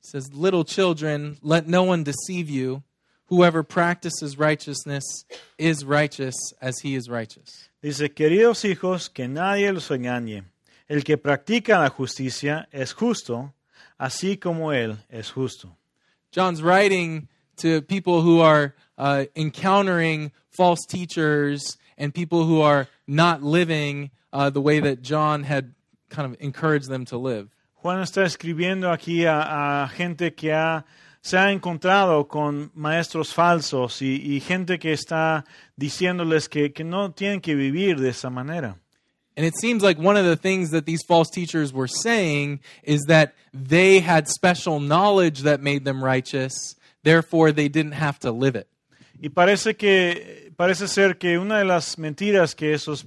says, 0.00 0.32
Little 0.32 0.64
children, 0.64 1.36
let 1.42 1.68
no 1.68 1.82
one 1.82 2.04
deceive 2.04 2.48
you. 2.48 2.84
Whoever 3.26 3.62
practices 3.62 4.38
righteousness 4.38 5.04
is 5.58 5.84
righteous 5.84 6.34
as 6.62 6.78
he 6.80 6.94
is 6.94 7.10
righteous. 7.10 7.68
Dice, 7.82 8.08
queridos 8.14 8.64
hijos, 8.64 9.12
que 9.12 9.28
nadie 9.28 9.70
los 9.72 9.90
engañe. 9.90 10.44
El 10.88 11.04
que 11.04 11.16
practica 11.16 11.78
la 11.78 11.88
justicia 11.88 12.68
es 12.72 12.92
justo, 12.92 13.54
así 13.98 14.36
como 14.36 14.72
él 14.72 14.98
es 15.08 15.30
justo. 15.30 15.76
John's 16.34 16.62
writing 16.62 17.28
to 17.56 17.82
people 17.82 18.22
who 18.22 18.40
are 18.40 18.74
uh, 18.98 19.24
encountering 19.36 20.32
false 20.50 20.84
teachers 20.86 21.78
and 21.96 22.12
people 22.14 22.44
who 22.44 22.62
are 22.62 22.88
not 23.06 23.42
living 23.42 24.10
uh, 24.32 24.50
the 24.50 24.60
way 24.60 24.80
that 24.80 25.02
John 25.02 25.44
had 25.44 25.74
kind 26.08 26.26
of 26.26 26.40
encouraged 26.40 26.88
them 26.88 27.04
to 27.06 27.18
live. 27.18 27.48
Juan 27.82 28.00
está 28.00 28.24
escribiendo 28.24 28.92
aquí 28.92 29.24
a, 29.24 29.82
a 29.82 29.88
gente 29.88 30.34
que 30.34 30.52
ha, 30.52 30.84
se 31.20 31.36
ha 31.36 31.50
encontrado 31.50 32.28
con 32.28 32.70
maestros 32.74 33.34
falsos 33.34 34.02
y, 34.02 34.36
y 34.36 34.40
gente 34.40 34.78
que 34.78 34.92
está 34.92 35.44
diciéndoles 35.76 36.48
que, 36.48 36.72
que 36.72 36.84
no 36.84 37.12
tienen 37.12 37.40
que 37.40 37.54
vivir 37.54 37.98
de 37.98 38.10
esa 38.10 38.30
manera. 38.30 38.76
And 39.36 39.46
it 39.46 39.56
seems 39.56 39.82
like 39.82 39.98
one 39.98 40.16
of 40.16 40.26
the 40.26 40.36
things 40.36 40.70
that 40.70 40.84
these 40.84 41.02
false 41.06 41.30
teachers 41.30 41.72
were 41.72 41.88
saying 41.88 42.60
is 42.82 43.02
that 43.08 43.34
they 43.54 44.00
had 44.00 44.28
special 44.28 44.78
knowledge 44.78 45.42
that 45.42 45.62
made 45.62 45.84
them 45.84 46.04
righteous, 46.04 46.76
therefore 47.02 47.50
they 47.52 47.68
didn't 47.68 47.92
have 47.92 48.18
to 48.20 48.30
live 48.30 48.56
it. 48.56 48.68
Y 49.20 49.28
parece 49.28 49.76
que 49.76 50.52
parece 50.56 50.88
ser 50.88 51.16
que 51.16 51.38
una 51.38 51.58
de 51.58 51.64
las 51.64 51.96
mentiras 51.96 52.54
que 52.54 52.74
esos 52.74 53.06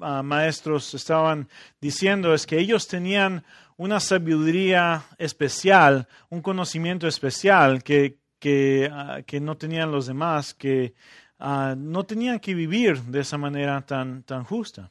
ah, 0.00 0.22
maestros 0.22 0.94
estaban 0.94 1.48
diciendo 1.80 2.32
es 2.34 2.46
que 2.46 2.58
ellos 2.58 2.86
tenían 2.86 3.44
una 3.76 4.00
sabiduría 4.00 5.04
especial, 5.18 6.08
un 6.30 6.40
conocimiento 6.40 7.06
especial 7.06 7.82
que, 7.82 8.18
que, 8.38 8.88
ah, 8.92 9.22
que 9.26 9.40
no 9.40 9.56
tenían 9.56 9.90
los 9.90 10.06
demás, 10.06 10.54
que 10.54 10.94
ah, 11.38 11.74
no 11.76 12.04
tenían 12.04 12.38
que 12.38 12.54
vivir 12.54 13.02
de 13.02 13.20
esa 13.20 13.36
manera 13.36 13.82
tan, 13.82 14.22
tan 14.22 14.44
justa. 14.44 14.90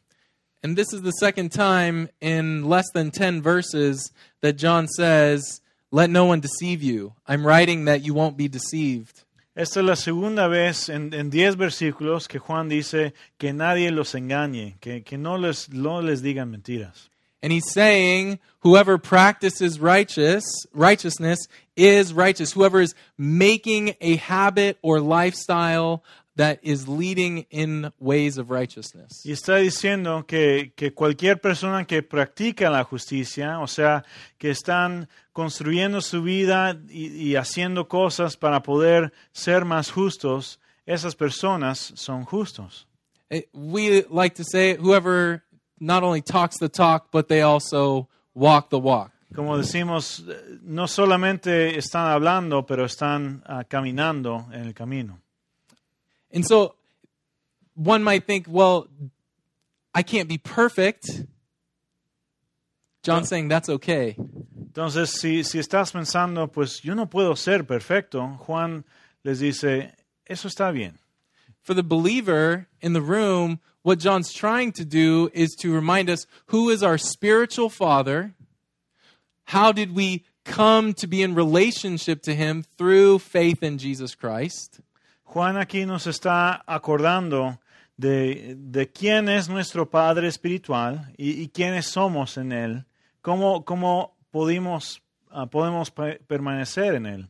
And 0.66 0.76
this 0.76 0.94
is 0.94 1.04
the 1.04 1.12
second 1.12 1.52
time 1.52 2.10
in 2.22 2.68
less 2.68 2.90
than 2.92 3.12
10 3.12 3.44
verses 3.44 4.12
that 4.42 4.54
John 4.54 4.88
says, 4.88 5.62
Let 5.92 6.10
no 6.10 6.26
one 6.26 6.40
deceive 6.40 6.82
you. 6.82 7.14
I'm 7.28 7.46
writing 7.46 7.86
that 7.86 8.02
you 8.02 8.16
won't 8.16 8.36
be 8.36 8.48
deceived. 8.48 9.26
Esta 9.56 9.82
es 9.82 9.86
la 9.86 9.94
segunda 9.94 10.50
vez 10.50 10.90
en, 10.90 11.14
en 11.14 11.30
diez 11.30 11.56
versículos 11.56 12.28
que 12.28 12.40
Juan 12.40 12.68
dice 12.68 13.14
que 13.38 13.54
nadie 13.54 13.92
los 13.92 14.16
engañe, 14.16 14.80
que, 14.82 15.02
que 15.02 15.20
no, 15.20 15.38
les, 15.38 15.70
no 15.70 16.02
les 16.02 16.24
digan 16.24 16.50
mentiras. 16.50 17.10
And 17.44 17.54
he's 17.54 17.72
saying, 17.72 18.40
Whoever 18.62 18.98
practices 18.98 19.80
righteous, 19.80 20.44
righteousness 20.74 21.38
is 21.76 22.12
righteous. 22.12 22.54
Whoever 22.54 22.82
is 22.82 22.96
making 23.20 23.94
a 24.02 24.16
habit 24.16 24.80
or 24.82 25.00
lifestyle 25.00 26.04
that 26.36 26.60
is 26.62 26.88
leading 26.88 27.46
in 27.50 27.92
ways 28.00 28.38
of 28.38 28.50
righteousness. 28.50 29.26
Y 29.26 29.32
está 29.32 29.58
diciendo 29.58 30.26
que, 30.28 30.74
que 30.76 30.94
cualquier 30.94 31.40
persona 31.40 31.86
que 31.86 32.04
practica 32.04 32.70
la 32.70 32.84
justicia, 32.84 33.60
o 33.60 33.68
sea, 33.68 34.04
que 34.38 34.50
están 34.50 35.08
construyendo 35.34 36.02
su 36.02 36.22
vida 36.22 36.78
y, 36.90 37.08
y 37.08 37.36
haciendo 37.36 37.88
cosas 37.88 38.38
para 38.38 38.62
poder 38.62 39.14
ser 39.32 39.66
más 39.66 39.92
justos, 39.92 40.60
esas 40.86 41.16
personas 41.16 41.94
son 41.96 42.26
justos. 42.26 42.88
Eh, 43.30 43.48
We 43.54 44.06
like 44.10 44.36
to 44.36 44.44
say, 44.44 44.78
whoever 44.78 45.44
not 45.80 46.04
only 46.04 46.22
talks 46.22 46.58
the 46.58 46.70
talk, 46.70 47.12
but 47.12 47.28
they 47.28 47.42
also 47.42 48.08
walk 48.34 48.70
the 48.70 48.80
walk. 48.80 49.12
Como 49.34 49.58
decimos, 49.58 50.24
eh, 50.28 50.60
no 50.62 50.88
solamente 50.88 51.78
están 51.78 52.08
hablando, 52.08 52.66
pero 52.66 52.86
están 52.86 53.44
ah, 53.46 53.64
caminando 53.66 54.48
en 54.54 54.62
el 54.62 54.74
camino. 54.74 55.20
And 56.36 56.46
so 56.46 56.76
one 57.74 58.04
might 58.04 58.28
think, 58.28 58.46
well, 58.48 58.88
I 59.94 60.04
can't 60.04 60.28
be 60.28 60.38
perfect. 60.38 61.06
John's 63.04 63.30
saying 63.30 63.48
that's 63.48 63.70
okay. 63.70 64.18
Entonces, 64.18 65.08
si, 65.08 65.44
si 65.44 65.60
estás 65.60 65.94
pensando, 65.94 66.52
pues 66.52 66.84
yo 66.84 66.94
no 66.94 67.06
puedo 67.06 67.38
ser 67.38 67.64
perfecto, 67.64 68.38
Juan 68.46 68.84
les 69.24 69.40
dice, 69.40 69.94
eso 70.30 70.50
está 70.50 70.74
bien. 70.74 71.00
For 71.62 71.74
the 71.74 71.84
believer 71.84 72.68
in 72.82 72.92
the 72.92 73.02
room, 73.02 73.62
what 73.84 74.00
John's 74.00 74.34
trying 74.34 74.74
to 74.74 74.84
do 74.84 75.30
is 75.34 75.56
to 75.62 75.74
remind 75.74 76.10
us 76.10 76.28
who 76.48 76.70
is 76.70 76.84
our 76.84 76.98
spiritual 76.98 77.70
father, 77.70 78.34
how 79.46 79.72
did 79.72 79.96
we 79.96 80.26
come 80.44 80.94
to 80.96 81.08
be 81.08 81.24
in 81.24 81.34
relationship 81.34 82.22
to 82.24 82.36
him 82.36 82.66
through 82.78 83.20
faith 83.20 83.64
in 83.64 83.78
Jesus 83.78 84.14
Christ, 84.14 84.82
Juan 85.26 85.58
aquí 85.58 85.86
nos 85.86 86.08
está 86.08 86.64
acordando 86.66 87.60
de, 87.98 88.56
de 88.58 88.92
quién 88.92 89.28
es 89.28 89.50
nuestro 89.50 89.90
Padre 89.90 90.28
Espiritual 90.28 91.12
y, 91.18 91.50
quiénes 91.50 91.88
somos 91.88 92.38
en 92.38 92.52
Él, 92.52 92.86
cómo, 93.22 93.66
cómo 93.66 94.16
podemos, 94.32 95.02
ah, 95.32 95.48
podemos 95.48 95.92
pe- 95.92 96.20
permanecer 96.28 96.96
en 96.96 97.06
Él. 97.06 97.30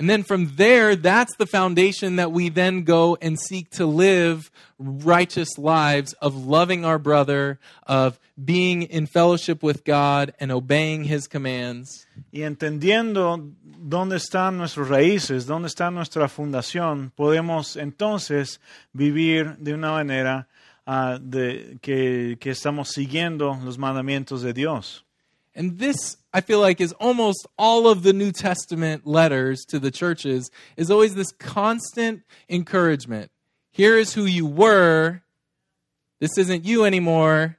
And 0.00 0.08
then 0.08 0.22
from 0.22 0.56
there, 0.56 0.96
that's 0.96 1.36
the 1.36 1.44
foundation 1.44 2.16
that 2.16 2.32
we 2.32 2.48
then 2.48 2.84
go 2.84 3.18
and 3.20 3.38
seek 3.38 3.68
to 3.72 3.84
live 3.84 4.50
righteous 4.78 5.58
lives 5.58 6.14
of 6.22 6.46
loving 6.46 6.86
our 6.86 6.98
brother, 6.98 7.58
of 7.86 8.18
being 8.42 8.84
in 8.84 9.04
fellowship 9.04 9.62
with 9.62 9.84
God 9.84 10.32
and 10.40 10.50
obeying 10.50 11.04
his 11.04 11.26
commands. 11.28 12.06
Y 12.32 12.40
entendiendo 12.44 13.52
dónde 13.62 14.16
están 14.16 14.56
nuestras 14.56 14.88
raíces, 14.88 15.44
dónde 15.44 15.68
está 15.68 15.90
nuestra 15.90 16.28
fundación, 16.28 17.12
podemos 17.14 17.76
entonces 17.76 18.58
vivir 18.94 19.58
de 19.58 19.74
una 19.74 19.90
manera 19.90 20.48
ah, 20.86 21.18
de, 21.20 21.76
que, 21.82 22.38
que 22.40 22.50
estamos 22.52 22.88
siguiendo 22.88 23.58
los 23.62 23.76
mandamientos 23.76 24.40
de 24.40 24.54
Dios. 24.54 25.04
And 25.60 25.78
this, 25.78 26.16
I 26.32 26.40
feel 26.40 26.58
like, 26.58 26.80
is 26.80 26.94
almost 26.94 27.46
all 27.58 27.86
of 27.86 28.02
the 28.02 28.14
New 28.14 28.32
Testament 28.32 29.06
letters 29.06 29.60
to 29.68 29.78
the 29.78 29.90
churches, 29.90 30.50
is 30.78 30.90
always 30.90 31.14
this 31.14 31.32
constant 31.32 32.22
encouragement. 32.48 33.30
Here 33.70 33.98
is 33.98 34.14
who 34.14 34.24
you 34.24 34.46
were. 34.46 35.20
This 36.18 36.38
isn't 36.38 36.64
you 36.64 36.86
anymore. 36.86 37.58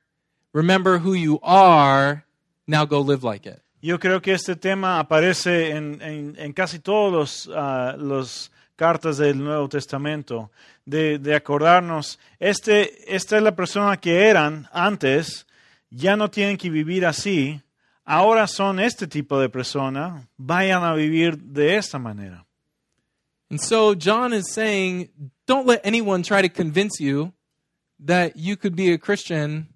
Remember 0.51 0.97
who 0.97 1.13
you 1.13 1.39
are. 1.43 2.25
Now 2.65 2.85
go 2.85 3.01
live 3.01 3.23
like 3.23 3.45
it. 3.45 3.61
Yo 3.83 3.99
creo 3.99 4.19
que 4.19 4.33
este 4.33 4.55
tema 4.55 4.97
aparece 4.99 5.69
en, 5.69 6.01
en- 6.01 6.35
en 6.39 6.53
casi 6.53 6.79
todos 6.79 7.13
los, 7.13 7.49
ah, 7.55 7.95
los 7.99 8.49
cartas 8.75 9.17
del 9.19 9.37
Nuevo 9.37 9.69
Testamento, 9.69 10.49
de, 10.87 11.19
de 11.19 11.35
acordarnos, 11.35 12.17
este, 12.39 13.13
esta 13.15 13.37
es 13.37 13.43
la 13.43 13.55
persona 13.55 13.95
que 13.97 14.27
eran 14.27 14.67
antes, 14.73 15.45
ya 15.91 16.15
no 16.15 16.31
tienen 16.31 16.57
que 16.57 16.71
vivir 16.71 17.05
así, 17.05 17.61
ahora 18.05 18.47
son 18.47 18.79
este 18.79 19.07
tipo 19.07 19.39
de 19.39 19.49
persona, 19.49 20.27
vayan 20.37 20.83
a 20.83 20.93
vivir 20.93 21.37
de 21.37 21.77
esta 21.77 21.99
manera. 21.99 22.45
And 23.49 23.59
so 23.59 23.93
John 23.95 24.33
is 24.33 24.51
saying, 24.51 25.09
don't 25.45 25.67
let 25.67 25.81
anyone 25.83 26.23
try 26.23 26.41
to 26.41 26.49
convince 26.49 26.99
you 27.01 27.33
that 27.99 28.37
you 28.37 28.55
could 28.55 28.75
be 28.75 28.93
a 28.93 28.97
Christian 28.97 29.67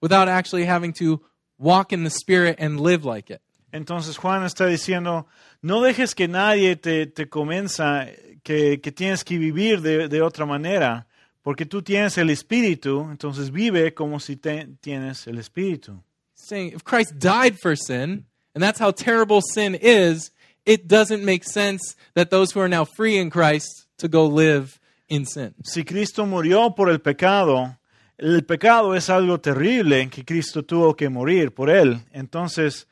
without 0.00 0.28
actually 0.28 0.66
having 0.66 0.92
to 0.94 1.20
walk 1.58 1.92
in 1.92 2.04
the 2.04 2.10
Spirit 2.10 2.56
and 2.58 2.78
live 2.80 3.04
like 3.04 3.30
it. 3.30 3.40
Entonces 3.72 4.18
Juan 4.18 4.44
está 4.44 4.66
diciendo, 4.66 5.26
no 5.62 5.80
dejes 5.80 6.14
que 6.14 6.28
nadie 6.28 6.76
te, 6.76 7.06
te 7.06 7.26
convenza 7.30 8.06
que, 8.44 8.80
que 8.82 8.92
tienes 8.92 9.24
que 9.24 9.38
vivir 9.38 9.80
de, 9.80 10.08
de 10.08 10.20
otra 10.20 10.44
manera, 10.44 11.06
porque 11.42 11.64
tú 11.64 11.80
tienes 11.82 12.18
el 12.18 12.28
Espíritu, 12.28 13.08
entonces 13.10 13.50
vive 13.50 13.94
como 13.94 14.20
si 14.20 14.36
te- 14.36 14.68
tienes 14.82 15.26
el 15.26 15.38
Espíritu. 15.38 16.02
Saying 16.48 16.72
if 16.72 16.84
Christ 16.84 17.18
died 17.18 17.58
for 17.60 17.76
sin, 17.76 18.24
and 18.54 18.62
that's 18.62 18.78
how 18.78 18.90
terrible 18.90 19.40
sin 19.40 19.74
is, 19.74 20.30
it 20.64 20.86
doesn't 20.88 21.24
make 21.24 21.44
sense 21.44 21.96
that 22.14 22.30
those 22.30 22.52
who 22.52 22.60
are 22.60 22.68
now 22.68 22.84
free 22.84 23.18
in 23.18 23.30
Christ 23.30 23.86
to 23.98 24.08
go 24.08 24.26
live 24.26 24.78
in 25.08 25.24
sin. 25.24 25.54
Si 25.64 25.84
Cristo 25.84 26.26
murió 26.26 26.74
por 26.74 26.88
el 26.88 27.00
pecado, 27.00 27.76
el 28.18 28.42
pecado 28.42 28.94
es 28.94 29.08
algo 29.10 29.40
terrible 29.40 30.08
que 30.10 30.24
Cristo 30.24 30.62
tuvo 30.62 30.96
que 30.96 31.08
morir 31.08 31.52
por 31.52 31.68
él, 31.68 32.00
entonces 32.12 32.86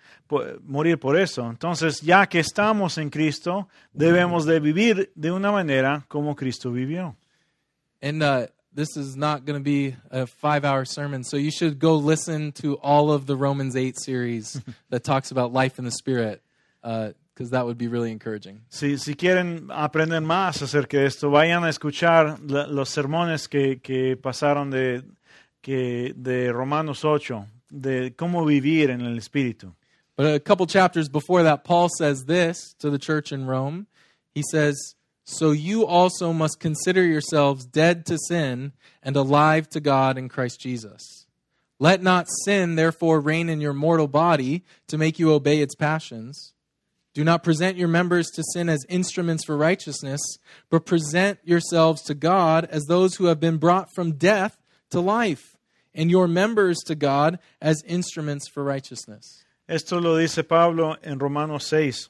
morir 0.63 0.99
por 0.99 1.17
eso. 1.17 1.49
Entonces, 1.49 2.01
ya 2.01 2.27
que 2.27 2.41
estamos 2.41 2.99
en 2.99 3.11
Cristo, 3.11 3.69
debemos 3.93 4.45
de 4.47 4.61
vivir 4.61 5.13
de 5.15 5.33
una 5.33 5.51
manera 5.53 6.05
como 6.09 6.37
Cristo 6.37 6.73
vivió. 6.73 7.17
And 8.03 8.23
uh, 8.23 8.47
this 8.73 8.97
is 8.97 9.17
not 9.17 9.45
going 9.45 9.59
to 9.59 9.63
be 9.63 9.97
a 10.11 10.27
five 10.27 10.65
hour 10.65 10.85
sermon, 10.85 11.25
so 11.25 11.37
you 11.37 11.51
should 11.51 11.79
go 11.79 11.97
listen 11.97 12.53
to 12.53 12.75
all 12.77 13.11
of 13.11 13.27
the 13.27 13.37
Romans 13.37 13.77
8 13.77 13.99
series 13.99 14.61
that 14.91 15.05
talks 15.05 15.31
about 15.31 15.53
life 15.53 15.79
in 15.79 15.85
the 15.85 15.91
Spirit, 15.91 16.43
uh, 16.85 17.11
because 17.35 17.51
that 17.51 17.67
would 17.67 17.79
be 17.79 17.89
really 17.89 18.13
encouraging. 18.13 18.63
Si, 18.69 18.97
si 18.97 19.15
quieren 19.15 19.69
aprender 19.71 20.21
más 20.21 20.63
acerca 20.63 20.99
de 20.99 21.07
esto, 21.07 21.31
vayan 21.31 21.65
a 21.65 21.69
escuchar 21.69 22.39
la- 22.49 22.67
los 22.67 22.91
sermones 22.91 23.49
que, 23.49 23.81
que 23.83 24.17
pasaron 24.17 24.71
de, 24.71 25.03
que, 25.63 26.13
de 26.15 26.53
Romanos 26.53 27.05
8, 27.05 27.47
de 27.71 28.15
cómo 28.17 28.45
vivir 28.45 28.91
en 28.91 29.01
el 29.01 29.17
Espíritu. 29.17 29.75
But 30.17 30.35
a 30.35 30.41
couple 30.41 30.67
chapters 30.67 31.09
before 31.09 31.43
that, 31.45 31.65
Paul 31.65 31.89
says 31.97 32.27
this 32.27 32.75
to 32.81 32.91
the 32.91 32.99
church 32.99 33.33
in 33.33 33.47
Rome. 33.47 33.87
He 34.35 34.43
says, 34.51 34.95
So 35.33 35.53
you 35.53 35.87
also 35.87 36.33
must 36.33 36.59
consider 36.59 37.05
yourselves 37.05 37.65
dead 37.65 38.05
to 38.07 38.19
sin 38.27 38.73
and 39.01 39.15
alive 39.15 39.69
to 39.71 39.81
God 39.81 40.19
in 40.19 40.29
Christ 40.29 40.61
Jesus. 40.61 41.27
Let 41.79 42.03
not 42.03 42.27
sin, 42.45 42.75
therefore, 42.75 43.21
reign 43.21 43.49
in 43.49 43.61
your 43.61 43.73
mortal 43.73 44.09
body 44.09 44.65
to 44.89 44.99
make 44.99 45.21
you 45.21 45.33
obey 45.33 45.61
its 45.61 45.77
passions. 45.77 46.53
Do 47.15 47.23
not 47.23 47.45
present 47.45 47.77
your 47.77 47.89
members 47.89 48.27
to 48.31 48.43
sin 48.53 48.69
as 48.69 48.85
instruments 48.89 49.45
for 49.45 49.57
righteousness, 49.57 50.21
but 50.69 50.85
present 50.85 51.39
yourselves 51.45 52.03
to 52.03 52.15
God 52.15 52.65
as 52.65 52.85
those 52.85 53.15
who 53.15 53.27
have 53.27 53.39
been 53.41 53.57
brought 53.57 53.95
from 53.95 54.17
death 54.17 54.59
to 54.91 55.01
life, 55.01 55.57
and 55.95 56.11
your 56.11 56.27
members 56.27 56.79
to 56.87 56.97
God 56.97 57.39
as 57.63 57.85
instruments 57.87 58.49
for 58.49 58.65
righteousness. 58.65 59.45
Esto 59.69 60.01
lo 60.01 60.19
dice 60.19 60.43
Pablo 60.43 60.97
en 61.05 61.21
Romanos 61.21 61.67
6. 61.67 62.09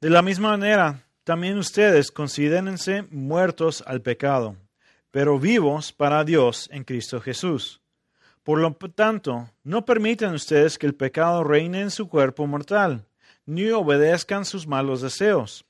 De 0.00 0.10
la 0.10 0.22
misma 0.22 0.58
manera, 0.58 1.00
también 1.24 1.56
ustedes 1.58 2.10
considérense 2.10 3.02
muertos 3.10 3.84
al 3.86 4.02
pecado, 4.02 4.56
pero 5.10 5.38
vivos 5.38 5.92
para 5.92 6.24
Dios 6.24 6.68
en 6.72 6.84
Cristo 6.84 7.20
Jesús. 7.20 7.80
Por 8.42 8.58
lo 8.58 8.74
tanto, 8.74 9.48
no 9.62 9.84
permitan 9.84 10.34
ustedes 10.34 10.78
que 10.78 10.86
el 10.86 10.94
pecado 10.94 11.44
reine 11.44 11.80
en 11.80 11.90
su 11.92 12.08
cuerpo 12.08 12.46
mortal, 12.46 13.06
ni 13.46 13.70
obedezcan 13.70 14.44
sus 14.44 14.66
malos 14.66 15.00
deseos. 15.00 15.64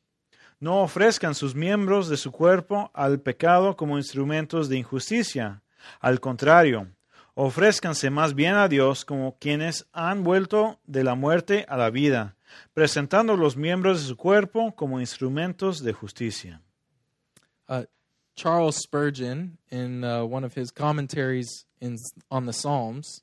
No 0.59 0.81
ofrezcan 0.83 1.35
sus 1.35 1.55
miembros 1.55 2.09
de 2.09 2.17
su 2.17 2.33
cuerpo 2.33 2.91
al 2.95 3.21
pecado 3.21 3.77
como 3.77 3.99
instrumentos 3.99 4.69
de 4.69 4.79
injusticia. 4.79 5.63
Al 6.01 6.21
contrario, 6.21 6.89
ofrézcanse 7.35 8.09
más 8.11 8.35
bien 8.35 8.55
a 8.55 8.69
Dios 8.69 9.05
como 9.05 9.37
quienes 9.39 9.87
han 9.93 10.23
vuelto 10.23 10.79
de 10.87 11.05
la 11.05 11.15
muerte 11.15 11.67
a 11.69 11.77
la 11.77 11.91
vida, 11.91 12.37
presentando 12.75 13.37
los 13.37 13.57
miembros 13.57 14.01
de 14.03 14.09
su 14.09 14.17
cuerpo 14.17 14.73
como 14.73 15.01
instrumentos 15.01 15.83
de 15.83 15.93
justicia. 15.93 16.61
Uh, 17.69 17.85
Charles 18.35 18.77
Spurgeon, 18.77 19.59
in 19.71 20.05
uh, 20.05 20.25
one 20.25 20.45
of 20.45 20.55
his 20.55 20.71
commentaries 20.71 21.67
in, 21.81 21.97
on 22.31 22.47
the 22.47 22.53
Psalms, 22.53 23.23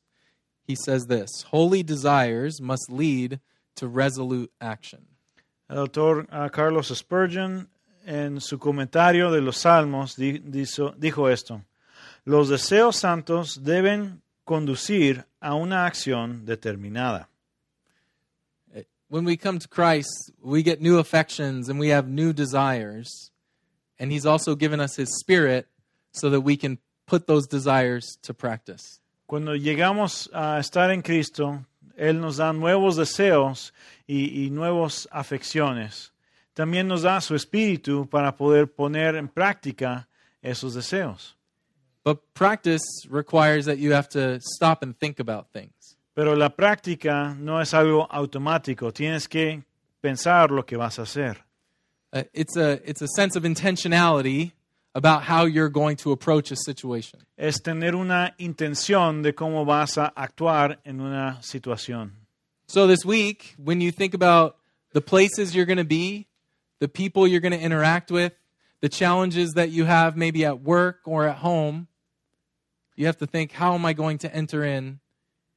he 0.65 0.75
says 0.75 1.07
this 1.07 1.43
Holy 1.51 1.83
desires 1.83 2.61
must 2.61 2.91
lead 2.91 3.39
to 3.75 3.87
resolute 3.87 4.51
action. 4.61 5.07
El 5.69 5.79
autor 5.79 6.27
ah, 6.31 6.49
Carlos 6.49 6.87
Spurgeon, 6.87 7.67
en 8.05 8.39
su 8.39 8.57
comentario 8.57 9.31
de 9.31 9.41
los 9.41 9.57
Salmos, 9.57 10.15
di- 10.15 10.39
dijo 10.39 11.31
esto: 11.31 11.61
Los 12.25 12.49
deseos 12.49 12.95
santos 12.95 13.63
deben 13.63 14.21
conducir 14.45 15.25
a 15.39 15.53
una 15.53 15.85
acción 15.85 16.45
determinada. 16.45 17.29
When 19.09 19.25
we 19.25 19.37
come 19.37 19.57
to 19.57 19.67
Christ, 19.67 20.31
we 20.39 20.61
get 20.61 20.81
new 20.81 20.99
affections 20.99 21.67
and 21.67 21.79
we 21.79 21.89
have 21.89 22.07
new 22.07 22.31
desires. 22.31 23.31
And 23.97 24.11
He's 24.11 24.25
also 24.25 24.55
given 24.55 24.79
us 24.79 24.95
His 24.95 25.09
Spirit 25.19 25.67
so 26.11 26.29
that 26.29 26.41
we 26.41 26.57
can 26.57 26.77
put 27.07 27.25
those 27.25 27.47
desires 27.47 28.17
to 28.21 28.33
practice. 28.33 28.99
Cuando 29.27 29.55
llegamos 29.55 30.27
a 30.31 30.59
estar 30.59 30.91
en 30.91 31.01
Cristo, 31.01 31.65
Él 31.97 32.21
nos 32.21 32.37
da 32.37 32.53
nuevos 32.53 32.97
deseos 32.97 33.71
y, 34.07 34.45
y 34.45 34.49
nuevas 34.51 35.07
afecciones. 35.11 36.11
También 36.55 36.87
nos 36.87 37.01
da 37.01 37.19
su 37.19 37.35
espíritu 37.35 38.07
para 38.07 38.35
poder 38.35 38.67
poner 38.67 39.15
en 39.15 39.27
práctica 39.27 40.07
esos 40.43 40.75
deseos. 40.75 41.35
But 42.03 42.33
practice 42.33 42.83
requires 43.09 43.65
that 43.65 43.79
you 43.79 43.93
have 43.93 44.09
to 44.09 44.39
stop 44.39 44.83
and 44.83 44.97
think 44.97 45.19
about 45.19 45.51
things. 45.51 45.73
Pero 46.19 46.35
la 46.35 46.49
práctica 46.49 47.33
no 47.39 47.61
es 47.61 47.73
algo 47.73 48.05
automático. 48.11 48.91
Tienes 48.91 49.29
que 49.29 49.63
pensar 50.01 50.51
lo 50.51 50.65
que 50.65 50.75
vas 50.75 50.99
a 50.99 51.03
hacer. 51.03 51.45
Uh, 52.11 52.23
it's 52.33 52.57
a 52.57 52.81
it's 52.83 53.01
a 53.01 53.07
sense 53.07 53.37
of 53.37 53.45
intentionality 53.45 54.51
about 54.93 55.23
how 55.23 55.45
you're 55.45 55.69
going 55.69 55.95
to 55.95 56.11
approach 56.11 56.51
a 56.51 56.57
situation. 56.57 57.21
Es 57.37 57.61
tener 57.61 57.95
una 57.95 58.35
intención 58.37 59.23
de 59.23 59.31
cómo 59.31 59.65
vas 59.65 59.97
a 59.97 60.11
actuar 60.13 60.79
en 60.83 60.99
una 60.99 61.37
situación. 61.41 62.11
So 62.67 62.85
this 62.85 63.05
week, 63.05 63.55
when 63.57 63.79
you 63.79 63.89
think 63.89 64.13
about 64.13 64.57
the 64.91 64.99
places 64.99 65.55
you're 65.55 65.65
going 65.65 65.77
to 65.77 65.85
be, 65.85 66.27
the 66.79 66.89
people 66.89 67.29
you're 67.29 67.39
going 67.39 67.57
to 67.57 67.63
interact 67.63 68.11
with, 68.11 68.33
the 68.81 68.89
challenges 68.89 69.53
that 69.53 69.69
you 69.69 69.85
have 69.85 70.17
maybe 70.17 70.43
at 70.43 70.59
work 70.59 70.99
or 71.05 71.29
at 71.29 71.37
home, 71.37 71.87
you 72.97 73.05
have 73.05 73.19
to 73.19 73.25
think, 73.25 73.53
how 73.53 73.73
am 73.73 73.85
I 73.85 73.93
going 73.93 74.17
to 74.17 74.35
enter 74.35 74.65
in 74.65 74.99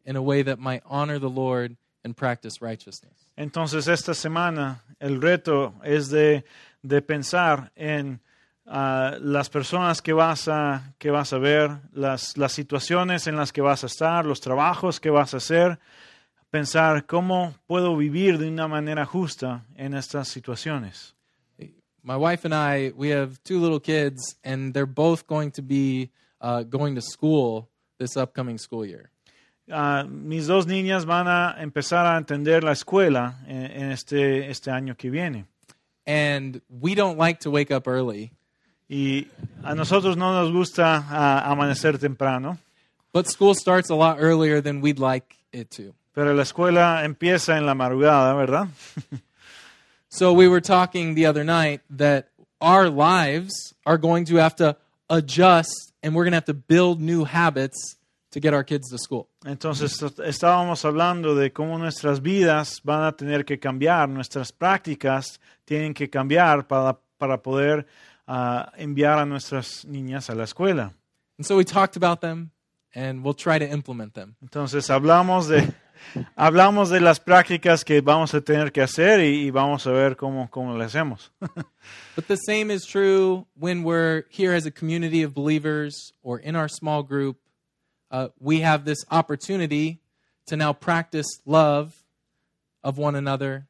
in 0.04 0.16
a 0.16 0.22
way 0.22 0.42
that 0.42 0.58
might 0.58 0.82
honor 0.86 1.18
the 1.18 1.30
Lord 1.30 1.76
and 2.04 2.16
practice 2.16 2.60
righteousness? 2.60 3.12
Entonces 3.36 3.88
esta 3.88 4.14
semana 4.14 4.82
el 5.00 5.20
reto 5.20 5.74
es 5.84 6.10
de, 6.10 6.44
de 6.82 7.02
pensar 7.02 7.70
en 7.76 8.20
ah, 8.66 9.16
las 9.20 9.48
personas 9.48 10.02
que 10.02 10.12
vas, 10.12 10.48
a, 10.48 10.94
que 10.98 11.10
vas 11.10 11.32
a 11.32 11.38
ver, 11.38 11.80
las, 11.92 12.36
las 12.36 12.52
situaciones 12.52 13.26
en 13.26 13.36
las 13.36 13.52
que 13.52 13.62
vas 13.62 13.84
a 13.84 13.86
estar, 13.86 14.26
los 14.26 14.40
trabajos 14.40 15.00
que 15.00 15.10
vas 15.10 15.34
a 15.34 15.38
hacer, 15.38 15.78
pensar 16.50 17.06
cómo 17.06 17.54
puedo 17.66 17.96
vivir 17.96 18.38
de 18.38 18.48
una 18.48 18.68
manera 18.68 19.06
justa 19.06 19.64
en 19.74 19.94
estas 19.94 20.28
situaciones. 20.28 21.14
My 22.04 22.16
wife 22.16 22.44
and 22.44 22.52
I, 22.52 22.92
we 22.96 23.10
have 23.10 23.42
two 23.44 23.60
little 23.60 23.78
kids, 23.78 24.36
and 24.42 24.74
they're 24.74 24.86
both 24.86 25.26
going 25.28 25.52
to 25.52 25.62
be 25.62 26.10
uh, 26.40 26.64
going 26.64 26.96
to 26.96 27.00
school 27.00 27.68
this 27.98 28.16
upcoming 28.16 28.58
school 28.58 28.84
year. 28.84 29.11
Ah, 29.72 30.04
mis 30.08 30.46
dos 30.46 30.66
niñas 30.66 31.06
van 31.06 31.26
a 31.28 31.56
empezar 31.58 32.06
a 32.06 32.16
entender 32.18 32.62
la 32.62 32.72
escuela 32.72 33.36
en, 33.46 33.70
en 33.70 33.90
este, 33.90 34.50
este 34.50 34.70
año 34.70 34.96
que 34.96 35.10
viene. 35.10 35.46
And 36.06 36.60
we 36.68 36.94
don't 36.94 37.18
like 37.18 37.40
to 37.40 37.50
wake 37.50 37.70
up 37.70 37.86
early, 37.86 38.32
Y 38.88 39.28
a 39.64 39.74
nosotros 39.74 40.16
no 40.16 40.32
nos 40.32 40.52
gusta 40.52 41.02
ah, 41.08 41.50
amanecer 41.50 41.98
temprano, 41.98 42.58
but 43.12 43.26
school 43.26 43.54
starts 43.54 43.88
a 43.88 43.94
lot 43.94 44.18
earlier 44.20 44.60
than 44.60 44.82
we'd 44.82 44.98
like 44.98 45.36
it 45.52 45.70
to. 45.70 45.94
pero 46.14 46.34
la 46.34 46.42
escuela 46.42 47.04
empieza 47.04 47.56
en 47.56 47.64
la 47.64 47.74
madrugada, 47.74 48.34
¿verdad? 48.34 48.68
So 50.14 50.34
we 50.34 50.46
were 50.46 50.60
talking 50.60 51.14
the 51.14 51.24
other 51.24 51.42
night 51.42 51.80
that 51.88 52.28
our 52.60 52.90
lives 52.90 53.72
are 53.86 53.96
going 53.96 54.26
to 54.26 54.36
have 54.36 54.54
to 54.56 54.76
adjust 55.08 55.94
and 56.02 56.14
we're 56.14 56.24
going 56.24 56.32
to 56.32 56.36
have 56.36 56.44
to 56.44 56.54
build 56.54 57.00
new 57.00 57.24
habits 57.24 57.96
to 58.32 58.40
get 58.40 58.54
our 58.54 58.64
kids 58.64 58.88
to 58.88 58.98
school. 58.98 59.28
Entonces 59.44 60.02
estábamos 60.24 60.84
hablando 60.84 61.34
de 61.34 61.52
cómo 61.52 61.78
nuestras 61.78 62.20
vidas 62.20 62.80
van 62.82 63.04
a 63.04 63.12
tener 63.12 63.44
que 63.44 63.58
cambiar, 63.58 64.08
nuestras 64.08 64.52
prácticas 64.52 65.38
tienen 65.64 65.94
que 65.94 66.08
cambiar 66.08 66.66
para, 66.66 66.98
para 67.18 67.42
poder 67.42 67.86
ah, 68.26 68.72
enviar 68.76 69.18
a 69.18 69.26
nuestras 69.26 69.84
niñas 69.84 70.30
a 70.30 70.34
la 70.34 70.44
escuela. 70.44 70.94
And 71.38 71.46
so 71.46 71.56
we 71.56 71.64
talked 71.64 71.96
about 71.96 72.20
them 72.20 72.50
and 72.94 73.22
we'll 73.22 73.36
try 73.36 73.58
to 73.58 73.66
implement 73.66 74.14
them. 74.14 74.36
Entonces 74.40 74.88
hablamos 74.88 75.48
de, 75.48 75.70
hablamos 76.36 76.88
de 76.88 77.00
las 77.00 77.20
prácticas 77.20 77.84
que 77.84 78.00
vamos 78.00 78.32
a 78.32 78.40
tener 78.40 78.72
que 78.72 78.80
hacer 78.80 79.20
y, 79.20 79.46
y 79.46 79.50
vamos 79.50 79.86
a 79.86 79.92
ver 79.92 80.16
cómo, 80.16 80.48
cómo 80.50 80.78
le 80.78 80.86
hacemos. 80.86 81.30
But 82.16 82.28
the 82.28 82.36
same 82.36 82.70
is 82.70 82.86
true 82.86 83.46
when 83.54 83.84
we're 83.84 84.24
here 84.30 84.54
as 84.54 84.64
a 84.64 84.70
community 84.70 85.22
of 85.22 85.34
believers 85.34 86.14
or 86.22 86.38
in 86.38 86.56
our 86.56 86.68
small 86.68 87.02
group. 87.02 87.36
Uh, 88.12 88.28
we 88.38 88.60
have 88.60 88.84
this 88.84 89.04
opportunity 89.10 89.98
to 90.46 90.54
now 90.54 90.74
practice 90.74 91.26
love 91.46 92.04
of 92.84 92.98
one 92.98 93.16
another. 93.16 93.66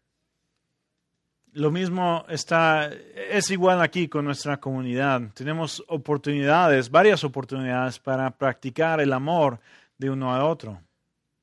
Lo 1.55 1.71
mismo 1.71 2.25
está, 2.29 2.91
es 3.31 3.51
igual 3.51 3.81
aquí 3.81 4.09
con 4.09 4.25
nuestra 4.25 4.57
comunidad. 4.57 5.33
Tenemos 5.35 5.83
oportunidades, 5.87 6.91
varias 6.91 7.23
oportunidades 7.25 7.99
para 7.99 8.31
practicar 8.31 9.01
el 9.01 9.13
amor 9.13 9.61
de 9.99 10.11
uno 10.11 10.35
a 10.35 10.45
otro. 10.45 10.79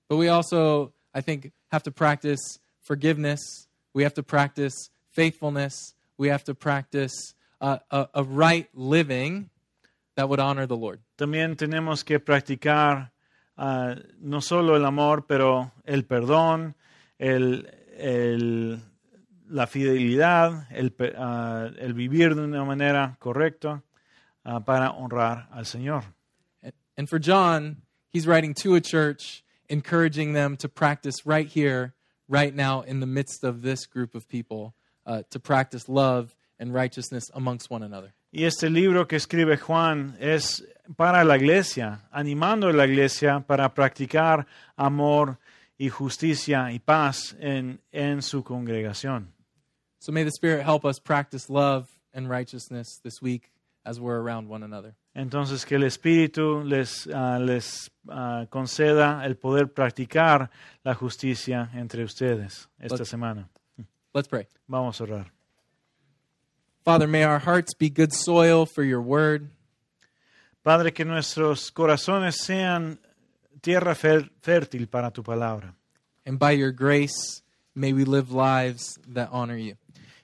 But 0.10 0.18
we 0.18 0.28
also, 0.28 0.91
I 1.14 1.22
think, 1.22 1.52
have 1.72 1.84
to 1.84 1.91
practice 1.91 2.60
forgiveness. 2.82 3.68
We 3.93 4.04
have 4.04 4.16
to 4.16 4.24
practice 4.24 4.89
faithfulness. 5.12 5.93
We 6.18 6.30
have 6.30 6.43
to 6.45 6.56
practice 6.56 7.36
uh, 7.62 7.78
a, 7.91 8.10
a 8.16 8.24
right 8.24 8.68
living 8.74 9.52
that 10.16 10.28
would 10.28 10.39
honor 10.39 10.66
the 10.66 10.76
Lord. 10.76 11.00
También 11.20 11.57
tenemos 11.57 12.05
que 12.05 12.22
practicar 12.22 13.11
ah, 13.57 13.93
no 14.22 14.39
solo 14.39 14.78
el 14.78 14.86
amor, 14.86 15.26
pero 15.28 15.74
el 15.84 16.05
perdón, 16.05 16.76
el, 17.17 17.70
el- 17.97 18.80
la 19.49 19.67
fidelidad, 19.67 20.65
el, 20.72 20.95
ah, 21.17 21.70
el 21.78 21.93
vivir 21.93 22.36
de 22.36 22.43
una 22.43 22.63
manera 22.63 23.17
correcta 23.20 23.84
ah, 24.45 24.61
para 24.63 24.91
honrar 24.91 25.49
al 25.51 25.65
Señor. 25.65 26.03
And- 26.61 26.74
And 26.95 27.09
for 27.09 27.20
John, 27.20 27.82
he's 28.13 28.26
writing 28.26 28.53
to 28.63 28.76
a 28.76 28.80
church, 28.82 29.43
encouraging 29.67 30.32
them 30.32 30.55
to 30.55 30.70
practice 30.70 31.26
right 31.26 31.49
here, 31.53 31.95
right 32.30 32.55
now, 32.55 32.82
in 32.82 33.01
the 33.01 33.05
midst 33.07 33.43
of 33.43 33.61
this 33.61 33.86
group 33.86 34.15
of 34.15 34.26
people, 34.30 34.74
uh, 35.05 35.24
to 35.32 35.39
practice 35.39 35.89
love 35.89 36.34
and 36.57 36.74
righteousness 36.74 37.26
amongst 37.34 37.70
one 37.70 37.84
another. 37.84 38.13
Y 38.32 38.43
este 38.45 38.70
libro 38.70 39.05
que 39.05 39.17
escribe 39.17 39.57
Juan 39.57 40.15
es 40.22 40.63
para 40.96 41.24
la 41.24 41.38
iglesia, 41.38 42.02
animando 42.12 42.68
a 42.68 42.74
la 42.74 42.86
iglesia 42.86 43.42
para 43.42 43.74
practicar 43.74 44.46
amor 44.76 45.38
y 45.78 45.90
justicia 45.90 46.72
y 46.72 46.80
paz 46.80 47.36
en, 47.40 47.80
en 47.92 48.22
su 48.22 48.44
congregación. 48.44 49.34
So 50.00 50.12
may 50.12 50.24
the 50.24 50.32
Spirit 50.32 50.64
help 50.66 50.86
us 50.86 51.00
practice 51.00 51.50
love 51.50 51.88
and 52.14 52.30
righteousness 52.30 53.00
this 53.04 53.22
week 53.22 53.52
as 53.86 54.00
we're 54.00 54.20
around 54.20 54.50
one 54.50 54.64
another. 54.64 54.96
Entonces 55.16 55.66
que 55.66 55.76
el 55.76 55.84
Espíritu 55.84 56.64
les, 56.64 57.08
ah, 57.14 57.38
les 57.40 57.90
ah, 58.10 58.46
conceda 58.50 59.26
el 59.26 59.36
poder 59.36 59.74
practicar 59.74 60.50
la 60.84 60.94
justicia 60.96 61.70
entre 61.74 62.04
ustedes 62.04 62.70
esta 62.80 62.98
Let's- 63.04 63.10
semana. 63.10 63.50
Let's 64.14 64.28
pray. 64.28 64.48
Vamos 64.68 65.00
a 65.02 65.04
orar. 65.04 65.32
Father, 66.84 67.08
may 67.08 67.24
our 67.24 67.40
hearts 67.40 67.74
be 67.74 67.90
good 67.90 68.12
soil 68.14 68.66
for 68.66 68.84
your 68.84 69.02
word. 69.02 69.50
Padre, 70.64 70.91
que 70.93 71.05
nuestros 71.05 71.72
corazones 71.72 72.36
sean 72.38 72.99
tierra 73.62 73.95
fér- 73.95 74.32
fértil 74.41 74.88
para 74.88 75.12
tu 75.12 75.24
palabra. 75.24 75.74
And 76.26 76.38
by 76.38 76.51
your 76.57 76.72
grace, 76.72 77.41
may 77.74 77.93
we 77.93 78.05
live 78.05 78.32
lives 78.32 78.99
that 79.14 79.30
honor 79.32 79.57
you. 79.57 79.76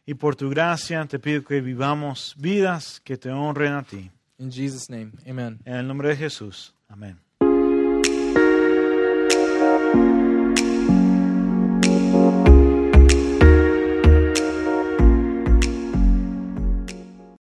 Y 0.05 0.13
por 0.13 0.36
tu 0.36 0.49
gracia 0.49 1.05
te 1.05 1.17
pido 1.17 1.43
que 1.43 1.61
vivamos 1.61 2.36
vidas 2.38 2.99
que 3.03 3.17
te 3.17 3.31
honren 3.31 3.73
a 3.73 3.83
ti. 3.83 4.11
In 4.38 4.51
Jesus' 4.51 4.89
name, 4.89 5.13
amen. 5.27 5.59
En 5.65 5.75
el 5.75 5.88
nombre 5.88 6.09
de 6.09 6.15
Jesús. 6.15 6.73
Amén. 6.89 7.24